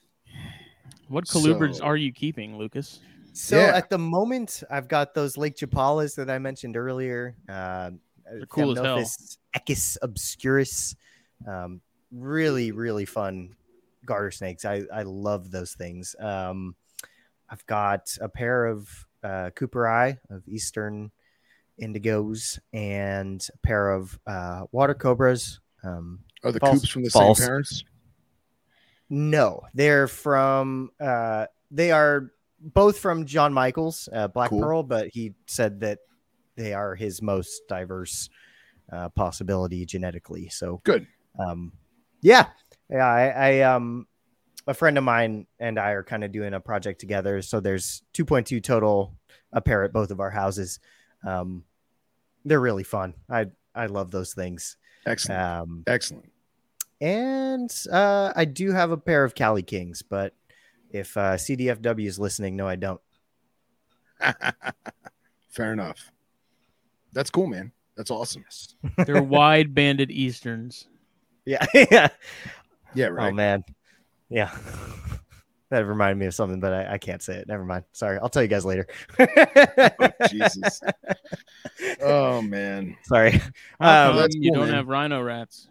[1.09, 3.01] What colubrids So- are you keeping, Lucas?
[3.33, 3.77] So Yeah.
[3.77, 7.37] at the moment, I've got those Lake Chapalas that I mentioned earlier.
[7.49, 7.91] Uh,
[8.25, 8.99] They're cool as hell.
[9.55, 10.97] eques obscurus.
[11.47, 11.81] Um,
[12.11, 13.55] really, really fun
[14.07, 14.65] garter snakes.
[14.65, 16.17] I, I love those things.
[16.19, 16.77] Um,
[17.51, 18.89] I've got a pair of
[19.23, 21.11] uh, couperi of Eastern
[21.81, 25.61] indigos and a pair of uh, water cobras.
[25.85, 26.81] Um, Are the False.
[26.81, 27.39] coops from the False.
[27.39, 27.85] same parents?
[29.09, 30.91] No, they're from.
[31.01, 32.31] Uh, they are
[32.61, 34.61] both from John Michaels, uh, Black Cool.
[34.61, 35.99] Pearl, but he said that
[36.57, 38.29] they are his most diverse
[38.91, 40.49] uh, possibility genetically.
[40.49, 41.07] So Good.
[41.39, 41.73] um,
[42.23, 42.47] yeah,
[42.89, 43.07] yeah.
[43.07, 44.07] I, I um,
[44.67, 47.43] a friend of mine and I are kind of doing a project together.
[47.43, 49.15] So there's 2.2 total
[49.53, 50.81] a pair at both of our houses.
[51.25, 51.65] Um,
[52.45, 53.15] they're really fun.
[53.29, 54.77] I I love those things.
[55.05, 55.41] Excellent.
[55.41, 56.31] Um, Excellent.
[57.01, 60.35] And uh, I do have a pair of Cali Kings, but
[60.91, 63.01] if uh, CDFW is listening, no, I don't.
[65.51, 66.11] Fair enough.
[67.13, 67.73] That's cool, man.
[67.97, 68.45] That's awesome.
[69.07, 70.89] They're wide banded Easterns.
[71.45, 72.09] Yeah, yeah.
[72.95, 73.63] Yeah, Oh man,
[74.31, 74.57] yeah.
[75.71, 77.47] that reminded me of something, but I, I can't say it.
[77.49, 77.85] Never mind.
[77.93, 78.87] Sorry, I'll tell you guys later.
[80.31, 80.81] Jesus.
[82.03, 82.97] Oh man.
[83.05, 83.33] Sorry.
[83.81, 84.77] How Um, come you cool, don't man.
[84.77, 85.69] have rhino rats.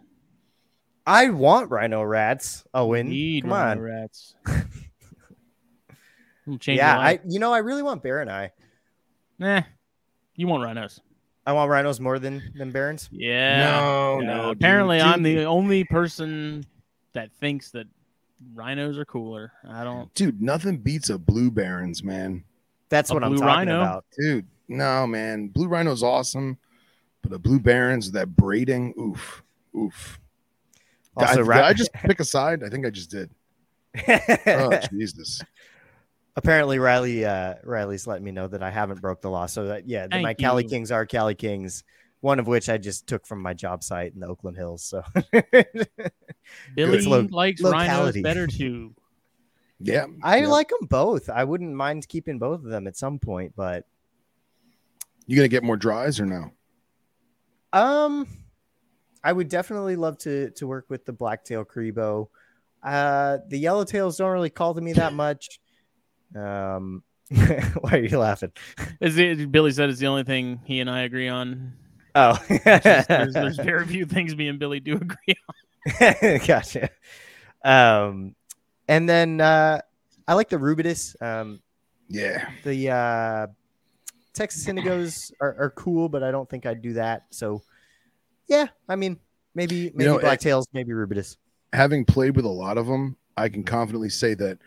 [1.06, 2.64] I want rhino rats.
[2.74, 3.80] Owen, Need come rhino on.
[3.80, 4.34] rats.
[6.64, 8.52] Yeah, I you know I really want Baron I.
[9.38, 9.62] Nah,
[10.36, 11.00] you want rhinos.
[11.44, 13.08] I want rhinos more than than barons.
[13.10, 13.58] Yeah.
[13.66, 14.42] no, Yeah, no.
[14.50, 14.56] dude.
[14.58, 16.64] apparently, I'm Dude, the only person
[17.14, 17.86] that thinks that
[18.54, 19.52] rhinos are cooler.
[19.68, 20.12] I don't.
[20.14, 20.40] dude.
[20.40, 22.44] Nothing beats a blue barons, man.
[22.90, 23.80] That's A what I'm talking rhino?
[23.80, 24.04] about.
[24.16, 25.48] Dude, no, man.
[25.48, 26.58] Blue rhino's awesome,
[27.22, 29.42] but a blue barons that braiding, oof,
[29.76, 30.20] oof.
[31.18, 32.62] Did I- did, I just pick a side?
[32.62, 33.30] I think I just did.
[34.46, 35.42] Oh Jesus.
[36.38, 39.46] Apparently, Riley uh, Riley's letting me know that I haven't broke the law.
[39.46, 40.64] So that yeah, the, Thank my Cali.
[40.64, 41.82] Kings are Cali Kings.
[42.20, 44.82] One of which I just took from my job site in the Oakland Hills.
[44.82, 45.02] So
[46.74, 48.20] Billy Lo- likes locality.
[48.20, 48.94] rhinos better too.
[49.80, 50.06] Yeah.
[50.22, 50.46] I yeah.
[50.48, 51.28] like them both.
[51.30, 53.84] I wouldn't mind keeping both of them at some point, but
[55.26, 56.50] You gonna get more dries or no?
[57.72, 58.26] um,
[59.26, 62.28] I would definitely love to to work with the blacktail cribo.
[62.80, 65.58] Uh, the yellowtails don't really call to me that much.
[66.36, 67.02] Um,
[67.80, 68.52] why are you laughing?
[69.00, 71.72] Is it, Billy said it's the only thing he and I agree on.
[72.14, 75.34] Oh, There's, there's very few things me and Billy do agree
[76.00, 76.38] on.
[76.46, 76.88] gotcha.
[77.64, 78.36] Um,
[78.86, 79.80] and then uh,
[80.28, 81.20] I like the Rubidus.
[81.20, 81.60] Um,
[82.08, 82.48] Yeah.
[82.62, 83.46] the uh,
[84.34, 87.24] Texas Indigos are, are cool, but I don't think I'd do that.
[87.30, 87.62] So,
[88.48, 89.18] yeah, I mean,
[89.54, 91.36] maybe maybe know, it- Blacktails, maybe Rubidus.
[91.72, 94.58] Having played with a lot of them, I can confidently say that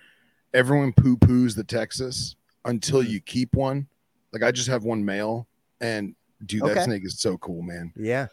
[0.54, 2.36] everyone poo poos the Texas
[2.66, 3.12] until Mm-hmm.
[3.12, 3.88] you keep one.
[4.34, 5.48] Like I just have one male,
[5.82, 6.16] and
[6.46, 7.94] dude, that snake is so cool, man.
[7.96, 8.28] Yeah.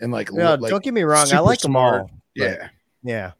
[0.00, 1.26] And like, No, like don't get me wrong.
[1.32, 2.02] I like them smart.
[2.02, 2.10] all.
[2.34, 2.68] yeah,
[3.02, 3.32] Yeah.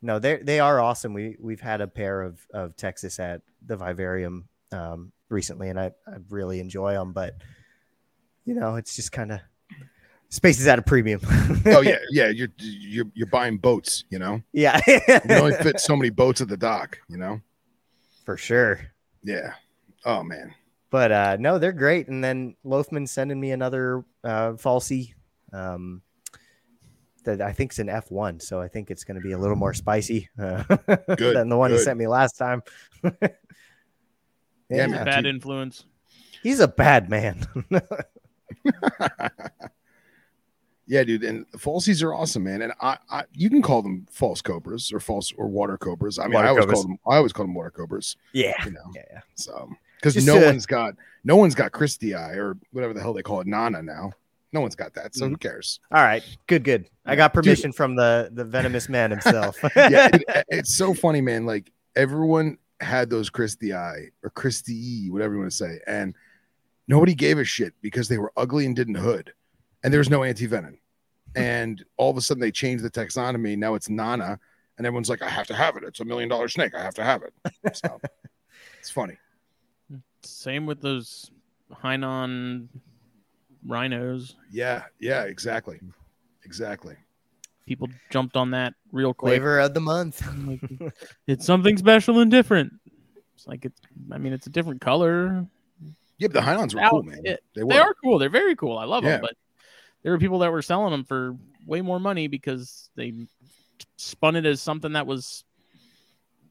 [0.00, 1.12] No, they they are awesome.
[1.14, 5.92] We we've had a pair of of Texas at the Vivarium um, recently, and I
[6.06, 7.12] I really enjoy them.
[7.12, 7.36] But
[8.44, 9.40] you know, it's just kind of
[10.34, 11.20] space is at a premium.
[11.66, 12.28] oh yeah, yeah.
[12.28, 14.42] You're you're you're buying boats, you know.
[14.52, 17.40] yeah, You only fit so many boats at the dock, you know.
[18.24, 18.80] for sure.
[19.22, 19.54] Yeah.
[20.04, 20.54] Oh man.
[20.90, 22.08] But uh, no, they're great.
[22.08, 25.14] And then Loafman sending me another uh, falsy
[25.52, 26.02] um,
[27.24, 28.40] that I think is an F1.
[28.42, 30.62] So I think it's going to be a little more spicy uh,
[31.08, 32.62] than the one he sent me last time.
[34.70, 35.04] Yeah, man.
[35.04, 35.34] Bad dude.
[35.34, 35.84] influence.
[36.44, 37.44] He's a bad man.
[40.86, 42.60] Yeah, dude, and falsies are awesome, man.
[42.62, 46.18] And I, I, you can call them false cobras or false or water cobras.
[46.18, 46.80] I mean, Water I always cobras.
[46.80, 48.16] call them, I always call them water cobras.
[48.32, 48.52] yeah.
[48.64, 49.02] You know, Yeah.
[49.12, 49.20] yeah.
[49.34, 50.94] so because no uh, one's got,
[51.24, 54.12] no one's got christyi or whatever the hell they call it, Nana now.
[54.52, 55.16] No one's got that, Mm.
[55.16, 55.80] so who cares?
[55.90, 56.22] All right.
[56.46, 56.88] Good, good.
[57.06, 59.56] I got permission from the, the venomous man himself.
[59.76, 61.46] Yeah, it- it's so funny, man.
[61.46, 66.14] Like everyone had those christyi or Christie, whatever you want to say, and
[66.88, 69.32] nobody gave a shit because they were ugly and didn't hood,
[69.84, 70.78] and there was no anti venom.
[71.36, 73.56] And all of a sudden, they changed the taxonomy.
[73.56, 74.38] Now it's Nana,
[74.78, 75.82] and everyone's like, "I have to have it.
[75.84, 76.74] It's a million dollar snake.
[76.74, 78.00] I have to have it." So
[78.80, 79.16] it's funny.
[80.22, 81.30] Same with those
[81.72, 82.68] Hainan
[83.66, 84.36] rhinos.
[84.50, 85.80] Yeah, yeah, exactly,
[86.44, 86.96] exactly.
[87.66, 89.30] People jumped on that real quick.
[89.32, 90.22] Flavor of the month.
[90.46, 90.92] Like,
[91.26, 92.72] it's something special and different.
[93.34, 93.80] It's like it's.
[94.12, 95.46] I mean, it's a different color.
[96.18, 97.20] Yeah, but the Highlands were cool, man.
[97.24, 97.70] it- They were.
[97.70, 98.18] They are cool.
[98.20, 98.78] They're very cool.
[98.78, 99.12] I love Yeah.
[99.12, 99.22] them.
[99.22, 99.34] But
[100.04, 101.36] there were people that were selling them for
[101.66, 103.12] way more money because they
[103.96, 105.42] spun it as something that was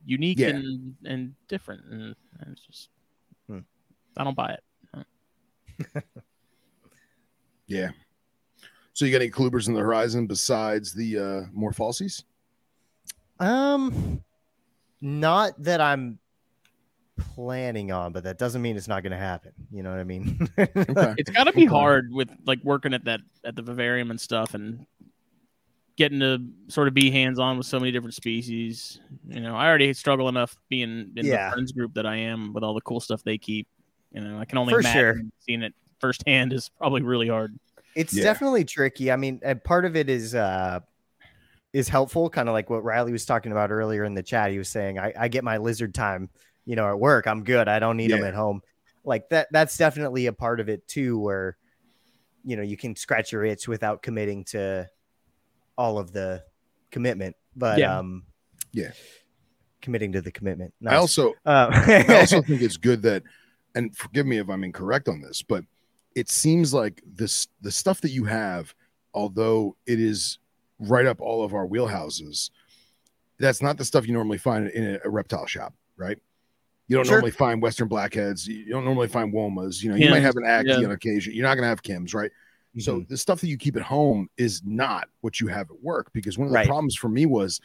[0.06, 0.50] unique Yeah.
[0.50, 1.86] and and different.
[1.90, 2.02] And,
[2.40, 2.90] and it's just,
[3.48, 3.60] Hmm.
[4.18, 6.04] I don't buy it.
[7.68, 7.92] Yeah.
[8.92, 12.24] So you got any Klubers in the horizon besides the uh more falsies?
[13.40, 14.22] Um,
[15.02, 16.20] not that I'm
[17.18, 19.52] planning on, but that doesn't mean it's not going to happen.
[19.72, 20.48] You know what I mean?
[20.58, 21.14] Okay.
[21.18, 24.54] It's got to be hard with like working at that at the vivarium and stuff,
[24.54, 24.86] and
[25.96, 29.00] getting to sort of be hands on with so many different species.
[29.28, 31.50] You know, I already struggle enough being in Yeah.
[31.50, 33.68] the friends group that I am with all the cool stuff they keep.
[34.12, 35.22] You know, I can only For imagine sure.
[35.40, 37.58] seeing it firsthand is probably really hard.
[37.96, 38.24] It's Yeah.
[38.24, 39.12] definitely tricky.
[39.12, 40.80] I mean, and part of it is uh
[41.74, 44.52] is helpful, kind of like what Riley was talking about earlier in the chat.
[44.52, 46.30] He was saying, I, I get my lizard time,
[46.66, 47.28] you know, at work.
[47.28, 47.68] I'm good.
[47.68, 48.62] I don't need them at home.
[49.04, 51.58] Like that that's definitely a part of it too, where
[52.44, 54.88] you know you can scratch your itch without committing to
[55.78, 56.44] all of the
[56.92, 57.36] commitment.
[57.56, 58.00] But Yeah.
[58.00, 58.24] um
[58.72, 58.92] Yeah.
[59.82, 60.74] committing to the commitment.
[60.86, 61.72] I also uh,
[62.08, 63.24] I also think it's good that,
[63.76, 65.66] and forgive me if I'm incorrect on this, but
[66.16, 68.74] it seems like this the stuff that you have,
[69.14, 70.40] although it is
[70.80, 72.52] right up all of our wheelhouses,
[73.40, 76.18] that's not the stuff you normally find in a, a reptile shop, right?
[76.94, 77.16] You don't Sure.
[77.16, 78.48] normally find Western blackheads.
[78.48, 79.82] You don't normally find womas.
[79.82, 80.86] You know, you might have an ackie yeah.
[80.86, 81.34] on occasion.
[81.34, 82.30] You're not going to have Kims, right?
[82.78, 83.08] So Mhm.
[83.08, 86.38] the stuff that you keep at home is not what you have at work because
[86.38, 86.68] one of the Right.
[86.68, 87.60] problems for me was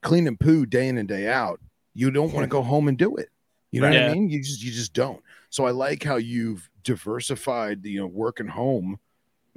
[0.00, 1.60] cleaning poo day in and day out.
[1.92, 3.28] You don't want to go home and do it.
[3.70, 4.00] You know Right.
[4.00, 4.30] what I mean?
[4.30, 5.22] You just you just don't.
[5.50, 8.98] So I like how you've diversified the you know work and home.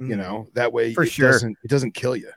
[0.00, 0.18] You Mhm.
[0.18, 1.30] know that way For it sure.
[1.30, 2.30] doesn't it doesn't kill you.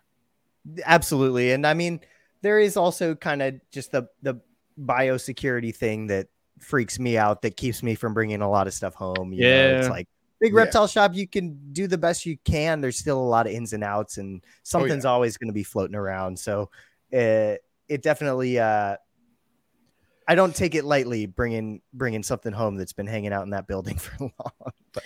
[0.85, 2.01] absolutely and i mean
[2.41, 4.35] there is also kind of just the the
[4.77, 6.27] biosecurity thing that
[6.59, 9.79] freaks me out that keeps me from bringing a lot of stuff home you know?
[9.79, 10.07] it's like
[10.39, 10.59] big Yeah.
[10.59, 13.73] reptile shop you can do the best you can there's still a lot of ins
[13.73, 16.69] and outs and something's always going to be floating around so
[17.11, 18.95] it it definitely uh
[20.29, 23.65] I don't take it lightly bringing bringing something home that's been hanging out in that
[23.65, 24.71] building for long.
[24.91, 25.05] But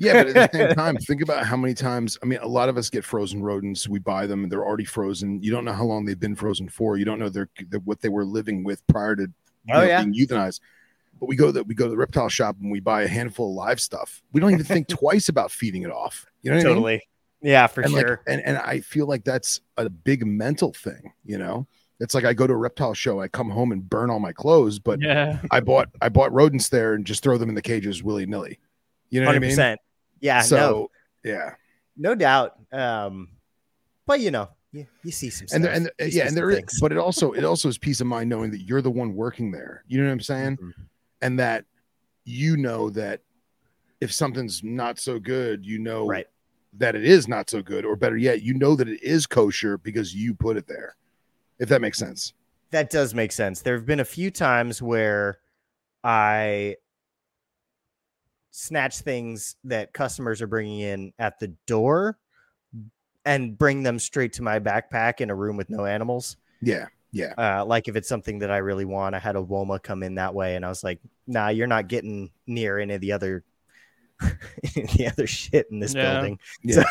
[0.00, 2.16] Yeah, but at the same time, think about how many times.
[2.22, 3.88] I mean, a lot of us get frozen rodents.
[3.88, 5.42] We buy them, and they're already frozen.
[5.42, 6.96] You don't know how long they've been frozen for.
[6.96, 9.26] You don't know their, their what they were living with prior to
[9.72, 10.04] Oh, know, yeah.
[10.04, 10.60] being euthanized.
[11.20, 13.50] But we go that we go to the reptile shop and we buy a handful
[13.50, 14.22] of live stuff.
[14.32, 16.26] We don't even think twice about feeding it off.
[16.42, 16.74] You know what I mean?
[16.74, 17.02] totally.
[17.42, 18.08] Yeah, for and sure.
[18.08, 21.66] like and, and I feel like that's a big mental thing, you know.
[22.00, 24.32] It's like I go to a reptile show, I come home and burn all my
[24.32, 27.62] clothes, but yeah, I bought I bought rodents there and just throw them in the
[27.62, 28.58] cages willy nilly.
[29.10, 29.50] You know what I Hundred mean?
[29.50, 29.80] percent.
[30.20, 30.90] Yeah, so no,
[31.30, 31.50] yeah,
[31.96, 32.54] no doubt.
[32.72, 33.28] Um,
[34.06, 35.62] but you know, you, you see some and stuff.
[35.62, 36.78] there, and You yeah, and some there is, things.
[36.80, 39.50] but it also it also is peace of mind knowing that you're the one working
[39.50, 39.84] there.
[39.88, 40.56] You know what I'm saying?
[40.58, 40.72] Mhm.
[41.22, 41.64] And that
[42.24, 43.20] you know that
[44.00, 46.26] if something's not so good, you know right.
[46.78, 49.78] that it is not so good, or better yet, you know that it is kosher
[49.78, 50.96] because you put it there.
[51.58, 52.32] If that makes sense.
[52.70, 53.60] That does make sense.
[53.60, 55.40] There have been a few times where
[56.02, 56.76] I
[58.50, 62.18] snatch things that customers are bringing in at the door
[63.24, 66.36] and bring them straight to my backpack in a room with no animals.
[66.62, 69.82] Yeah, yeah, Uh, like if it's something that I really want, I had a Woma
[69.82, 73.00] come in that way, and I was like, "Nah, you're not getting near any of
[73.00, 73.44] the other,
[74.74, 76.12] the other shit in this Yeah.
[76.12, 76.82] building." Yeah.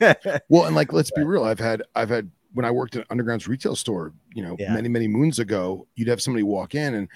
[0.00, 3.06] So- Well, and like let's be real, I've had I've had when I worked at
[3.10, 4.72] Underground's retail store, you know, Yeah.
[4.74, 7.08] many many moons ago, you'd have somebody walk in and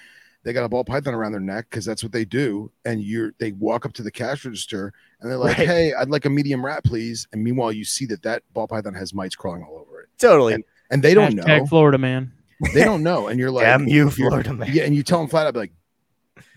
[0.43, 3.33] they got a ball python around their neck because that's what they do, and you're
[3.39, 5.67] they walk up to the cash register and they're like, Right.
[5.67, 8.93] "Hey, I'd like a medium rat, please." And meanwhile, you see that that ball python
[8.93, 10.61] has mites crawling all over it, totally.
[10.91, 11.65] and they don't Hashtag know.
[11.65, 12.33] Florida man.
[12.73, 14.69] They don't know, and you're like, Damn you, Florida man.
[14.71, 15.73] Yeah, and you tell them flat out, like,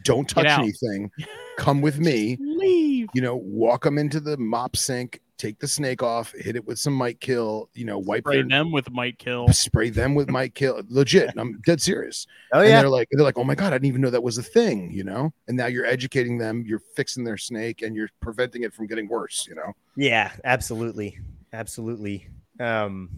[0.05, 1.11] "Don't touch anything.
[1.59, 3.09] Come with me." Leave.
[3.15, 6.79] You know, walk them into the mop sink, take the snake off, hit it with
[6.79, 7.69] some mite kill.
[7.75, 9.49] You know, wipe Spray their them with mite kill.
[9.49, 10.83] spray them with mite Kill.
[10.89, 12.27] Legit, I'm dead serious.
[12.53, 14.23] Oh and yeah, they're like, they're like, oh my god, I didn't even know that
[14.23, 15.33] was a thing, you know.
[15.49, 19.09] And now you're educating them, you're fixing their snake, and you're preventing it from getting
[19.09, 19.73] worse, you know.
[19.97, 21.19] yeah, absolutely,
[21.53, 22.29] absolutely.
[22.61, 23.11] Um,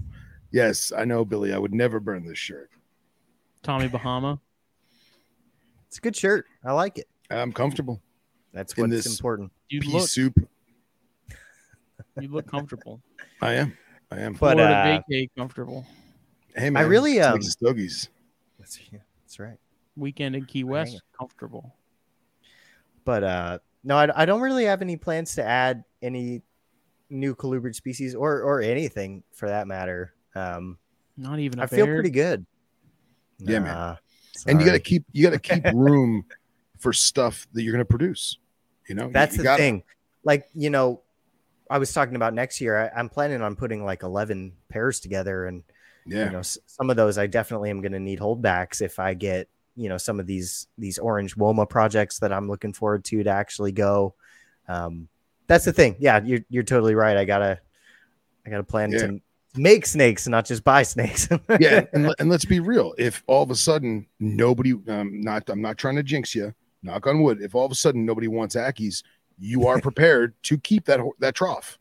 [0.50, 1.52] Yes, I know, Billy.
[1.52, 2.70] I would never burn this shirt.
[3.62, 4.40] Tommy Bahama.
[5.86, 6.46] it's a good shirt.
[6.64, 7.08] I like it.
[7.30, 8.00] I'm comfortable.
[8.52, 9.52] That's In what's this- important.
[9.68, 10.48] You Pea look, soup.
[12.18, 13.02] you look comfortable.
[13.42, 13.76] I am.
[14.10, 14.32] I am.
[14.32, 15.84] But, Florida uh, vacay comfortable.
[16.56, 18.08] hey man, I really, it's um, like stogies.
[18.58, 19.58] That's, yeah, that's right.
[19.96, 21.74] Weekend in Key West, comfortable.
[23.04, 26.40] But uh, no, I, I don't really have any plans to add any
[27.10, 30.14] new colubrid species or or anything for that matter.
[30.34, 30.78] Um,
[31.16, 32.44] Not even a I feel pretty good.
[33.38, 33.74] Yeah, man.
[33.74, 33.96] Nah,
[34.46, 36.24] And you got to keep you got to keep room
[36.78, 38.38] for stuff that you're going to produce.
[38.88, 39.82] You know, You- That's you the gotta- thing.
[40.24, 41.02] Like you know,
[41.70, 42.76] I was talking about next year.
[42.94, 45.62] I, I'm planning on putting like 11 pairs together, and
[46.06, 48.98] Yeah, you know, s- some of those I definitely am going to need holdbacks if
[48.98, 53.04] I get you know some of these these orange Woma projects that I'm looking forward
[53.06, 54.14] to to actually go.
[54.66, 55.08] Um,
[55.46, 55.96] that's the thing.
[56.00, 57.16] Yeah, you're you're totally right.
[57.16, 57.60] I gotta
[58.44, 58.98] I gotta plan Yeah.
[59.06, 59.20] to
[59.58, 61.28] make snakes and not just buy snakes.
[61.60, 62.94] yeah, and, and let's be real.
[62.98, 67.06] If all of a sudden nobody, um, not I'm not trying to jinx you, knock
[67.06, 69.02] on wood, if all of a sudden nobody wants Ackies,
[69.38, 71.78] you are prepared to keep that that trough.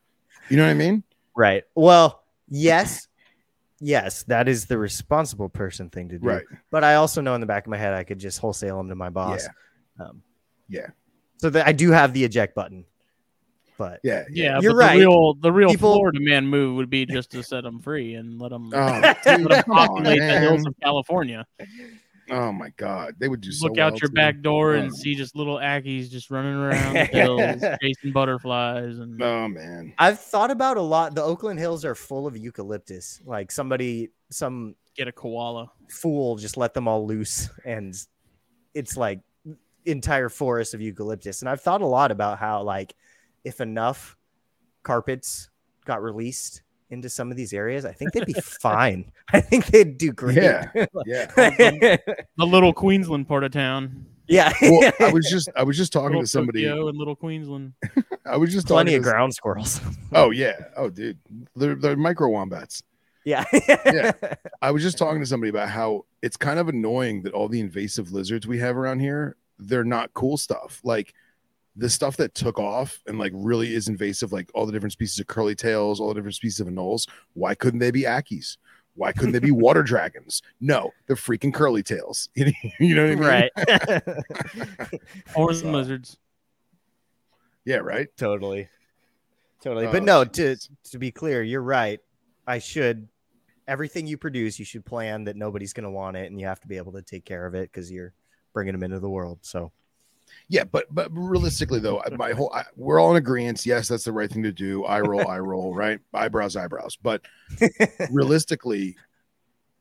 [0.49, 1.03] You know what I mean?
[1.35, 1.63] Right.
[1.75, 3.07] Well, yes.
[3.79, 6.27] Yes, that is the responsible person thing to do.
[6.27, 6.43] Right.
[6.71, 8.89] But I also know in the back of my head I could just wholesale them
[8.89, 9.47] to my boss.
[9.99, 10.23] Um,
[10.67, 10.87] Yeah.
[11.37, 12.85] So that I do have the eject button.
[13.77, 14.25] But Yeah.
[14.31, 14.93] Yeah, You're but right.
[14.93, 18.15] the real the real People- Florida man move would be just to set them free
[18.15, 21.45] and let them, Oh, let dude, 'em come on, populate the hills of California.
[22.29, 23.67] Oh my God, they would do so.
[23.67, 24.13] Look out well, your too.
[24.15, 24.95] back door and Oh.
[24.95, 29.93] see just little Ackies just running around the hills, chasing butterflies and Oh man.
[29.97, 31.15] I've thought about a lot.
[31.15, 33.21] The Oakland Hills are full of eucalyptus.
[33.25, 35.71] Like somebody, some get a koala.
[35.89, 37.95] fool just let them all loose, and
[38.73, 39.21] it's like
[39.85, 41.41] entire forest of eucalyptus.
[41.41, 42.93] And I've thought a lot about how, like,
[43.43, 44.17] if enough
[44.83, 45.49] carpets
[45.85, 49.11] got released into some of these areas, I think they'd be fine.
[49.33, 50.37] I think they'd do great.
[50.37, 50.69] Yeah.
[51.05, 51.31] Yeah.
[51.37, 51.97] yeah.
[52.37, 54.05] The little Queensland part of town.
[54.29, 56.63] Well, I was just I was just talking Little to somebody.
[56.65, 57.73] Tokyo and little Queensland.
[58.25, 59.79] I was just plenty talking of to, ground squirrels.
[60.13, 60.57] Oh yeah.
[60.75, 61.17] Oh dude,
[61.55, 62.83] they're, they're micro wombats.
[63.23, 63.45] yeah.
[63.85, 64.11] Yeah.
[64.61, 67.59] I was just talking to somebody about how it's kind of annoying that all the
[67.61, 70.81] invasive lizards we have around here, they're not cool stuff.
[70.83, 71.13] Like
[71.77, 75.19] the stuff that took off and like really is invasive, like all the different species
[75.19, 77.07] of curly tails, all the different species of anoles.
[77.33, 78.57] Why couldn't they be ackies?
[78.95, 80.41] Why couldn't they be water dragons?
[80.59, 82.29] No, they're freaking curly tails.
[82.35, 83.19] you know what I mean?
[83.19, 84.99] right.
[85.35, 86.17] Horns So- and lizards.
[87.65, 88.07] Yeah, right.
[88.17, 88.69] totally.
[89.61, 89.87] Totally.
[89.87, 90.55] Oh, but uh, no, to
[90.91, 91.99] to be clear, you're right.
[92.45, 93.07] I should
[93.67, 96.61] everything you produce, you should plan that nobody's going to want it and you have
[96.61, 98.13] to be able to take care of it cuz you're
[98.53, 99.39] bringing them into the world.
[99.41, 99.71] So,
[100.49, 103.65] Yeah, but but realistically though, my whole I, we're all in agreement.
[103.65, 104.85] Yes, that's the right thing to do.
[104.85, 105.99] I roll, I roll, right?
[106.13, 106.97] Eyebrows, eyebrows.
[107.01, 107.21] But
[108.11, 108.95] realistically,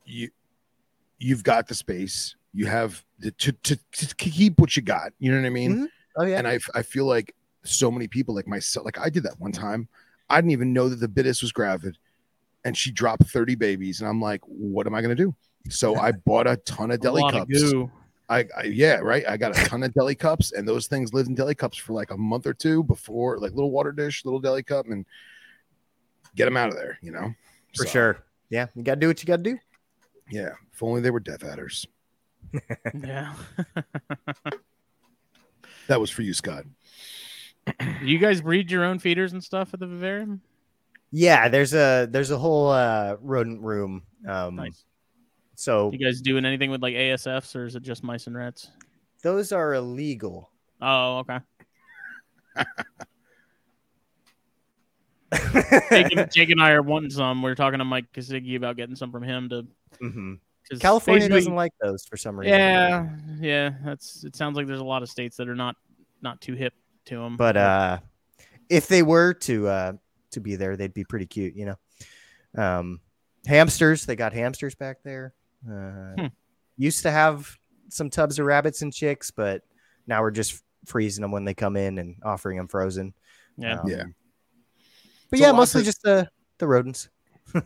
[0.04, 0.30] you
[1.18, 2.34] you've got the space.
[2.52, 5.12] You have the, to, to to keep what you got.
[5.18, 5.76] You know what I mean?
[5.76, 5.86] Mhm.
[6.16, 6.38] oh yeah.
[6.38, 9.52] And I I feel like so many people like myself, like I did that one
[9.52, 9.88] time.
[10.28, 11.98] I didn't even know that the Bitis was gravid,
[12.64, 15.34] and she dropped thirty babies, and I'm like, what am I gonna do?
[15.68, 17.62] So I bought a ton of A deli of cups.
[17.62, 17.90] goo.
[18.28, 19.24] I, I yeah, right.
[19.28, 21.92] I got a ton of deli cups, and those things lived in deli cups for
[21.92, 25.06] like a month or two before, like little water dish, little deli cup, and
[26.34, 26.98] get them out of there.
[27.02, 27.34] You know,
[27.76, 28.24] For So, sure.
[28.50, 29.58] Yeah, you got to do what you got to do.
[30.30, 31.86] Yeah, if only they were death adders.
[32.94, 33.34] Yeah.
[35.88, 36.64] That was for you, Scott.
[38.02, 40.40] you guys breed your own feeders and stuff at the vivarium?
[41.12, 44.02] Yeah, there's a there's a whole uh rodent room.
[44.28, 44.84] Um Nice.
[45.56, 48.70] So You guys doing anything with like ASFs or is it just mice and rats?
[49.22, 50.50] those are illegal.
[50.80, 51.38] Oh, okay.
[55.90, 57.42] Jake and, Jake and I are wanting some.
[57.42, 59.66] We are talking to Mike Kazigi about getting some from him to.
[60.02, 60.38] Mhm.
[60.68, 62.58] 'cause California doesn't like those for some reason.
[62.58, 63.08] Yeah,
[63.40, 63.70] yeah.
[63.84, 64.24] That's.
[64.24, 65.76] It sounds like there's a lot of states that are not
[66.22, 66.74] not too hip
[67.06, 67.36] to them.
[67.36, 67.98] but uh
[68.68, 69.92] if they were to uh
[70.32, 71.76] to be there they'd be pretty cute you know
[72.60, 73.00] um
[73.46, 75.32] hamsters they got hamsters back there
[75.68, 76.26] uh Hmm.
[76.76, 77.56] used to have
[77.88, 79.62] some tubs of rabbits and chicks but
[80.06, 83.12] now we're just freezing them when they come in and offering them frozen
[83.58, 83.80] yeah.
[83.80, 84.02] Um, Yeah.
[85.30, 86.28] but So yeah mostly of- just the
[86.58, 87.08] the rodents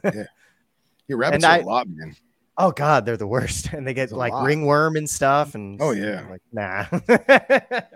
[0.04, 0.24] yeah,
[1.08, 2.14] Your rabbits And are I- a lot, man.
[2.58, 4.44] oh god they're the worst and they get It's like lot.
[4.44, 6.26] ringworm and stuff and Oh, yeah.
[6.30, 6.84] like nah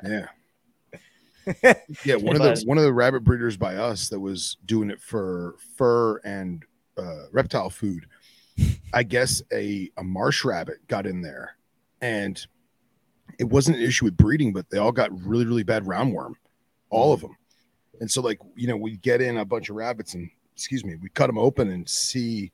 [0.02, 0.26] Yeah.
[2.04, 4.98] Yeah, one of the one of the rabbit breeders by us that was doing it
[5.00, 6.64] for fur and
[6.96, 8.06] uh, reptile food.
[8.92, 11.56] I guess a a marsh rabbit got in there,
[12.00, 12.44] and
[13.38, 16.34] it wasn't an issue with breeding, but they all got really really bad roundworm,
[16.90, 17.36] all of them.
[18.00, 20.96] And so, like you know, we get in a bunch of rabbits, and excuse me,
[20.96, 22.52] we cut them open and see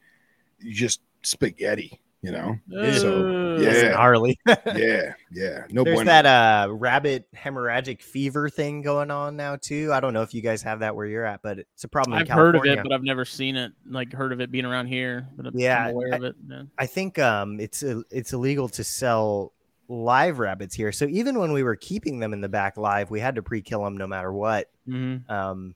[0.61, 2.01] just spaghetti.
[2.23, 2.59] You know,
[2.99, 5.65] so yeah, gnarly yeah, yeah.
[5.71, 6.05] No There's bueno.
[6.05, 9.91] that uh rabbit hemorrhagic fever thing going on now too.
[9.91, 12.19] I don't know if you guys have that where you're at, but it's a problem
[12.19, 13.73] I've heard of it, but I've never seen it.
[13.87, 16.37] Like heard of it being around here, but I'm Yeah, aware I- of it.
[16.47, 16.63] Yeah.
[16.79, 19.55] I think um it's uh, it's illegal to sell
[19.89, 20.93] live rabbits here.
[20.93, 23.83] So even when we were keeping them in the back live, we had to pre-kill
[23.83, 24.69] them no matter what.
[24.87, 25.29] Mhm.
[25.31, 25.75] Um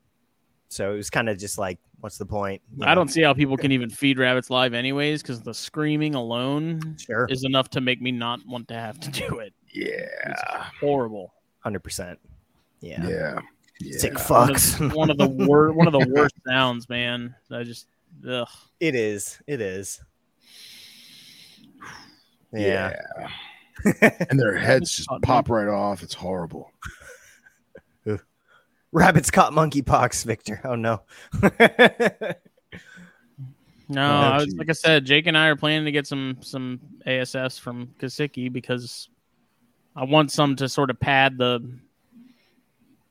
[0.68, 2.60] so it was kind of just like what's the point?
[2.76, 2.96] You I know?
[2.96, 7.26] don't see how people can even feed rabbits live, anyways, because the screaming alone sure
[7.30, 9.54] is enough to make me not want to have to do it.
[9.72, 11.32] yeah, Horrible.
[11.64, 12.16] 100%.
[12.82, 13.08] Yeah.
[13.08, 13.38] yeah,
[13.80, 13.98] yeah.
[13.98, 14.94] Sick One of- fucks.
[14.94, 15.74] One of the worst.
[15.76, 17.34] One of the worst sounds, man.
[17.50, 17.86] I just.
[18.28, 18.46] Ugh.
[18.80, 19.40] it is.
[19.46, 20.02] It is.
[22.52, 22.94] Yeah.
[24.30, 26.02] and their heads just pop right off.
[26.02, 26.70] It's horrible.
[28.94, 30.60] Rabbits caught monkeypox, Victor.
[30.64, 31.02] Oh no.
[33.86, 36.38] No, Oh, I was, like I said, Jake and I are planning to get some
[36.40, 39.10] some ASS from Kasiki because
[39.94, 41.60] I want some to sort of pad the.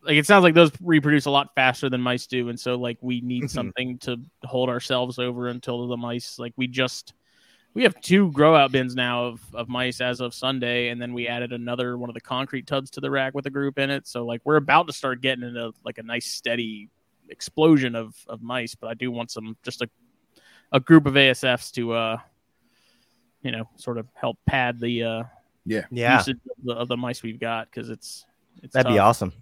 [0.01, 2.97] Like it sounds like those reproduce a lot faster than mice do, and so like
[3.01, 3.49] we need Mhm.
[3.51, 6.39] something to hold ourselves over until the mice.
[6.39, 7.13] Like we just
[7.73, 11.13] we have two grow out bins now of, of mice as of Sunday, and then
[11.13, 13.89] we added another one of the concrete tubs to the rack with a group in
[13.89, 14.07] it.
[14.07, 16.89] So like we're about to start getting into like a nice steady
[17.29, 19.89] explosion of, of mice, but I do want some just a
[20.71, 22.17] a group of ASFs to uh
[23.43, 25.23] you know sort of help pad the uh
[25.91, 28.25] Yeah, usage of the, of the mice we've got because it's
[28.61, 29.33] it's that'd be awesome.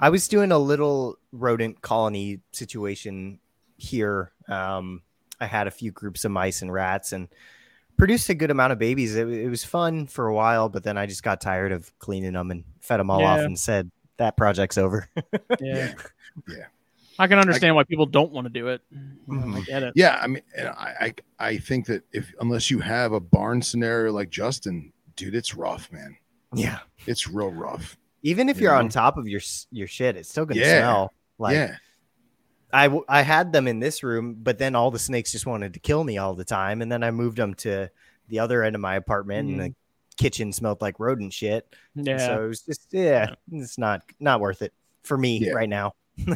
[0.00, 3.38] I was doing a little rodent colony situation
[3.78, 4.32] here.
[4.48, 5.02] Um,
[5.40, 7.28] I had a few groups of mice and rats and
[7.96, 9.16] produced a good amount of babies.
[9.16, 12.32] It, it was fun for a while, but then I just got tired of cleaning
[12.32, 15.08] them and fed them all off and said that project's over.
[15.60, 15.94] Yeah.
[16.48, 16.66] Yeah.
[17.18, 18.82] I can understand why people don't want to do it.
[18.90, 19.60] You know, I mm-hmm.
[19.62, 19.92] get it.
[19.96, 24.12] Yeah, I mean, I, I I think that if unless you have a barn scenario
[24.12, 26.16] like Justin, dude, it's rough, man.
[26.54, 26.80] yeah.
[27.06, 27.96] It's real rough.
[28.22, 29.40] Even if You you're on top of your
[29.70, 30.80] your shit, it's still gonna Yeah.
[30.80, 31.14] smell.
[31.38, 31.76] Like yeah,
[32.72, 35.74] I, w- I had them in this room, but then all the snakes just wanted
[35.74, 36.82] to kill me all the time.
[36.82, 37.88] And then I moved them to
[38.28, 39.74] the other end of my apartment, and the
[40.16, 41.74] kitchen smelled like rodent shit.
[41.94, 42.18] Yeah.
[42.18, 44.72] So it was just yeah, it's not not worth it
[45.04, 45.52] for me Yeah.
[45.52, 45.92] right now.
[46.16, 46.34] we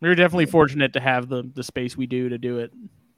[0.00, 2.72] were definitely fortunate to have the the space we do to do it.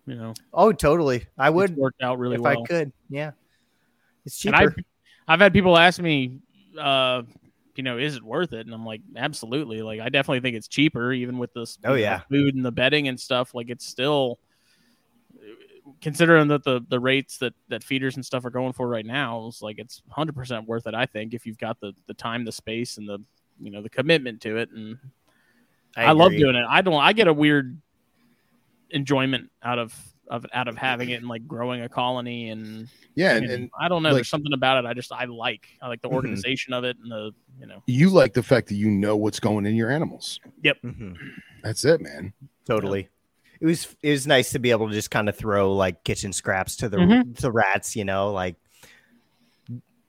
[0.07, 1.27] You know, Oh, totally.
[1.39, 2.63] I it's would worked out really if well.
[2.63, 2.93] I could.
[3.09, 3.33] Yeah,
[4.27, 4.75] it's And cheaper.
[5.27, 6.41] I, I've had people ask me,
[6.79, 7.23] uh,
[7.77, 8.67] you know, is it worth it?
[8.67, 9.83] And I'm like, absolutely.
[9.83, 11.79] Like, I definitely think it's cheaper, even with this.
[11.85, 12.21] Oh, you know, yeah.
[12.31, 13.55] food and the bedding and stuff.
[13.55, 14.39] Like, it's still
[16.01, 19.47] considering that the the rates that that feeders and stuff are going for right now.
[19.49, 20.95] is like it's 100 percent worth it.
[20.95, 23.19] I think if you've got the the time, the space, and the
[23.61, 24.71] you know the commitment to it.
[24.71, 24.99] And
[25.97, 26.65] I, love doing it.
[26.69, 26.95] I don't.
[26.95, 27.81] I get a weird
[28.91, 29.95] enjoyment out of
[30.29, 33.89] of out of having it and like growing a colony and yeah, and, and I
[33.89, 34.09] don't know.
[34.09, 34.89] like- There's something about it.
[34.89, 35.69] I just I like.
[35.83, 36.15] I like the Mhm.
[36.15, 37.83] organization of it and the you know.
[37.87, 40.41] you like the fact that you know what's going in your animals.
[40.65, 41.17] Mhm.
[41.63, 42.33] That's it, man.
[42.67, 43.09] Totally.
[43.61, 46.33] It was it was nice to be able to just kind of throw like kitchen
[46.33, 47.37] scraps to the Mhm.
[47.39, 48.57] the rats, you know, like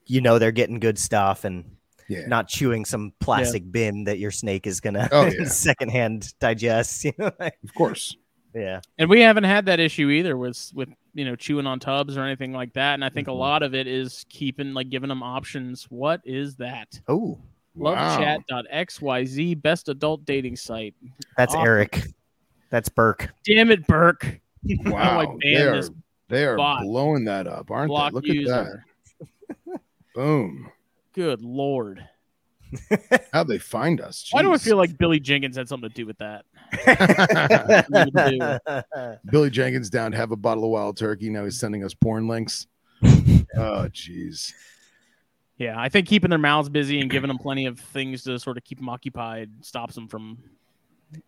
[0.07, 1.65] you know they're getting good stuff and
[2.07, 5.45] Yeah, not chewing some plastic bin that your snake is gonna Oh, yeah.
[5.45, 7.03] secondhand digest.
[7.05, 8.15] You know, like, of course.
[8.55, 8.79] Yeah.
[8.97, 12.23] And we haven't had that issue either with with you know chewing on tubs or
[12.23, 12.95] anything like that.
[12.95, 13.31] And I think Mhm.
[13.31, 15.83] a lot of it is keeping like giving them options.
[15.91, 16.99] What is that?
[17.07, 17.37] Oh,
[17.75, 18.17] Wow.
[18.49, 20.95] Lovechat.xyz best adult dating site.
[21.37, 21.67] that's Awesome.
[21.67, 22.03] Eric.
[22.69, 23.29] That's Burke.
[23.45, 24.39] Damn it, Burke.
[24.85, 25.83] Wow, I they are,
[26.27, 26.81] they are bot.
[26.81, 28.33] blowing that up, aren't Block they?
[28.33, 28.73] Look at
[29.67, 29.79] that.
[30.15, 30.71] Boom.
[31.13, 32.03] Good lord.
[33.33, 34.27] How'd they find us?
[34.31, 36.45] Why do I feel like Billy Jenkins had something to do with that?
[39.31, 41.29] Billy Jenkins down to have a bottle of wild turkey.
[41.29, 42.67] Now he's sending us porn links.
[43.03, 44.53] oh, jeez.
[45.57, 48.57] Yeah, I think keeping their mouths busy and giving them plenty of things to sort
[48.57, 50.37] of keep them occupied stops them from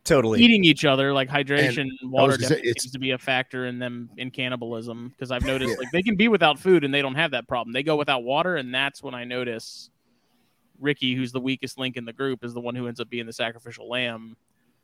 [0.04, 0.42] totally.
[0.42, 1.14] eating each other.
[1.14, 5.32] Like hydration and water say, seems to be a factor in them in cannibalism because
[5.32, 5.78] I've noticed Yeah.
[5.78, 7.72] like they can be without food and they don't have that problem.
[7.72, 9.90] They go without water, and that's when I notice
[10.80, 13.26] Ricky, who's the weakest link in the group, is the one who ends up being
[13.26, 14.36] the sacrificial lamb.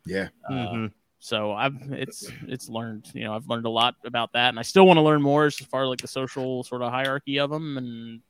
[0.06, 0.28] Yeah.
[0.48, 0.92] Uh, Mhm.
[1.20, 4.62] So I've it's it's learned you know I've learned a lot about that, and I
[4.62, 7.48] still want to learn more as far as like the social sort of hierarchy of
[7.48, 8.20] them and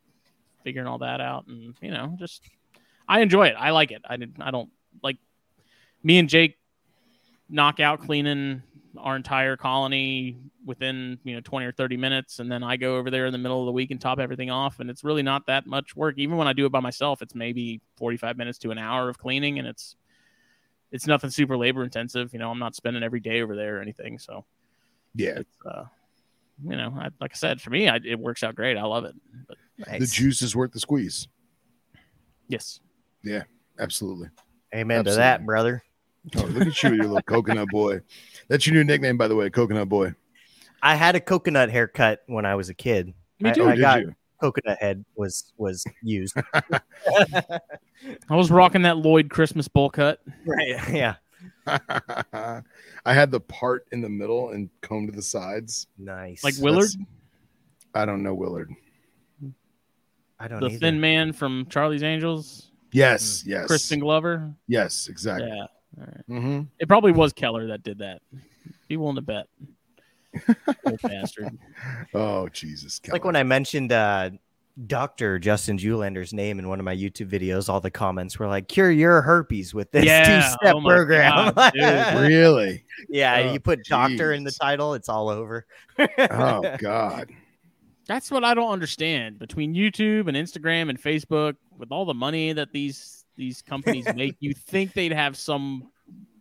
[0.62, 2.42] figuring all that out, and you know just
[3.08, 3.56] I enjoy it.
[3.58, 4.02] I like it.
[4.08, 4.70] I did I don't
[5.02, 5.16] like
[6.04, 6.56] me and Jake
[7.48, 8.62] knock out cleaning
[8.98, 13.10] our entire colony within you know 20 or 30 minutes and then i go over
[13.10, 15.46] there in the middle of the week and top everything off and it's really not
[15.46, 18.70] that much work even when i do it by myself it's maybe 45 minutes to
[18.70, 19.96] an hour of cleaning and it's
[20.92, 23.80] it's nothing super labor intensive you know i'm not spending every day over there or
[23.80, 24.44] anything so
[25.14, 25.38] Yeah.
[25.38, 25.84] it's uh
[26.62, 29.04] you know I, like i said for me I, it works out great i love
[29.04, 29.14] it
[29.48, 29.56] but
[29.98, 31.26] The juice is worth the squeeze.
[32.48, 32.80] yes
[33.22, 33.42] yeah
[33.78, 34.28] Absolutely.
[34.72, 35.82] Amen to that, brother.
[36.36, 38.00] Oh, look at you, your little coconut boy.
[38.48, 40.14] That's your new nickname, by the way, coconut boy.
[40.82, 43.12] I had a coconut haircut when I was a kid.
[43.40, 44.14] me I- too I did got- you?
[44.40, 46.36] Coconut head was was used.
[46.52, 47.60] i
[48.30, 50.76] was rocking that lloyd christmas bowl cut right.
[50.90, 51.14] Yeah.
[51.66, 52.62] I
[53.14, 55.86] had the part in the middle and combed to the sides.
[55.98, 56.44] Nice.
[56.44, 57.06] like willard That's-
[57.94, 58.70] I don't know Willard.
[60.40, 60.78] I don't the either.
[60.78, 63.50] thin man from charlie's angels Yes, hmm.
[63.50, 65.48] yes, crispin glover yes, exactly.
[65.48, 65.66] yeah
[65.98, 66.24] all right.
[66.42, 68.20] hmm It probably was Keller that did that.
[68.88, 69.46] Be willing to bet.
[70.84, 71.56] Old bastard.
[72.12, 73.00] Oh Jesus!
[73.10, 74.30] like when I mentioned uh
[74.88, 75.38] Dr.
[75.38, 78.90] Justin Julander's name in one of my YouTube videos, all the comments were like, cure
[78.90, 81.52] your herpes with this Yeah, two-step oh program.
[81.54, 81.72] God,
[82.20, 82.84] really?
[83.08, 85.64] yeah, Oh, you put doctor in the title, it's all over.
[85.98, 87.30] Oh God!
[88.08, 92.52] That's what I don't understand between YouTube and Instagram and Facebook with all the money
[92.52, 94.36] that these these companies make.
[94.40, 95.90] You think they'd have some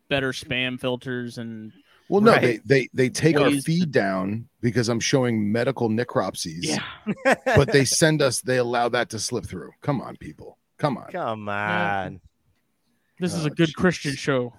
[0.09, 1.71] better spam filters and
[2.09, 2.41] Well, no, Right.
[2.41, 6.59] they they they take our Ways to- feed down because I'm showing medical necropsies.
[6.61, 6.83] yeah.
[7.55, 8.41] but they send us.
[8.41, 9.71] They allow that to slip through.
[9.81, 10.57] Come on, people.
[10.77, 11.11] Come on.
[11.11, 12.19] Come on.
[13.19, 13.75] This is Oh, a good jeez.
[13.75, 14.53] Christian show.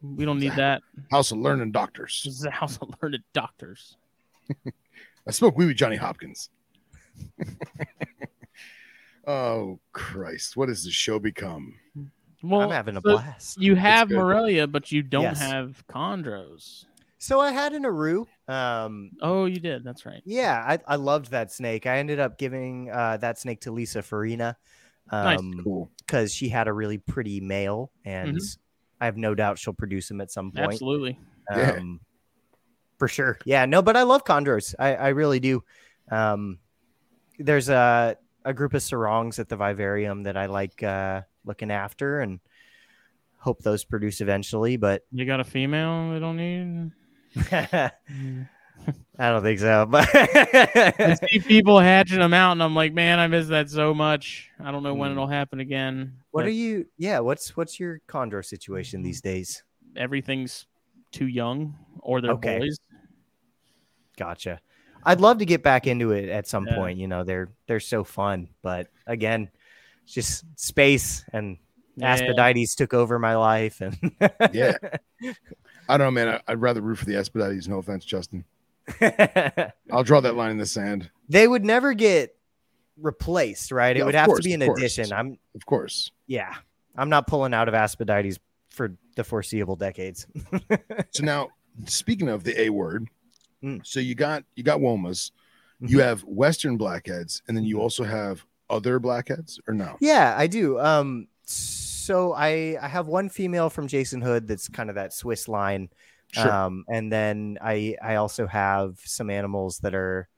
[0.00, 0.82] We don't need that.
[1.10, 2.22] House of Learning Doctors.
[2.24, 3.96] This is a house of learned doctors.
[5.26, 6.50] I smoke weed with Johnny Hopkins.
[9.28, 10.56] oh Christ!
[10.56, 11.74] What has the show become?
[12.42, 13.60] Well, I'm having a so blast.
[13.60, 14.10] You have.
[14.10, 15.40] Morelia, but you don't Yes.
[15.40, 16.84] have chondros.
[17.18, 18.26] So I had an Aru.
[18.46, 19.82] Um, Oh, you did.
[19.82, 20.22] That's right.
[20.24, 21.84] yeah, I, I loved that snake.
[21.84, 24.56] I ended up giving uh, that snake to Lisa Farina
[25.10, 25.40] Nice.
[25.40, 25.90] um, Cool.
[26.06, 28.38] because she had a really pretty male, and
[29.00, 30.70] I have no doubt she'll produce him at some point.
[30.74, 31.18] Absolutely.
[31.50, 31.72] Yeah.
[31.72, 31.98] Um,
[32.98, 33.36] for sure.
[33.44, 34.76] Yeah, no, but I love chondros.
[34.78, 35.64] I, I really do.
[36.12, 36.58] Um,
[37.40, 38.16] there's a,
[38.48, 42.40] a group of Sorongs at the vivarium that I like uh, looking after and
[43.36, 46.92] hope those produce eventually, but You got a female they don't need.
[49.20, 49.84] I don't think so.
[49.86, 53.92] But I see people hatching them out, and I'm like, man, I miss that so
[53.92, 54.48] much.
[54.62, 55.12] I don't know when Mm.
[55.12, 56.14] it'll happen again.
[56.30, 56.86] what but are you?
[56.96, 59.62] Yeah, what's what's your chondro situation these days?
[59.96, 60.66] Everything's
[61.12, 62.60] too young, or they're Okay.
[62.60, 62.78] boys.
[64.16, 64.60] Gotcha.
[65.04, 66.74] I'd love to get back into it at some Yeah.
[66.76, 66.98] point.
[66.98, 69.48] You know, they're they're so fun, but again,
[70.04, 71.58] it's just space and
[71.96, 72.12] Yeah.
[72.14, 73.96] Aspidites took over my life, and
[74.52, 74.74] Yeah.
[75.90, 76.28] I don't know, man.
[76.28, 77.66] I, I'd rather root for the Aspidites.
[77.66, 78.44] No offense, Justin.
[79.90, 81.10] I'll draw that line in the sand.
[81.28, 82.34] they would never get
[82.96, 83.96] replaced, right?
[83.96, 85.12] Yeah, it would have course, to be an addition.
[85.12, 86.10] I'm Of course.
[86.26, 86.54] yeah,
[86.96, 88.38] I'm not pulling out of Aspidites
[88.70, 90.26] for the foreseeable decades.
[91.10, 91.48] So now,
[91.86, 93.08] speaking of the A word,
[93.64, 93.84] Mm.
[93.84, 95.32] so you got you got womas,
[95.82, 95.92] Mm-hmm.
[95.92, 99.96] you have Western blackheads, and then you also have other blackheads, or no?
[100.00, 100.78] Yeah, I do.
[100.80, 105.46] Um, so I I have one female from Jason Hood that's kind of that Swiss
[105.46, 105.88] line.
[106.32, 106.52] Sure.
[106.52, 110.28] Um, and then I I also have some animals that are,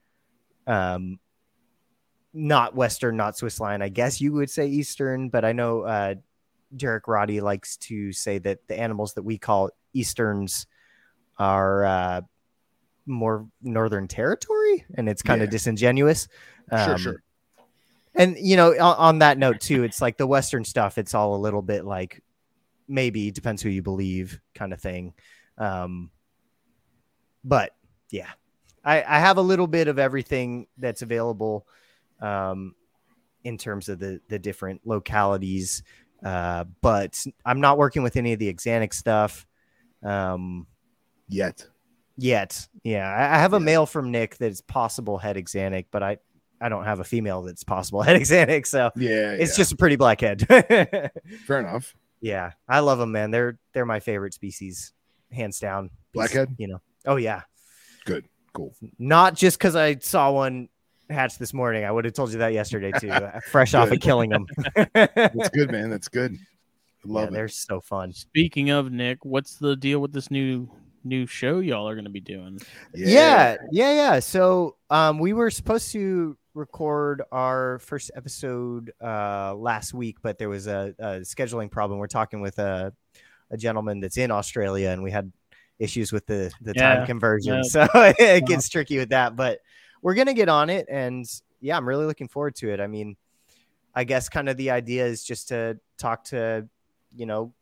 [0.66, 1.18] um,
[2.32, 3.82] not Western, not Swiss line.
[3.82, 6.14] I guess you would say Eastern, but I know uh,
[6.76, 10.66] Derek Roddy likes to say that the animals that we call Easterns
[11.38, 12.20] are uh,
[13.06, 15.52] more Northern Territory, and it's kind of Yeah.
[15.52, 16.28] disingenuous.
[16.70, 17.22] sure, Um, sure.
[18.14, 20.98] and you know, on, on that note too, it's like the Western stuff.
[20.98, 22.22] It's all a little bit like
[22.88, 25.14] maybe depends who you believe, kind of thing.
[25.58, 26.10] Um,
[27.44, 27.74] but
[28.10, 28.30] yeah,
[28.84, 31.66] I, I have a little bit of everything that's available
[32.20, 32.74] um,
[33.44, 35.82] in terms of the the different localities.
[36.24, 39.46] Uh, but I'm not working with any of the axanthic stuff
[40.02, 40.66] um,
[41.28, 41.66] Yet.
[42.20, 42.68] Yet.
[42.84, 43.64] Yeah, I, I have a Yeah.
[43.64, 46.18] male from Nick that's possible het axanthic, but I
[46.60, 48.66] I don't have a female that's possible het axanthic.
[48.66, 49.32] So Yeah.
[49.32, 49.56] it's yeah.
[49.56, 50.46] just a pretty black head.
[51.46, 51.94] fair enough.
[52.20, 53.30] yeah, I love them, man.
[53.30, 54.92] They're they're my favorite species,
[55.32, 55.90] hands down.
[56.12, 56.54] Blackhead?
[56.58, 56.80] you know.
[57.06, 57.42] Oh yeah,
[58.04, 58.26] Good.
[58.52, 58.74] Cool.
[58.98, 60.68] not just because I saw one
[61.08, 61.84] hatch this morning.
[61.84, 63.10] I would have told you that yesterday too.
[63.50, 64.46] fresh off of killing them.
[64.94, 65.88] That's good, man.
[65.88, 66.36] That's good.
[67.04, 67.32] Love yeah, it.
[67.32, 68.12] they're so fun.
[68.12, 70.68] Speaking of Nick, what's the deal with this new
[71.04, 72.58] new show y'all are going to be doing?
[72.94, 73.56] Yeah.
[73.70, 80.18] yeah, yeah, So um, we were supposed to record our first episode uh, last week,
[80.22, 81.98] but there was a, a scheduling problem.
[81.98, 82.92] We're talking with a,
[83.50, 85.32] a gentleman that's in Australia, and we had
[85.78, 87.62] issues with the the Yeah, time conversion, yeah.
[87.62, 89.36] so it gets tricky with that.
[89.36, 89.60] But
[90.02, 91.24] we're gonna get on it, and
[91.60, 92.80] yeah, I'm really looking forward to it.
[92.80, 93.16] I mean,
[93.94, 96.68] I guess kind of the idea is just to talk to
[97.16, 97.52] you know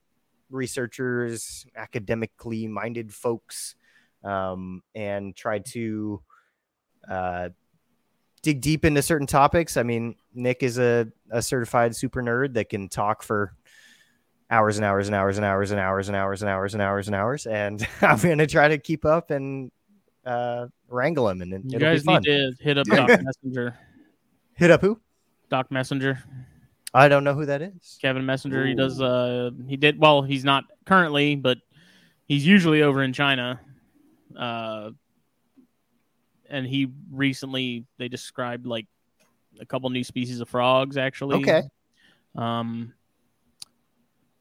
[0.50, 3.74] researchers, academically minded folks,
[4.24, 6.22] um, and try to
[7.08, 7.48] uh,
[8.42, 9.76] dig deep into certain topics.
[9.76, 13.54] I mean, Nick is a, a certified super nerd that can talk for
[14.50, 17.06] hours and hours and hours and hours and hours and hours and hours and hours
[17.08, 17.46] and hours.
[17.46, 19.70] And I'm going to try to keep up and
[20.24, 23.78] uh, wrangle him, and it- You guys need to hit up Doc Messenger.
[24.54, 25.00] Hit up who?
[25.50, 26.22] Doc Messenger,
[26.94, 27.98] I don't know who that is.
[28.00, 28.66] Kevin Messenger.
[28.66, 29.00] He does.
[29.00, 30.22] Uh, he did well.
[30.22, 31.58] He's not currently, but
[32.26, 33.60] he's usually over in China.
[34.36, 34.90] Uh,
[36.48, 38.86] and he recently they described like
[39.60, 40.96] a couple new species of frogs.
[40.96, 41.62] Actually, Okay.
[42.36, 42.94] Um,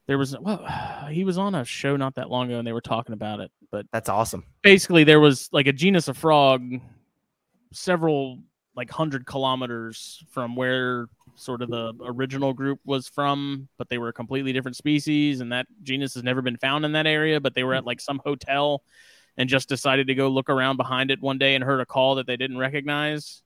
[0.05, 0.65] there was well,
[1.11, 3.51] he was on a show not that long ago, and they were talking about it.
[3.71, 4.45] But That's awesome.
[4.61, 6.79] basically, there was like a genus of frog,
[7.73, 8.39] several
[8.75, 11.07] like hundred kilometers from where
[11.37, 15.51] sort of the original group was from, but they were a completely different species, and
[15.51, 17.39] that genus has never been found in that area.
[17.39, 17.87] But they were at mm-hmm.
[17.87, 18.83] like some hotel
[19.37, 22.15] and just decided to go look around behind it one day and heard a call
[22.15, 23.43] that they didn't recognize.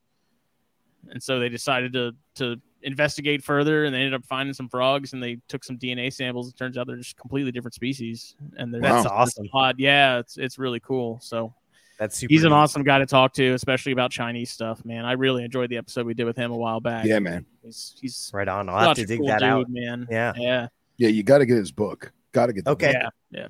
[1.10, 5.14] and so they decided to to investigate further, and they ended up finding some frogs,
[5.14, 6.50] and they took some DNA samples.
[6.50, 9.48] It turns out they're just completely different species, and they're That's awesome.
[9.78, 11.20] Yeah, it's it's really cool.
[11.22, 11.54] So
[12.02, 12.34] That's super.
[12.34, 12.56] he's an neat.
[12.56, 14.84] awesome guy to talk to, especially about Chinese stuff.
[14.84, 17.06] Man, I really enjoyed the episode we did with him a while back.
[17.06, 17.46] Yeah, man.
[17.64, 18.70] he's he's Right on.
[18.70, 19.66] I'll have to dig cool that dude, out.
[19.70, 20.08] man.
[20.10, 20.34] Yeah.
[20.36, 20.68] yeah,
[20.98, 22.12] Yeah, you got to get his book.
[22.32, 22.66] Got to get.
[22.66, 22.88] The Okay.
[22.94, 22.96] book.
[23.30, 23.48] yeah, yeah.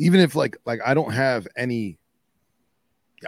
[0.00, 1.98] Even if like like I don't have any,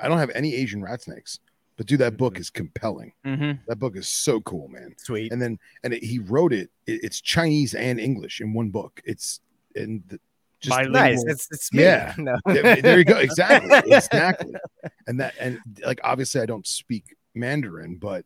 [0.02, 1.39] I don't have any Asian rat snakes,
[1.77, 2.40] but dude, that book Mhm.
[2.40, 3.12] is compelling.
[3.24, 4.94] hmm That book is so cool, man.
[4.98, 5.31] Sweet.
[5.32, 7.01] And then and it, he wrote it, it.
[7.05, 9.01] It's Chinese and English in one book.
[9.05, 9.40] It's
[9.77, 10.18] and the,
[10.61, 10.93] just Bilingual.
[11.01, 11.24] nice.
[11.27, 11.82] It's, it's me.
[11.82, 12.15] Yeah.
[12.19, 12.37] No.
[12.47, 13.16] There you go.
[13.19, 13.93] Exactly.
[13.93, 14.53] Exactly.
[15.07, 18.24] And that and like obviously I don't speak Mandarin, but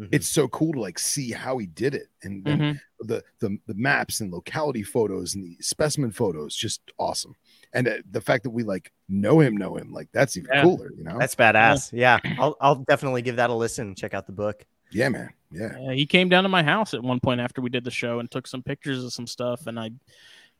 [0.00, 0.08] Mhm.
[0.10, 2.80] it's so cool to like see how he did it and, and Mhm.
[3.00, 7.34] the, the the maps and locality photos and the specimen photos just awesome.
[7.74, 10.62] And uh, the fact that we like know him, know him, like that's even Yeah.
[10.62, 11.18] cooler, you know?
[11.18, 11.90] That's badass.
[11.92, 12.18] Yeah.
[12.38, 13.94] I'll I'll definitely give that a listen.
[13.94, 14.64] Check out the book.
[14.92, 15.28] yeah, man.
[15.50, 15.76] Yeah.
[15.78, 18.18] Yeah, he came down to my house at one point after we did the show
[18.18, 19.66] and took some pictures of some stuff.
[19.66, 19.90] And I,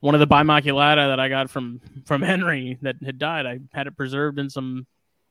[0.02, 3.86] one of the bimaculata that I got from from Henry that had died, I had
[3.86, 4.84] it preserved in some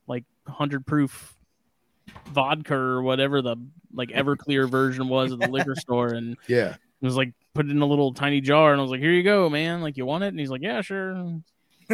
[0.06, 1.34] like hundred proof
[2.28, 3.56] vodka or whatever the
[3.94, 6.74] like Everclear version was at the liquor store, and Yeah.
[7.00, 8.72] it was like put it in a little tiny jar.
[8.72, 9.82] And I was like, "Here you go, man.
[9.82, 11.14] Like you want it?" And he's like, "Yeah, sure."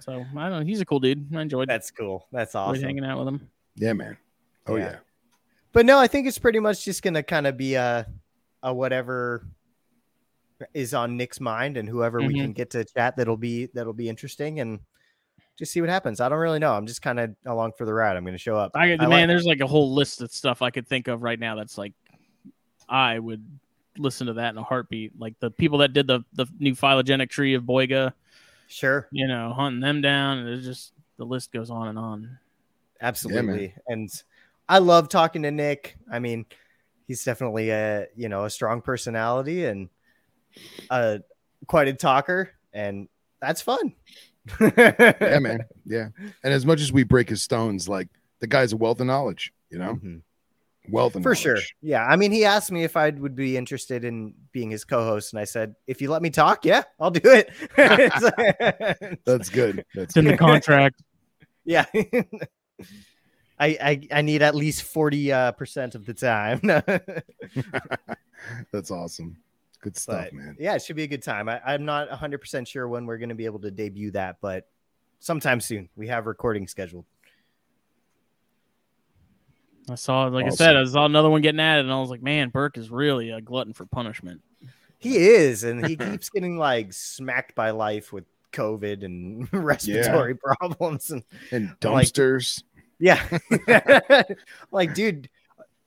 [0.00, 0.64] so I don't know.
[0.64, 1.34] He's a cool dude.
[1.36, 2.26] I enjoyed, That's cool.
[2.32, 2.82] That's enjoyed awesome.
[2.84, 3.48] hanging out with him.
[3.76, 4.16] Yeah, man.
[4.66, 4.84] Oh Yeah.
[4.84, 4.96] yeah.
[5.72, 8.06] But no, I think it's pretty much just gonna kind of be a,
[8.62, 9.46] a whatever
[10.74, 12.40] is on Nick's mind, and whoever we Mhm.
[12.40, 14.80] can get to chat that'll be that'll be interesting, and
[15.58, 16.20] just see what happens.
[16.20, 16.72] I don't really know.
[16.72, 18.16] I'm just kind of along for the ride.
[18.16, 18.72] I'm gonna show up.
[18.74, 21.22] I, I man, like- there's like a whole list of stuff I could think of
[21.22, 21.54] right now.
[21.56, 21.92] That's like,
[22.88, 23.44] I would
[23.98, 25.18] listen to that in a heartbeat.
[25.18, 28.12] Like the people that did the the new phylogenetic tree of Boiga,
[28.68, 32.38] Sure, you know, hunting them down, and it's just the list goes on and on.
[33.00, 33.74] absolutely.
[33.88, 34.08] and
[34.68, 35.96] I love talking to Nick.
[36.10, 36.46] I mean,
[37.06, 39.90] he's definitely a you know a strong personality and
[40.90, 41.18] uh
[41.66, 43.08] quite a talker, and
[43.40, 43.94] that's fun.
[44.60, 45.64] Yeah, man.
[45.84, 46.08] Yeah.
[46.44, 48.08] And as much as we break his stones, like
[48.40, 49.94] the guy's a wealth of knowledge, you know?
[49.94, 50.22] Mhm.
[50.88, 51.58] Wealth of For sure.
[51.80, 52.04] Yeah.
[52.04, 55.40] I mean, he asked me if I would be interested in being his co-host, and
[55.40, 57.50] I said, if you let me talk, yeah, I'll do it.
[59.24, 59.84] That's good.
[59.94, 61.02] That's It's in the contract.
[61.64, 61.84] yeah.
[63.58, 66.60] I, I I need at least 40 uh, percent of the time.
[68.72, 69.36] That's awesome.
[69.82, 70.56] Good stuff, but man.
[70.58, 71.48] yeah, it should be a good time.
[71.48, 74.36] I, I'm not 100 percent sure when we're going to be able to debut that,
[74.40, 74.66] but
[75.18, 75.88] sometime soon.
[75.96, 77.04] We have recording scheduled.
[79.90, 82.22] I saw, like I said, I saw another one getting added, and I was like,
[82.22, 84.40] man, Burke is really a glutton for punishment.
[84.98, 91.10] He is, and he keeps getting like smacked by life with COVID and respiratory problems
[91.10, 92.62] and And Like- dumpsters.
[93.00, 93.20] Yeah.
[94.70, 95.28] like, dude,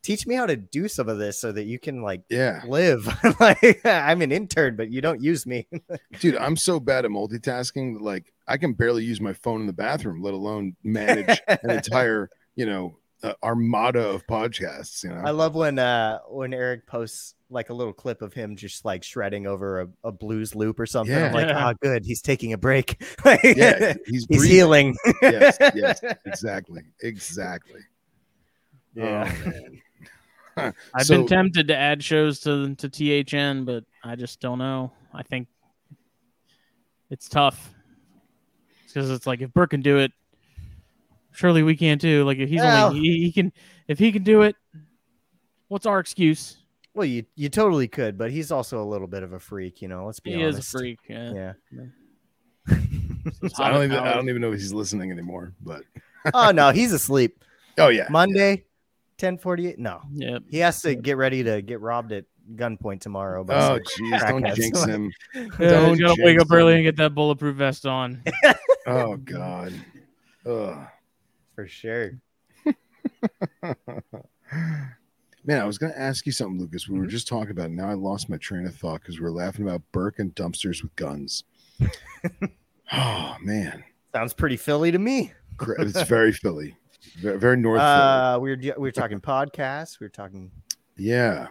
[0.05, 2.61] teach me how to do some of this so that you can like yeah.
[2.67, 3.07] live.
[3.39, 5.67] like, I'm an intern, but you don't use me.
[6.19, 9.73] Dude, I'm so bad at multitasking like I can barely use my phone in the
[9.73, 15.21] bathroom, let alone manage an entire, you know, uh, armada of podcasts, you know.
[15.25, 19.03] I love when uh when Eric posts like a little clip of him just like
[19.03, 21.15] shredding over a, a blues loop or something.
[21.15, 21.69] I'm like, Yeah.
[21.69, 23.01] oh, good, he's taking a break.
[23.43, 24.95] yeah, he's, he's healing.
[25.21, 26.83] yes, yes, exactly.
[27.01, 27.81] Exactly.
[28.93, 29.31] Yeah.
[29.45, 29.81] Oh, man.
[30.93, 34.91] I've So- been tempted to add shows to to THN, but I just don't know.
[35.13, 35.47] I think
[37.09, 37.73] it's tough
[38.87, 40.11] because it's like if Burke can do it,
[41.31, 42.23] surely we can too.
[42.23, 43.51] Like if he's Well- only he, he can
[43.87, 44.55] if he can do it,
[45.67, 46.57] what's our excuse?
[46.93, 49.89] Well, you you totally could, but he's also a little bit of a freak, you
[49.89, 50.05] know.
[50.05, 50.59] Let's be He honest.
[50.59, 50.99] is a freak.
[51.09, 51.53] Yeah.
[51.71, 51.83] Yeah.
[53.41, 55.83] Those I don't even I don't even know if he's listening anymore, but
[56.33, 57.43] oh no, he's asleep.
[57.77, 58.07] oh yeah.
[58.09, 58.63] Monday,
[59.17, 59.79] ten forty eight.
[59.79, 60.01] No.
[60.13, 60.43] Yep.
[60.49, 62.25] he has to get ready to get robbed at
[62.55, 63.43] gunpoint tomorrow.
[63.43, 64.55] By Oh jeez, don't crackheads.
[64.55, 65.11] jinx him.
[65.33, 68.21] Yeah, Don't gotta wake jinx up early and get that bulletproof vest on.
[68.87, 69.73] Oh god.
[70.45, 70.77] Ugh.
[71.55, 72.11] for sure.
[75.43, 76.87] Man, I was going to ask you something, Lucas.
[76.87, 77.09] We were Mhm.
[77.09, 77.67] just talking about.
[77.67, 77.73] It.
[77.73, 80.81] Now I lost my train of thought because we are laughing about Burke and dumpsters
[80.83, 81.43] with guns.
[82.93, 83.83] oh man,
[84.13, 85.33] Sounds pretty Philly to me.
[85.79, 86.75] It's very Philly,
[87.19, 89.99] very, very North Uh, we were we were talking podcasts.
[89.99, 90.51] We were talking
[90.97, 91.47] Yeah,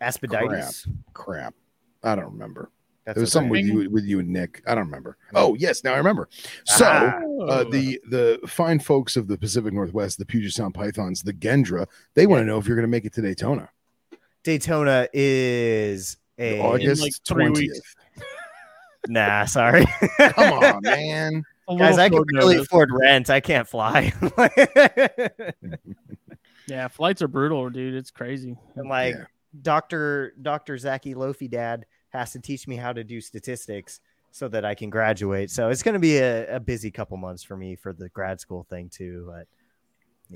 [0.00, 0.86] Aspidites.
[1.12, 1.14] crap.
[1.14, 1.54] Crap.
[2.02, 2.70] I don't remember.
[3.04, 4.62] That's There was something with you, with you and Nick.
[4.66, 5.16] I don't remember.
[5.34, 6.28] Oh yes, now I remember.
[6.64, 6.84] So.
[6.86, 7.20] Ah.
[7.38, 11.86] Uh, the the fine folks of the Pacific Northwest, the Puget Sound Pythons, the Gendra,
[12.14, 13.68] they want to know if you're going to make it to Daytona,
[14.42, 17.72] Daytona is a August like three twentieth.
[17.72, 18.26] weeks.
[19.08, 19.44] nah.
[19.44, 19.84] Sorry,
[20.18, 21.44] Come on, man.
[21.68, 21.98] A guys.
[21.98, 22.66] I can short barely notice.
[22.66, 23.30] afford rent.
[23.30, 24.12] I can't fly.
[26.68, 27.94] Yeah, flights are brutal, dude.
[27.94, 28.56] It's crazy.
[28.74, 29.24] And like Yeah.
[29.62, 30.34] Dr.
[30.42, 30.76] Dr.
[30.78, 34.00] Zachy Lofi dad has to teach me how to do statistics
[34.32, 35.50] so that I can graduate.
[35.50, 38.66] So it's gonna be a, a busy couple months for me for the grad school
[38.68, 39.30] thing too.
[39.30, 39.46] But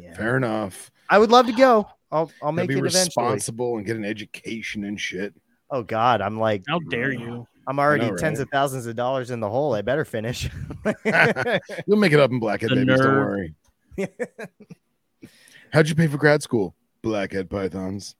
[0.00, 0.14] yeah.
[0.14, 0.92] Fair enough.
[1.08, 1.88] I would love to go.
[2.12, 3.02] I'll I'll Gotta make be it eventually.
[3.06, 5.34] responsible and get an education and shit.
[5.68, 7.46] Oh God, I'm like How dare you?
[7.70, 8.42] I'm already know, tens right?
[8.42, 9.74] of thousands of dollars in the hole.
[9.74, 10.50] I better finish.
[11.86, 12.98] You'll make it up in Blackhead The babies.
[13.00, 13.54] Don't worry.
[15.72, 16.74] How'd you pay for grad school?
[17.02, 18.16] Blackhead pythons.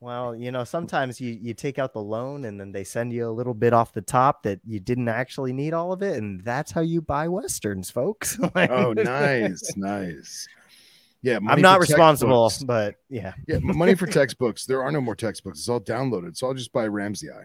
[0.00, 3.28] well, you know, sometimes you you take out the loan and then they send you
[3.28, 6.40] a little bit off the top that you didn't actually need all of it, and
[6.42, 8.38] that's how you buy westerns, folks.
[8.54, 10.48] Like- Oh, nice, nice.
[11.22, 12.64] Yeah, money I'm not responsible, textbooks.
[12.64, 14.64] but yeah, Yeah, money for textbooks.
[14.64, 15.58] There are no more textbooks.
[15.58, 16.38] It's all downloaded.
[16.38, 17.44] So I'll just buy Ramsey Eye.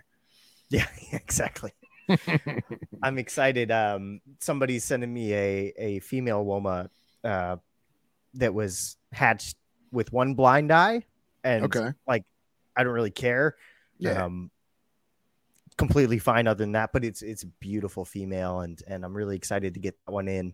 [0.69, 1.71] yeah, exactly.
[3.03, 3.71] I'm excited.
[3.71, 6.89] Um, somebody's sending me a a female woma
[7.23, 7.57] uh,
[8.35, 9.57] that was hatched
[9.91, 11.03] with one blind eye,
[11.43, 11.93] and okay.
[12.07, 12.23] like
[12.75, 13.55] I don't really care.
[13.97, 14.25] Yeah.
[14.25, 14.51] Um,
[15.77, 19.35] completely fine other than that, but it's it's a beautiful female, and and I'm really
[19.35, 20.53] excited to get that one in.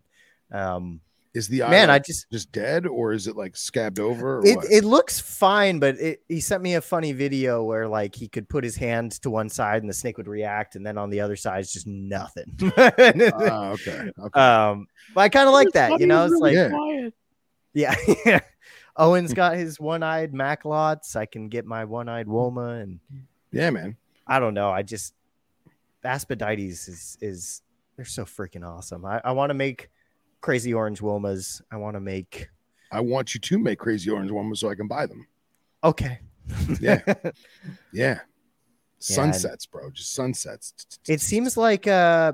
[0.51, 1.01] Um,
[1.33, 4.39] Is the eye man, I just just dead or is it like scabbed over?
[4.39, 4.65] Or it, what?
[4.69, 8.49] it looks fine, but it, he sent me a funny video where like he could
[8.49, 11.21] put his hand to one side and the snake would react, and then on the
[11.21, 12.45] other side is just nothing.
[12.77, 14.11] Ah, okay.
[14.19, 14.39] Okay.
[14.39, 16.25] um, but I kind of like that, you know.
[16.25, 16.69] It's like Yeah.
[16.69, 17.13] quiet.
[17.73, 18.39] yeah,
[18.97, 21.15] Owen's got his one-eyed Macklots.
[21.15, 22.99] I can get my one-eyed Woma, and
[23.51, 23.95] yeah, man.
[24.27, 24.69] I don't know.
[24.69, 25.13] I just
[26.03, 27.61] Aspidites is is
[27.95, 29.05] they're so freaking awesome.
[29.05, 29.89] I, I want to make
[30.41, 31.61] crazy orange Womas.
[31.71, 32.49] I want to make
[32.91, 35.27] I want you to make crazy orange ones so I can buy them.
[35.83, 36.19] okay.
[36.81, 37.01] Yeah.
[37.93, 38.19] Yeah.
[38.99, 39.89] Sunsets, bro.
[39.91, 40.73] Just sunsets.
[41.07, 42.33] it seems like uh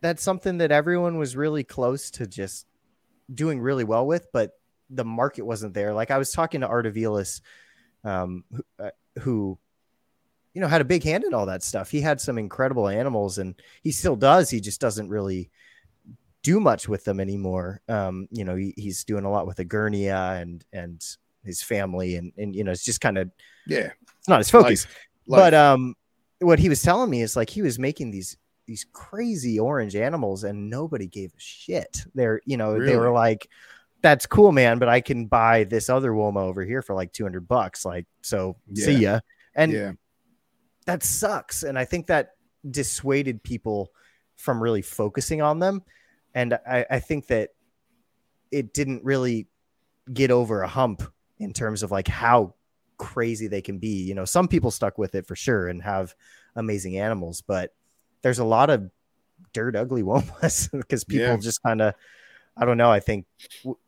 [0.00, 2.66] that's something that everyone was really close to just
[3.32, 4.52] doing really well with, but
[4.88, 5.92] the market wasn't there.
[5.94, 7.42] Like I was talking to Artavilas,
[8.02, 8.90] um, who, uh,
[9.20, 9.58] who,
[10.54, 11.90] you know, had a big hand in all that stuff.
[11.90, 14.50] He had some incredible animals, and he still does.
[14.50, 15.50] He just doesn't really
[16.42, 17.80] do much with them anymore.
[17.88, 21.04] Um, you know, he, he's doing a lot with Agurnia and and
[21.44, 23.30] his family, and and you know, it's just kind of
[23.66, 23.90] Yeah.
[24.18, 24.86] it's not his focus
[25.26, 25.40] Life.
[25.40, 25.94] but um
[26.40, 28.36] what he was telling me is like he was making these
[28.66, 33.48] these crazy orange animals and nobody gave a shit they're you know they were like
[34.02, 37.46] that's cool man but i can buy this other woma over here for like 200
[37.46, 39.20] bucks like so see ya
[39.54, 39.92] and yeah.
[40.86, 42.36] that sucks and i think that
[42.70, 43.90] dissuaded people
[44.36, 45.82] from really focusing on them
[46.34, 47.50] and i, I think that
[48.50, 49.46] it didn't really
[50.12, 51.02] get over a hump
[51.38, 52.54] in terms of like how
[52.98, 56.14] crazy they can be you know some people stuck with it for sure and have
[56.56, 57.74] amazing animals but
[58.22, 58.90] there's a lot of
[59.52, 61.36] dirt ugly womas because people Yeah.
[61.38, 61.94] just kind of
[62.56, 63.26] i don't know i think
[63.62, 63.78] w-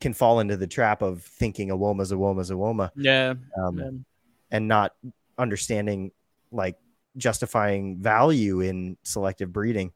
[0.00, 3.34] can fall into the trap of thinking a woma's a woma's a woma Yeah.
[3.62, 3.90] um, yeah.
[4.50, 4.94] and not
[5.36, 6.12] understanding
[6.50, 6.76] like
[7.16, 9.92] justifying value in selective breeding.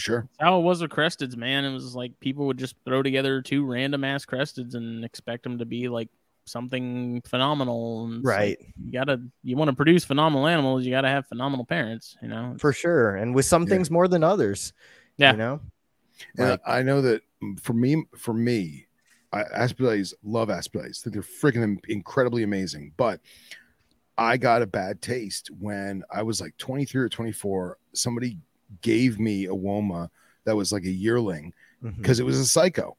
[0.00, 0.22] Sure.
[0.38, 1.64] That's how it was with cresteds, man.
[1.64, 5.58] It was like people would just throw together two random ass cresteds and expect them
[5.58, 6.08] to be like
[6.46, 8.06] something phenomenal.
[8.06, 8.58] And it's like, Right.
[8.82, 12.16] you gotta, you want to produce phenomenal animals, you gotta have phenomenal parents.
[12.22, 12.56] You know.
[12.58, 13.16] For sure.
[13.16, 13.68] And with some Yeah.
[13.68, 14.72] things more than others.
[15.16, 15.32] Yeah.
[15.32, 15.60] You know?
[16.38, 17.22] And Like- I know that
[17.60, 18.86] for me, for me,
[19.32, 21.02] I, Aspidites love Aspidites.
[21.02, 22.92] think they're freaking incredibly amazing.
[22.96, 23.20] But
[24.18, 27.78] I got a bad taste when I was like 23 or 24.
[27.94, 28.38] Somebody
[28.82, 30.08] gave me a Woma
[30.44, 31.52] that was like a yearling
[31.82, 32.00] mm-hmm.
[32.00, 32.96] because it was a psycho.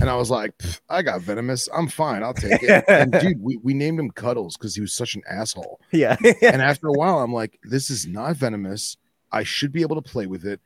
[0.00, 0.52] And I was like,
[0.90, 1.68] I got venomous.
[1.74, 2.22] I'm fine.
[2.22, 2.84] I'll take it.
[2.88, 5.80] and dude, we, we named him Cuddles because he was such an asshole.
[5.90, 6.16] Yeah.
[6.42, 8.96] And after a while, I'm like, this is not venomous.
[9.32, 10.60] I should be able to play with it.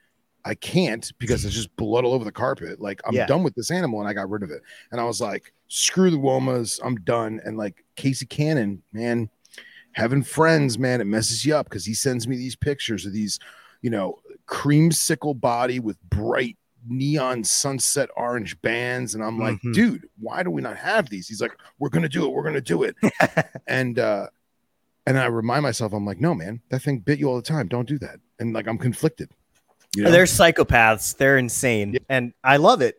[0.45, 2.81] I can't because it's just blood all over the carpet.
[2.81, 3.27] Like I'm Yeah.
[3.27, 4.63] done with this animal, and I got rid of it.
[4.91, 7.41] And I was like, screw the Womas, I'm done.
[7.45, 9.29] And like Casey Cannon, man,
[9.93, 13.39] having friends, man, it messes you up because he sends me these pictures of these,
[13.83, 14.19] you know,
[14.51, 16.57] creamsicle body with bright
[16.89, 19.75] neon sunset orange bands, and I'm like, Mhm.
[19.75, 21.29] dude, why do we not have these?
[21.29, 22.97] He's like, we're gonna do it, we're gonna do it,
[23.67, 24.27] and uh
[25.07, 27.69] and I remind myself, I'm like, no, man, that thing bit you all the time.
[27.69, 28.21] Don't do that.
[28.39, 29.31] And like, I'm conflicted.
[29.97, 30.11] You know?
[30.11, 31.17] They're psychopaths.
[31.17, 31.95] They're insane.
[31.95, 31.99] Yeah.
[32.11, 32.97] And I love it.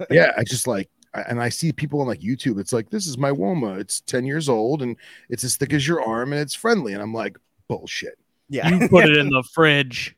[0.10, 2.58] yeah, I just like, and I see people on like YouTube.
[2.58, 3.78] It's like, this is my Woma.
[3.78, 4.96] It's 10 years old and
[5.28, 6.94] it's as thick as your arm and it's friendly.
[6.94, 7.36] And I'm like,
[7.68, 8.18] bullshit.
[8.48, 8.68] yeah.
[8.68, 10.16] You put it in the fridge.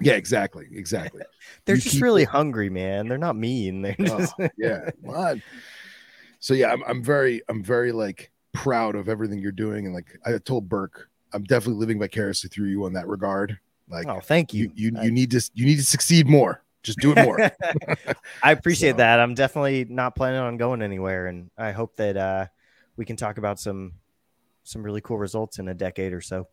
[0.00, 0.66] Yeah, exactly.
[0.72, 1.22] Exactly.
[1.64, 3.08] They're you just really it- hungry, man.
[3.08, 3.82] They're not mean.
[3.82, 4.26] They're Oh,
[4.56, 4.90] yeah.
[5.00, 5.38] What?
[6.40, 9.86] So yeah, I'm, I'm very, I'm very like proud of everything you're doing.
[9.86, 13.58] And like I told Burke, I'm definitely living vicariously through you on that regard.
[13.88, 14.90] Like Oh, thank you, you.
[14.92, 16.62] you, I- you need to, you need to succeed more.
[16.84, 17.38] Just do it more.
[18.42, 19.18] I appreciate So- that.
[19.20, 22.46] I'm definitely not planning on going anywhere, and I hope that uh,
[22.96, 23.94] we can talk about some
[24.62, 26.46] some really cool results in a decade or so.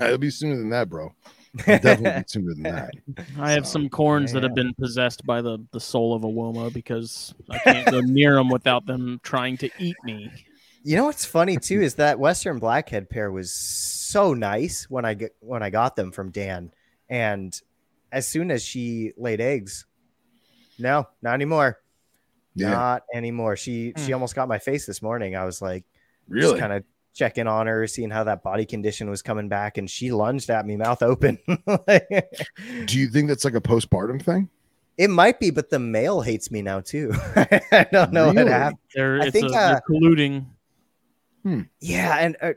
[0.00, 1.14] It'll be sooner than that, bro.
[1.60, 2.94] It'll definitely be sooner than that.
[3.40, 6.28] I have So, some corns that have been possessed by the the soul of a
[6.28, 10.32] woma because I can't go near them without them trying to eat me.
[10.84, 15.14] You know what's funny too is that Western Blackhead pair was so nice when I
[15.14, 16.70] get when I got them from Dan,
[17.08, 17.58] and
[18.12, 19.84] as soon as she laid eggs,
[20.78, 21.80] no, not anymore,
[22.54, 23.56] Yeah, not anymore.
[23.56, 24.14] She she Hmm.
[24.14, 25.34] almost got my face this morning.
[25.36, 25.84] I was like,
[26.28, 26.58] really.
[26.60, 26.84] kind of
[27.16, 30.66] checking on her, seeing how that body condition was coming back, and she lunged at
[30.66, 31.38] me, mouth open.
[31.46, 34.48] Do you think that's like a postpartum thing?
[34.98, 37.12] it might be, but the male hates me now too.
[37.36, 38.44] I don't know Really?
[38.44, 38.78] what happened.
[38.94, 40.46] They're, I think, a, they're uh, colluding.
[41.80, 42.52] Yeah, and uh,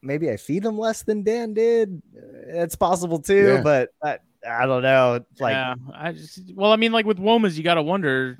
[0.00, 2.00] maybe I feed them less than Dan did.
[2.46, 3.60] It's possible too, Yeah.
[3.62, 4.18] but I,
[4.48, 5.24] I don't know.
[5.40, 8.38] Like yeah, I just well, I mean, like with womas, you got to wonder.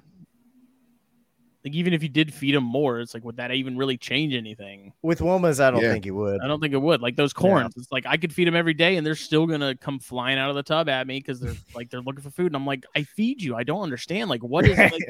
[1.65, 4.35] Like even if you did feed them more, it's like would that even really change
[4.35, 4.93] anything?
[5.03, 5.93] with womas, I don't Yeah.
[5.93, 6.41] think it would.
[6.43, 7.01] I don't think it would.
[7.03, 9.77] Like those corns, it's like I could feed them every day, and they're still gonna
[9.77, 12.47] come flying out of the tub at me because they're like they're looking for food,
[12.47, 13.57] and I'm like, I feed you.
[13.57, 14.31] I don't understand.
[14.31, 15.03] Like what is like?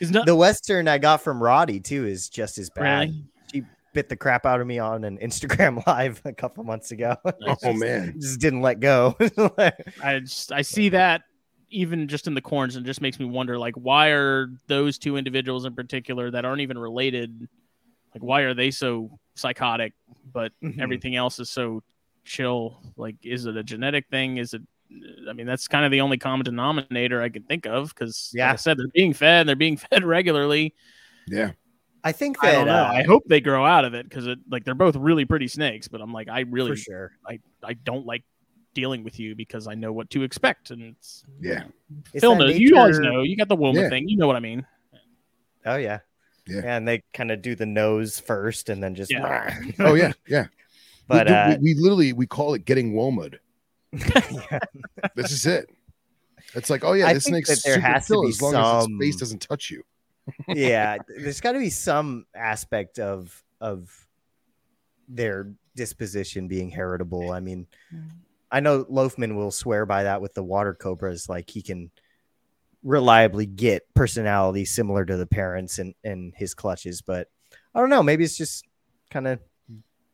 [0.00, 3.08] Is not The Western I got from Roddy too is just as bad.
[3.10, 3.22] really.
[3.94, 7.14] Bit the crap out of me on an Instagram live a couple months ago.
[7.62, 9.14] Oh man, just didn't let go.
[10.02, 11.20] I just I see that
[11.72, 14.98] even just in the corns, and it just makes me wonder like why are those
[14.98, 17.48] two individuals in particular that aren't even related,
[18.14, 19.94] like why are they so psychotic,
[20.32, 20.80] but Mhm.
[20.80, 21.82] everything else is so
[22.24, 22.82] chill?
[22.96, 24.38] Like, is it a genetic thing?
[24.38, 24.62] Is it?
[25.28, 28.38] I mean, that's kind of the only common denominator I can think of because, like
[28.38, 28.52] Yeah.
[28.52, 30.74] I said, they're being fed, they're being fed regularly.
[31.28, 31.52] yeah,
[32.04, 32.84] I think that I don't know.
[32.84, 35.48] uh, I hope they grow out of it because it like they're both really pretty
[35.48, 37.12] snakes, but I'm like, I really, for sure.
[37.26, 38.24] I, I don't like
[38.74, 41.64] dealing with you because I know what to expect, and it's yeah,
[42.12, 42.58] It's Phil that knows.
[42.58, 43.22] You always know.
[43.22, 43.88] You got the Woma Yeah.
[43.88, 44.08] thing.
[44.08, 44.66] You know what I mean.
[45.66, 46.00] Oh yeah.
[46.46, 46.62] Yeah.
[46.64, 49.56] And they kind of do the nose first and then just Yeah.
[49.78, 50.46] oh yeah, yeah.
[51.06, 53.38] but we, uh we, we literally we call it getting womad.
[55.14, 55.68] This is it.
[56.54, 58.54] It's like, oh yeah, I this think snake's that there has to be as long
[58.54, 59.84] as some- its face doesn't touch you.
[60.48, 63.90] yeah, there's got to be some aspect of of
[65.08, 67.32] their disposition being heritable.
[67.32, 67.66] I mean,
[68.52, 71.28] I know Loafman will swear by that with the water cobras.
[71.28, 71.90] Like he can
[72.84, 77.28] reliably get personality similar to the parents in, in his clutches, but
[77.74, 78.02] I don't know.
[78.02, 78.64] Maybe it's just
[79.10, 79.40] kind of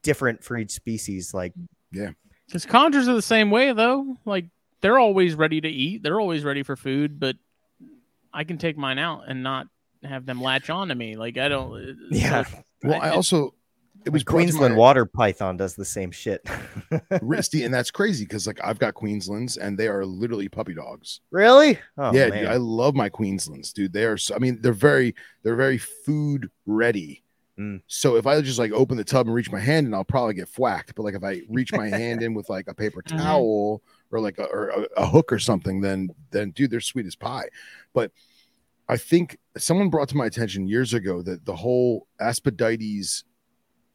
[0.02, 1.34] different for each species.
[1.34, 1.52] Like,
[1.90, 2.10] yeah,
[2.46, 4.16] Because conjures are the same way though.
[4.24, 4.46] Like
[4.80, 6.02] they're always ready to eat.
[6.02, 7.36] They're always ready for food, but
[8.32, 9.66] I can take mine out and not
[10.04, 11.16] have them latch on to me.
[11.16, 11.74] Like I don't.
[11.74, 12.38] Uh, yeah.
[12.38, 13.54] like- Well, I it- also
[14.06, 16.42] it was brought Queensland my- water python does the same shit.
[17.10, 21.20] Risty, and that's crazy because like I've got Queenslands and they are literally puppy dogs.
[21.30, 21.78] really?
[21.96, 23.92] Oh, yeah, dude, I love my Queenslands, dude.
[23.92, 24.16] They are.
[24.16, 27.22] So, I mean, they're very, they're very food ready.
[27.58, 27.82] Mm.
[27.88, 30.34] So if I just like open the tub and reach my hand in, I'll probably
[30.34, 30.94] get whacked.
[30.94, 33.18] But like if I reach my hand in with like a paper Mhm.
[33.22, 37.04] towel or like a, or a, a hook or something, then then dude, they're sweet
[37.06, 37.48] as pie.
[37.92, 38.12] But
[38.88, 43.24] I think someone brought to my attention years ago that the whole Aspidites,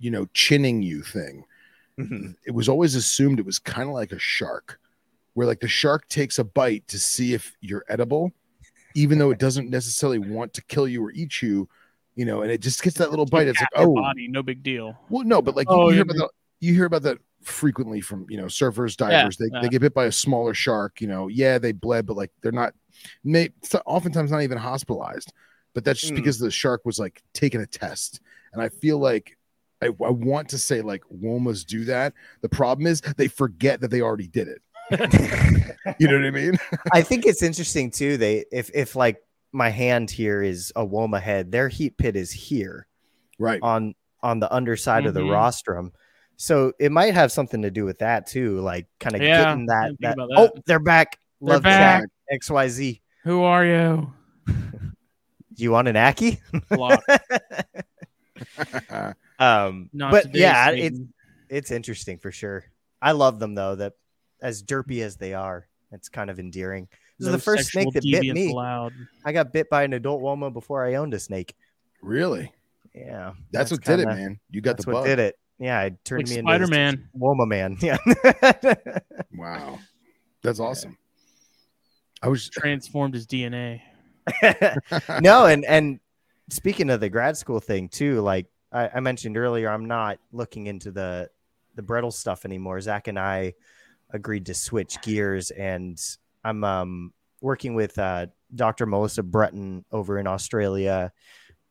[0.03, 1.45] you know, chinning you thing
[1.99, 2.35] Mhm.
[2.47, 4.79] it was always assumed it was kind of like a shark,
[5.35, 8.31] where like the shark takes a bite to see if you're edible,
[8.95, 11.69] even though it doesn't necessarily want to kill you or eat you,
[12.15, 13.47] you know, and it just gets that little bite.
[13.47, 14.97] It's like, oh, body, no big deal.
[15.09, 18.25] well, no, but like Oh, you, hear about that, you hear about that frequently from
[18.29, 19.37] you know surfers, divers.
[19.37, 19.61] they, yeah.
[19.61, 20.99] they get bit by a smaller shark.
[20.99, 22.73] You know, yeah, they bled, but like they're not,
[23.23, 23.49] may,
[23.85, 25.31] oftentimes not even hospitalized.
[25.75, 26.17] But that's just Mm.
[26.17, 28.19] because the shark was like taking a test,
[28.51, 29.37] and I feel like.
[29.83, 32.13] I, I want to say like womas do that.
[32.41, 34.61] The problem is they forget that they already did it.
[35.99, 36.57] You know what I mean?
[36.93, 38.17] I think it's interesting too.
[38.17, 39.17] They if if like
[39.51, 42.87] my hand here is a Woma head, their heat pit is here
[43.37, 43.59] Right.
[43.61, 45.31] on on the underside of the Mhm.
[45.31, 45.91] rostrum.
[46.37, 49.65] So it might have something to do with that too, like kind of Yeah, getting
[49.67, 49.91] that.
[49.99, 51.19] didn't that oh, they're back.
[51.41, 52.05] They're Love back.
[52.31, 53.01] XYZ.
[53.23, 54.13] Who are you?
[54.47, 54.55] Do
[55.57, 56.39] you want an Ackie?
[59.37, 59.67] Block.
[59.67, 61.13] um, Not but yeah, it's Satan.
[61.49, 62.65] it's interesting for sure.
[63.01, 63.75] I love them though.
[63.75, 63.93] That
[64.41, 66.87] as derpy as they are, it's kind of endearing.
[67.19, 68.51] This No is the first snake that bit me.
[68.51, 68.93] allowed.
[69.25, 71.55] I got bit by an adult Woma before I owned a snake.
[72.01, 72.51] really?
[72.95, 74.39] Yeah, That's, what did it, man.
[74.51, 75.05] You got That's the what bug.
[75.07, 75.35] did it.
[75.57, 77.09] Yeah, it turned Like me into Spider-Man.
[77.17, 77.77] Woma man.
[77.81, 77.97] Yeah.
[79.33, 79.79] Wow.
[80.43, 80.97] That's awesome.
[82.21, 83.81] I was Transformed his DNA.
[85.21, 85.99] no, and and
[86.49, 90.67] speaking of the grad school thing too, like I, I mentioned earlier, I'm not looking
[90.67, 91.29] into the
[91.75, 92.79] the Brettel stuff anymore.
[92.81, 93.53] Zach and I
[94.11, 95.99] agreed to switch gears, and
[96.43, 98.85] I'm um, working with uh, Dr.
[98.85, 101.11] Melissa Bruton over in Australia,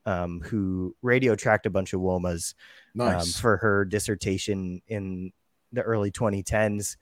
[0.07, 2.55] um, who radio tracked a bunch of womas
[2.99, 5.33] um, for her dissertation in
[5.73, 6.97] the early 2010s.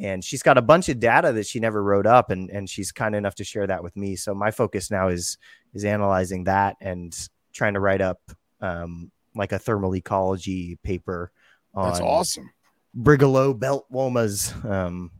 [0.00, 2.90] And she's got a bunch of data that she never wrote up, and, and she's
[2.90, 4.16] kind enough to share that with me.
[4.16, 5.38] So my focus now is
[5.72, 7.16] is analyzing that and
[7.52, 8.20] trying to write up
[8.60, 11.30] um, like a thermal ecology paper
[11.74, 12.50] on That's awesome.
[12.96, 14.52] Brigalow belt womas.
[14.64, 15.10] Um,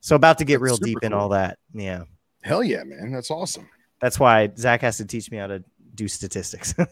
[0.00, 1.58] so about to get That's real deep in all that.
[1.72, 2.04] Yeah,
[2.42, 3.10] Hell yeah, man.
[3.12, 3.68] That's awesome.
[4.00, 5.62] that's why Zach has to teach me how to
[5.94, 6.74] do statistics.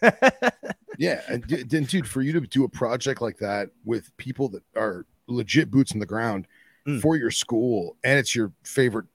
[0.98, 5.06] Yeah, and dude, for you to do a project like that with people that are
[5.26, 6.46] legit boots on the ground
[6.86, 7.00] Mm.
[7.00, 9.06] for your school, and it's your favorite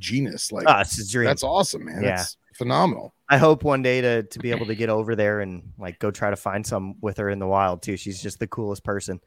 [0.00, 0.66] genus, like
[1.08, 1.24] dream.
[1.26, 2.02] that's awesome, man.
[2.02, 2.16] Yeah.
[2.16, 3.13] That's phenomenal.
[3.28, 6.10] I hope one day to to be able to get over there and like go
[6.10, 7.96] try to find some with her in the wild too.
[7.96, 9.20] She's just the coolest person.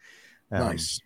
[0.51, 0.99] Um, nice.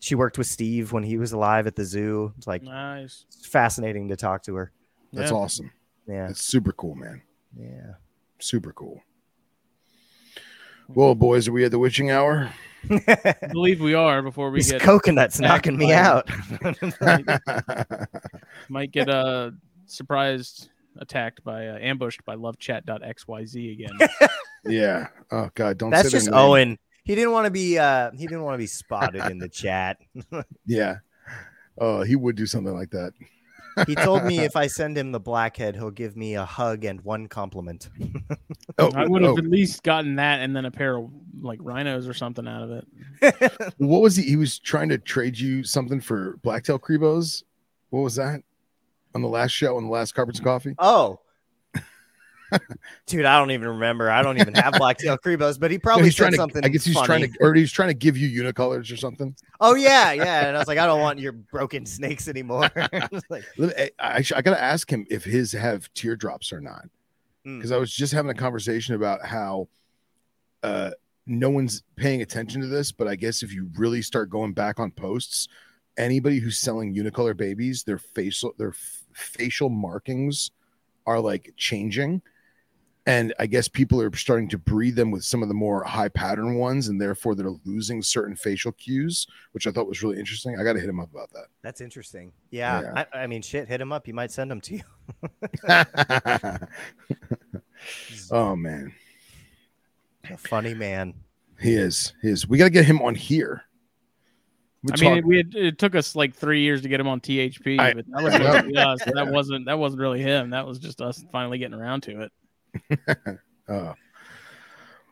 [0.00, 2.32] She worked with Steve when he was alive at the zoo.
[2.38, 3.24] It's like Nice.
[3.28, 4.72] it's fascinating to talk to her.
[5.12, 5.36] That's Yeah.
[5.36, 5.70] awesome.
[6.06, 7.20] Yeah, That's super cool, man.
[7.58, 7.94] yeah.
[8.38, 9.02] Super cool.
[10.88, 12.50] Well, boys, are we at the witching hour?
[12.90, 16.30] I believe we are before we These get coconuts knocking me out.
[18.68, 19.50] might get uh
[19.86, 24.28] surprised attacked by uh, ambushed by lovechat.xyz again.
[24.64, 25.08] yeah.
[25.30, 25.90] Oh God, don't.
[25.90, 26.38] That's say their just name.
[26.38, 26.78] Owen.
[27.04, 29.98] He didn't want to be uh he didn't want to be spotted in the chat.
[30.66, 30.96] Yeah.
[31.78, 33.12] Oh, he would do something like that.
[33.86, 37.00] He told me if I send him the blackhead, he'll give me a hug and
[37.02, 37.88] one compliment.
[38.76, 41.10] Oh, I would have oh, at least gotten that and then a pair of
[41.40, 43.72] like rhinos or something out of it.
[43.78, 44.24] what was he?
[44.24, 47.44] He was trying to trade you something for blacktail cribos.
[47.90, 48.42] What was that
[49.14, 50.74] on the last show on the last carpets and coffee?
[50.78, 51.20] Oh.
[53.06, 54.10] Dude, I don't even remember.
[54.10, 56.36] I don't even have blacktail cribos, but he probably he's said trying to.
[56.38, 56.64] something.
[56.64, 57.06] I guess he's funny.
[57.06, 59.36] trying to, or he's trying to give you unicolors or something.
[59.60, 60.46] Oh yeah, yeah.
[60.46, 62.70] And I was like, I don't want your broken snakes anymore.
[63.28, 66.86] Like, I, I, I got to ask him if his have teardrops or not,
[67.44, 67.58] Hmm.
[67.58, 69.68] because I was just having a conversation about how
[70.62, 70.92] uh,
[71.26, 74.80] no one's paying attention to this, but I guess if you really start going back
[74.80, 75.48] on posts,
[75.98, 78.72] anybody who's selling unicolor babies, their facial their
[79.18, 80.50] facial markings
[81.06, 82.22] are like changing.
[83.06, 86.10] And I guess people are starting to breed them with some of the more high
[86.10, 90.60] pattern ones, and therefore they're losing certain facial cues, which I thought was really interesting.
[90.60, 91.46] I got to hit him up about that.
[91.62, 92.32] That's interesting.
[92.50, 92.82] Yeah.
[92.82, 93.04] Yeah.
[93.14, 94.04] I, I mean, shit, hit him up.
[94.04, 94.82] He might send them to you.
[98.30, 98.92] oh man,
[100.30, 101.14] A funny man.
[101.58, 102.12] he is.
[102.20, 102.46] He is.
[102.46, 103.64] We got to get him on here.
[104.88, 107.08] We I mean, talk- we had, it took us like three years to get him
[107.08, 108.52] on THP, I- but that was I know.
[108.52, 109.00] mostly us.
[109.14, 110.50] That wasn't that wasn't really him.
[110.50, 112.32] That was just us finally getting around to it.
[113.70, 113.94] Oh.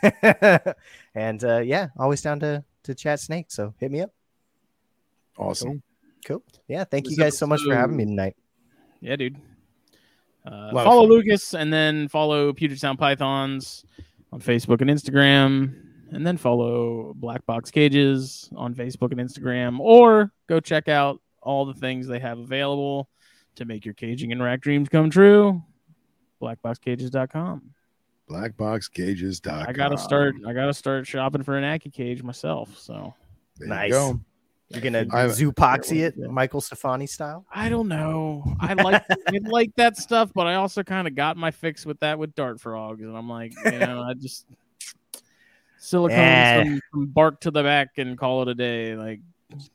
[1.15, 3.47] and uh yeah, always down to to chat snake.
[3.49, 4.11] So hit me up.
[5.39, 5.83] Awesome.
[6.27, 6.43] Cool.
[6.69, 8.37] Yeah, thank you guys so much for having me tonight.
[9.01, 9.37] Yeah, dude.
[10.45, 11.07] Uh, follow.
[11.07, 13.85] Lucas and then follow Puget Sound Pythons
[14.33, 15.75] on Facebook and Instagram,
[16.11, 21.65] and then follow Black Box Cages on Facebook and Instagram, or go check out all
[21.65, 23.09] the things they have available
[23.57, 25.63] to make your caging and rack dreams come true.
[26.41, 27.63] Blackboxcages.com.
[28.31, 29.67] Blackboxcages.com.
[29.69, 30.35] I gotta start.
[30.47, 32.77] I gotta start shopping for an Ackie cage myself.
[32.79, 33.15] So
[33.59, 33.89] There Nice.
[33.89, 34.21] You go.
[34.71, 36.29] You're gonna I- zoopoxy it, Yeah.
[36.29, 37.45] Michael Stefani style.
[37.53, 38.43] I don't know.
[38.59, 42.01] I like I like that stuff, but I also kind of got my fix with
[42.01, 44.47] that with dart frogs, and I'm like, you know, I just
[45.79, 46.65] silicone Eh.
[46.65, 48.95] some, some bark to the back and call it a day.
[48.97, 49.21] Like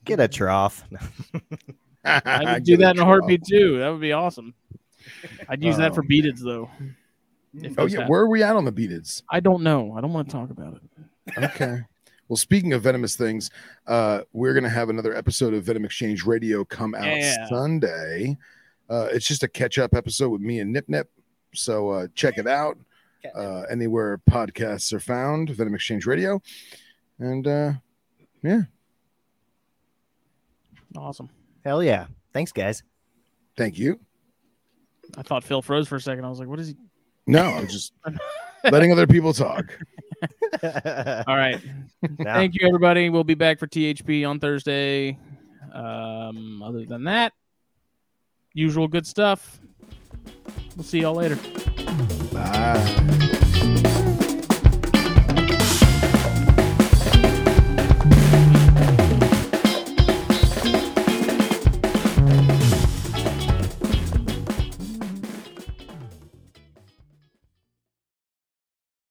[0.04, 0.84] Get a trough.
[2.04, 3.78] I would do that in a heartbeat too.
[3.78, 4.56] That would be awesome.
[5.48, 6.08] I'd use that for Oh.
[6.08, 6.72] beadeds though.
[7.64, 8.10] If Oh yeah, happen.
[8.12, 9.24] where are we at on the beadeds?
[9.30, 9.94] I don't know.
[9.98, 11.44] I don't want to talk about it.
[11.44, 11.80] Okay.
[12.28, 13.50] well, speaking of venomous things,
[13.88, 17.48] uh, we're gonna have another episode of Venom Exchange Radio come out Yeah.
[17.48, 18.38] Sunday.
[18.90, 21.10] Uh, it's just a catch-up episode with me and Nip Nip.
[21.54, 22.78] So uh, check it out.
[23.36, 26.42] Uh, anywhere podcasts are found, Venom Exchange Radio.
[27.20, 27.74] And uh,
[28.44, 28.62] yeah,
[30.96, 31.30] Awesome.
[31.66, 32.08] Hell yeah.
[32.34, 32.84] Thanks, guys.
[33.58, 34.00] thank you.
[35.18, 36.26] I thought Phil froze for a second.
[36.26, 36.76] I was like, what is he?
[37.28, 37.94] No, I'm just
[38.64, 39.78] letting other people talk.
[40.64, 41.60] All right.
[42.20, 43.10] Now- Thank you, everybody.
[43.10, 45.18] We'll be back for THP on Thursday.
[45.74, 47.34] Um, other than that,
[48.54, 49.60] usual good stuff.
[50.76, 51.38] We'll see y'all later.
[52.32, 53.14] Bye.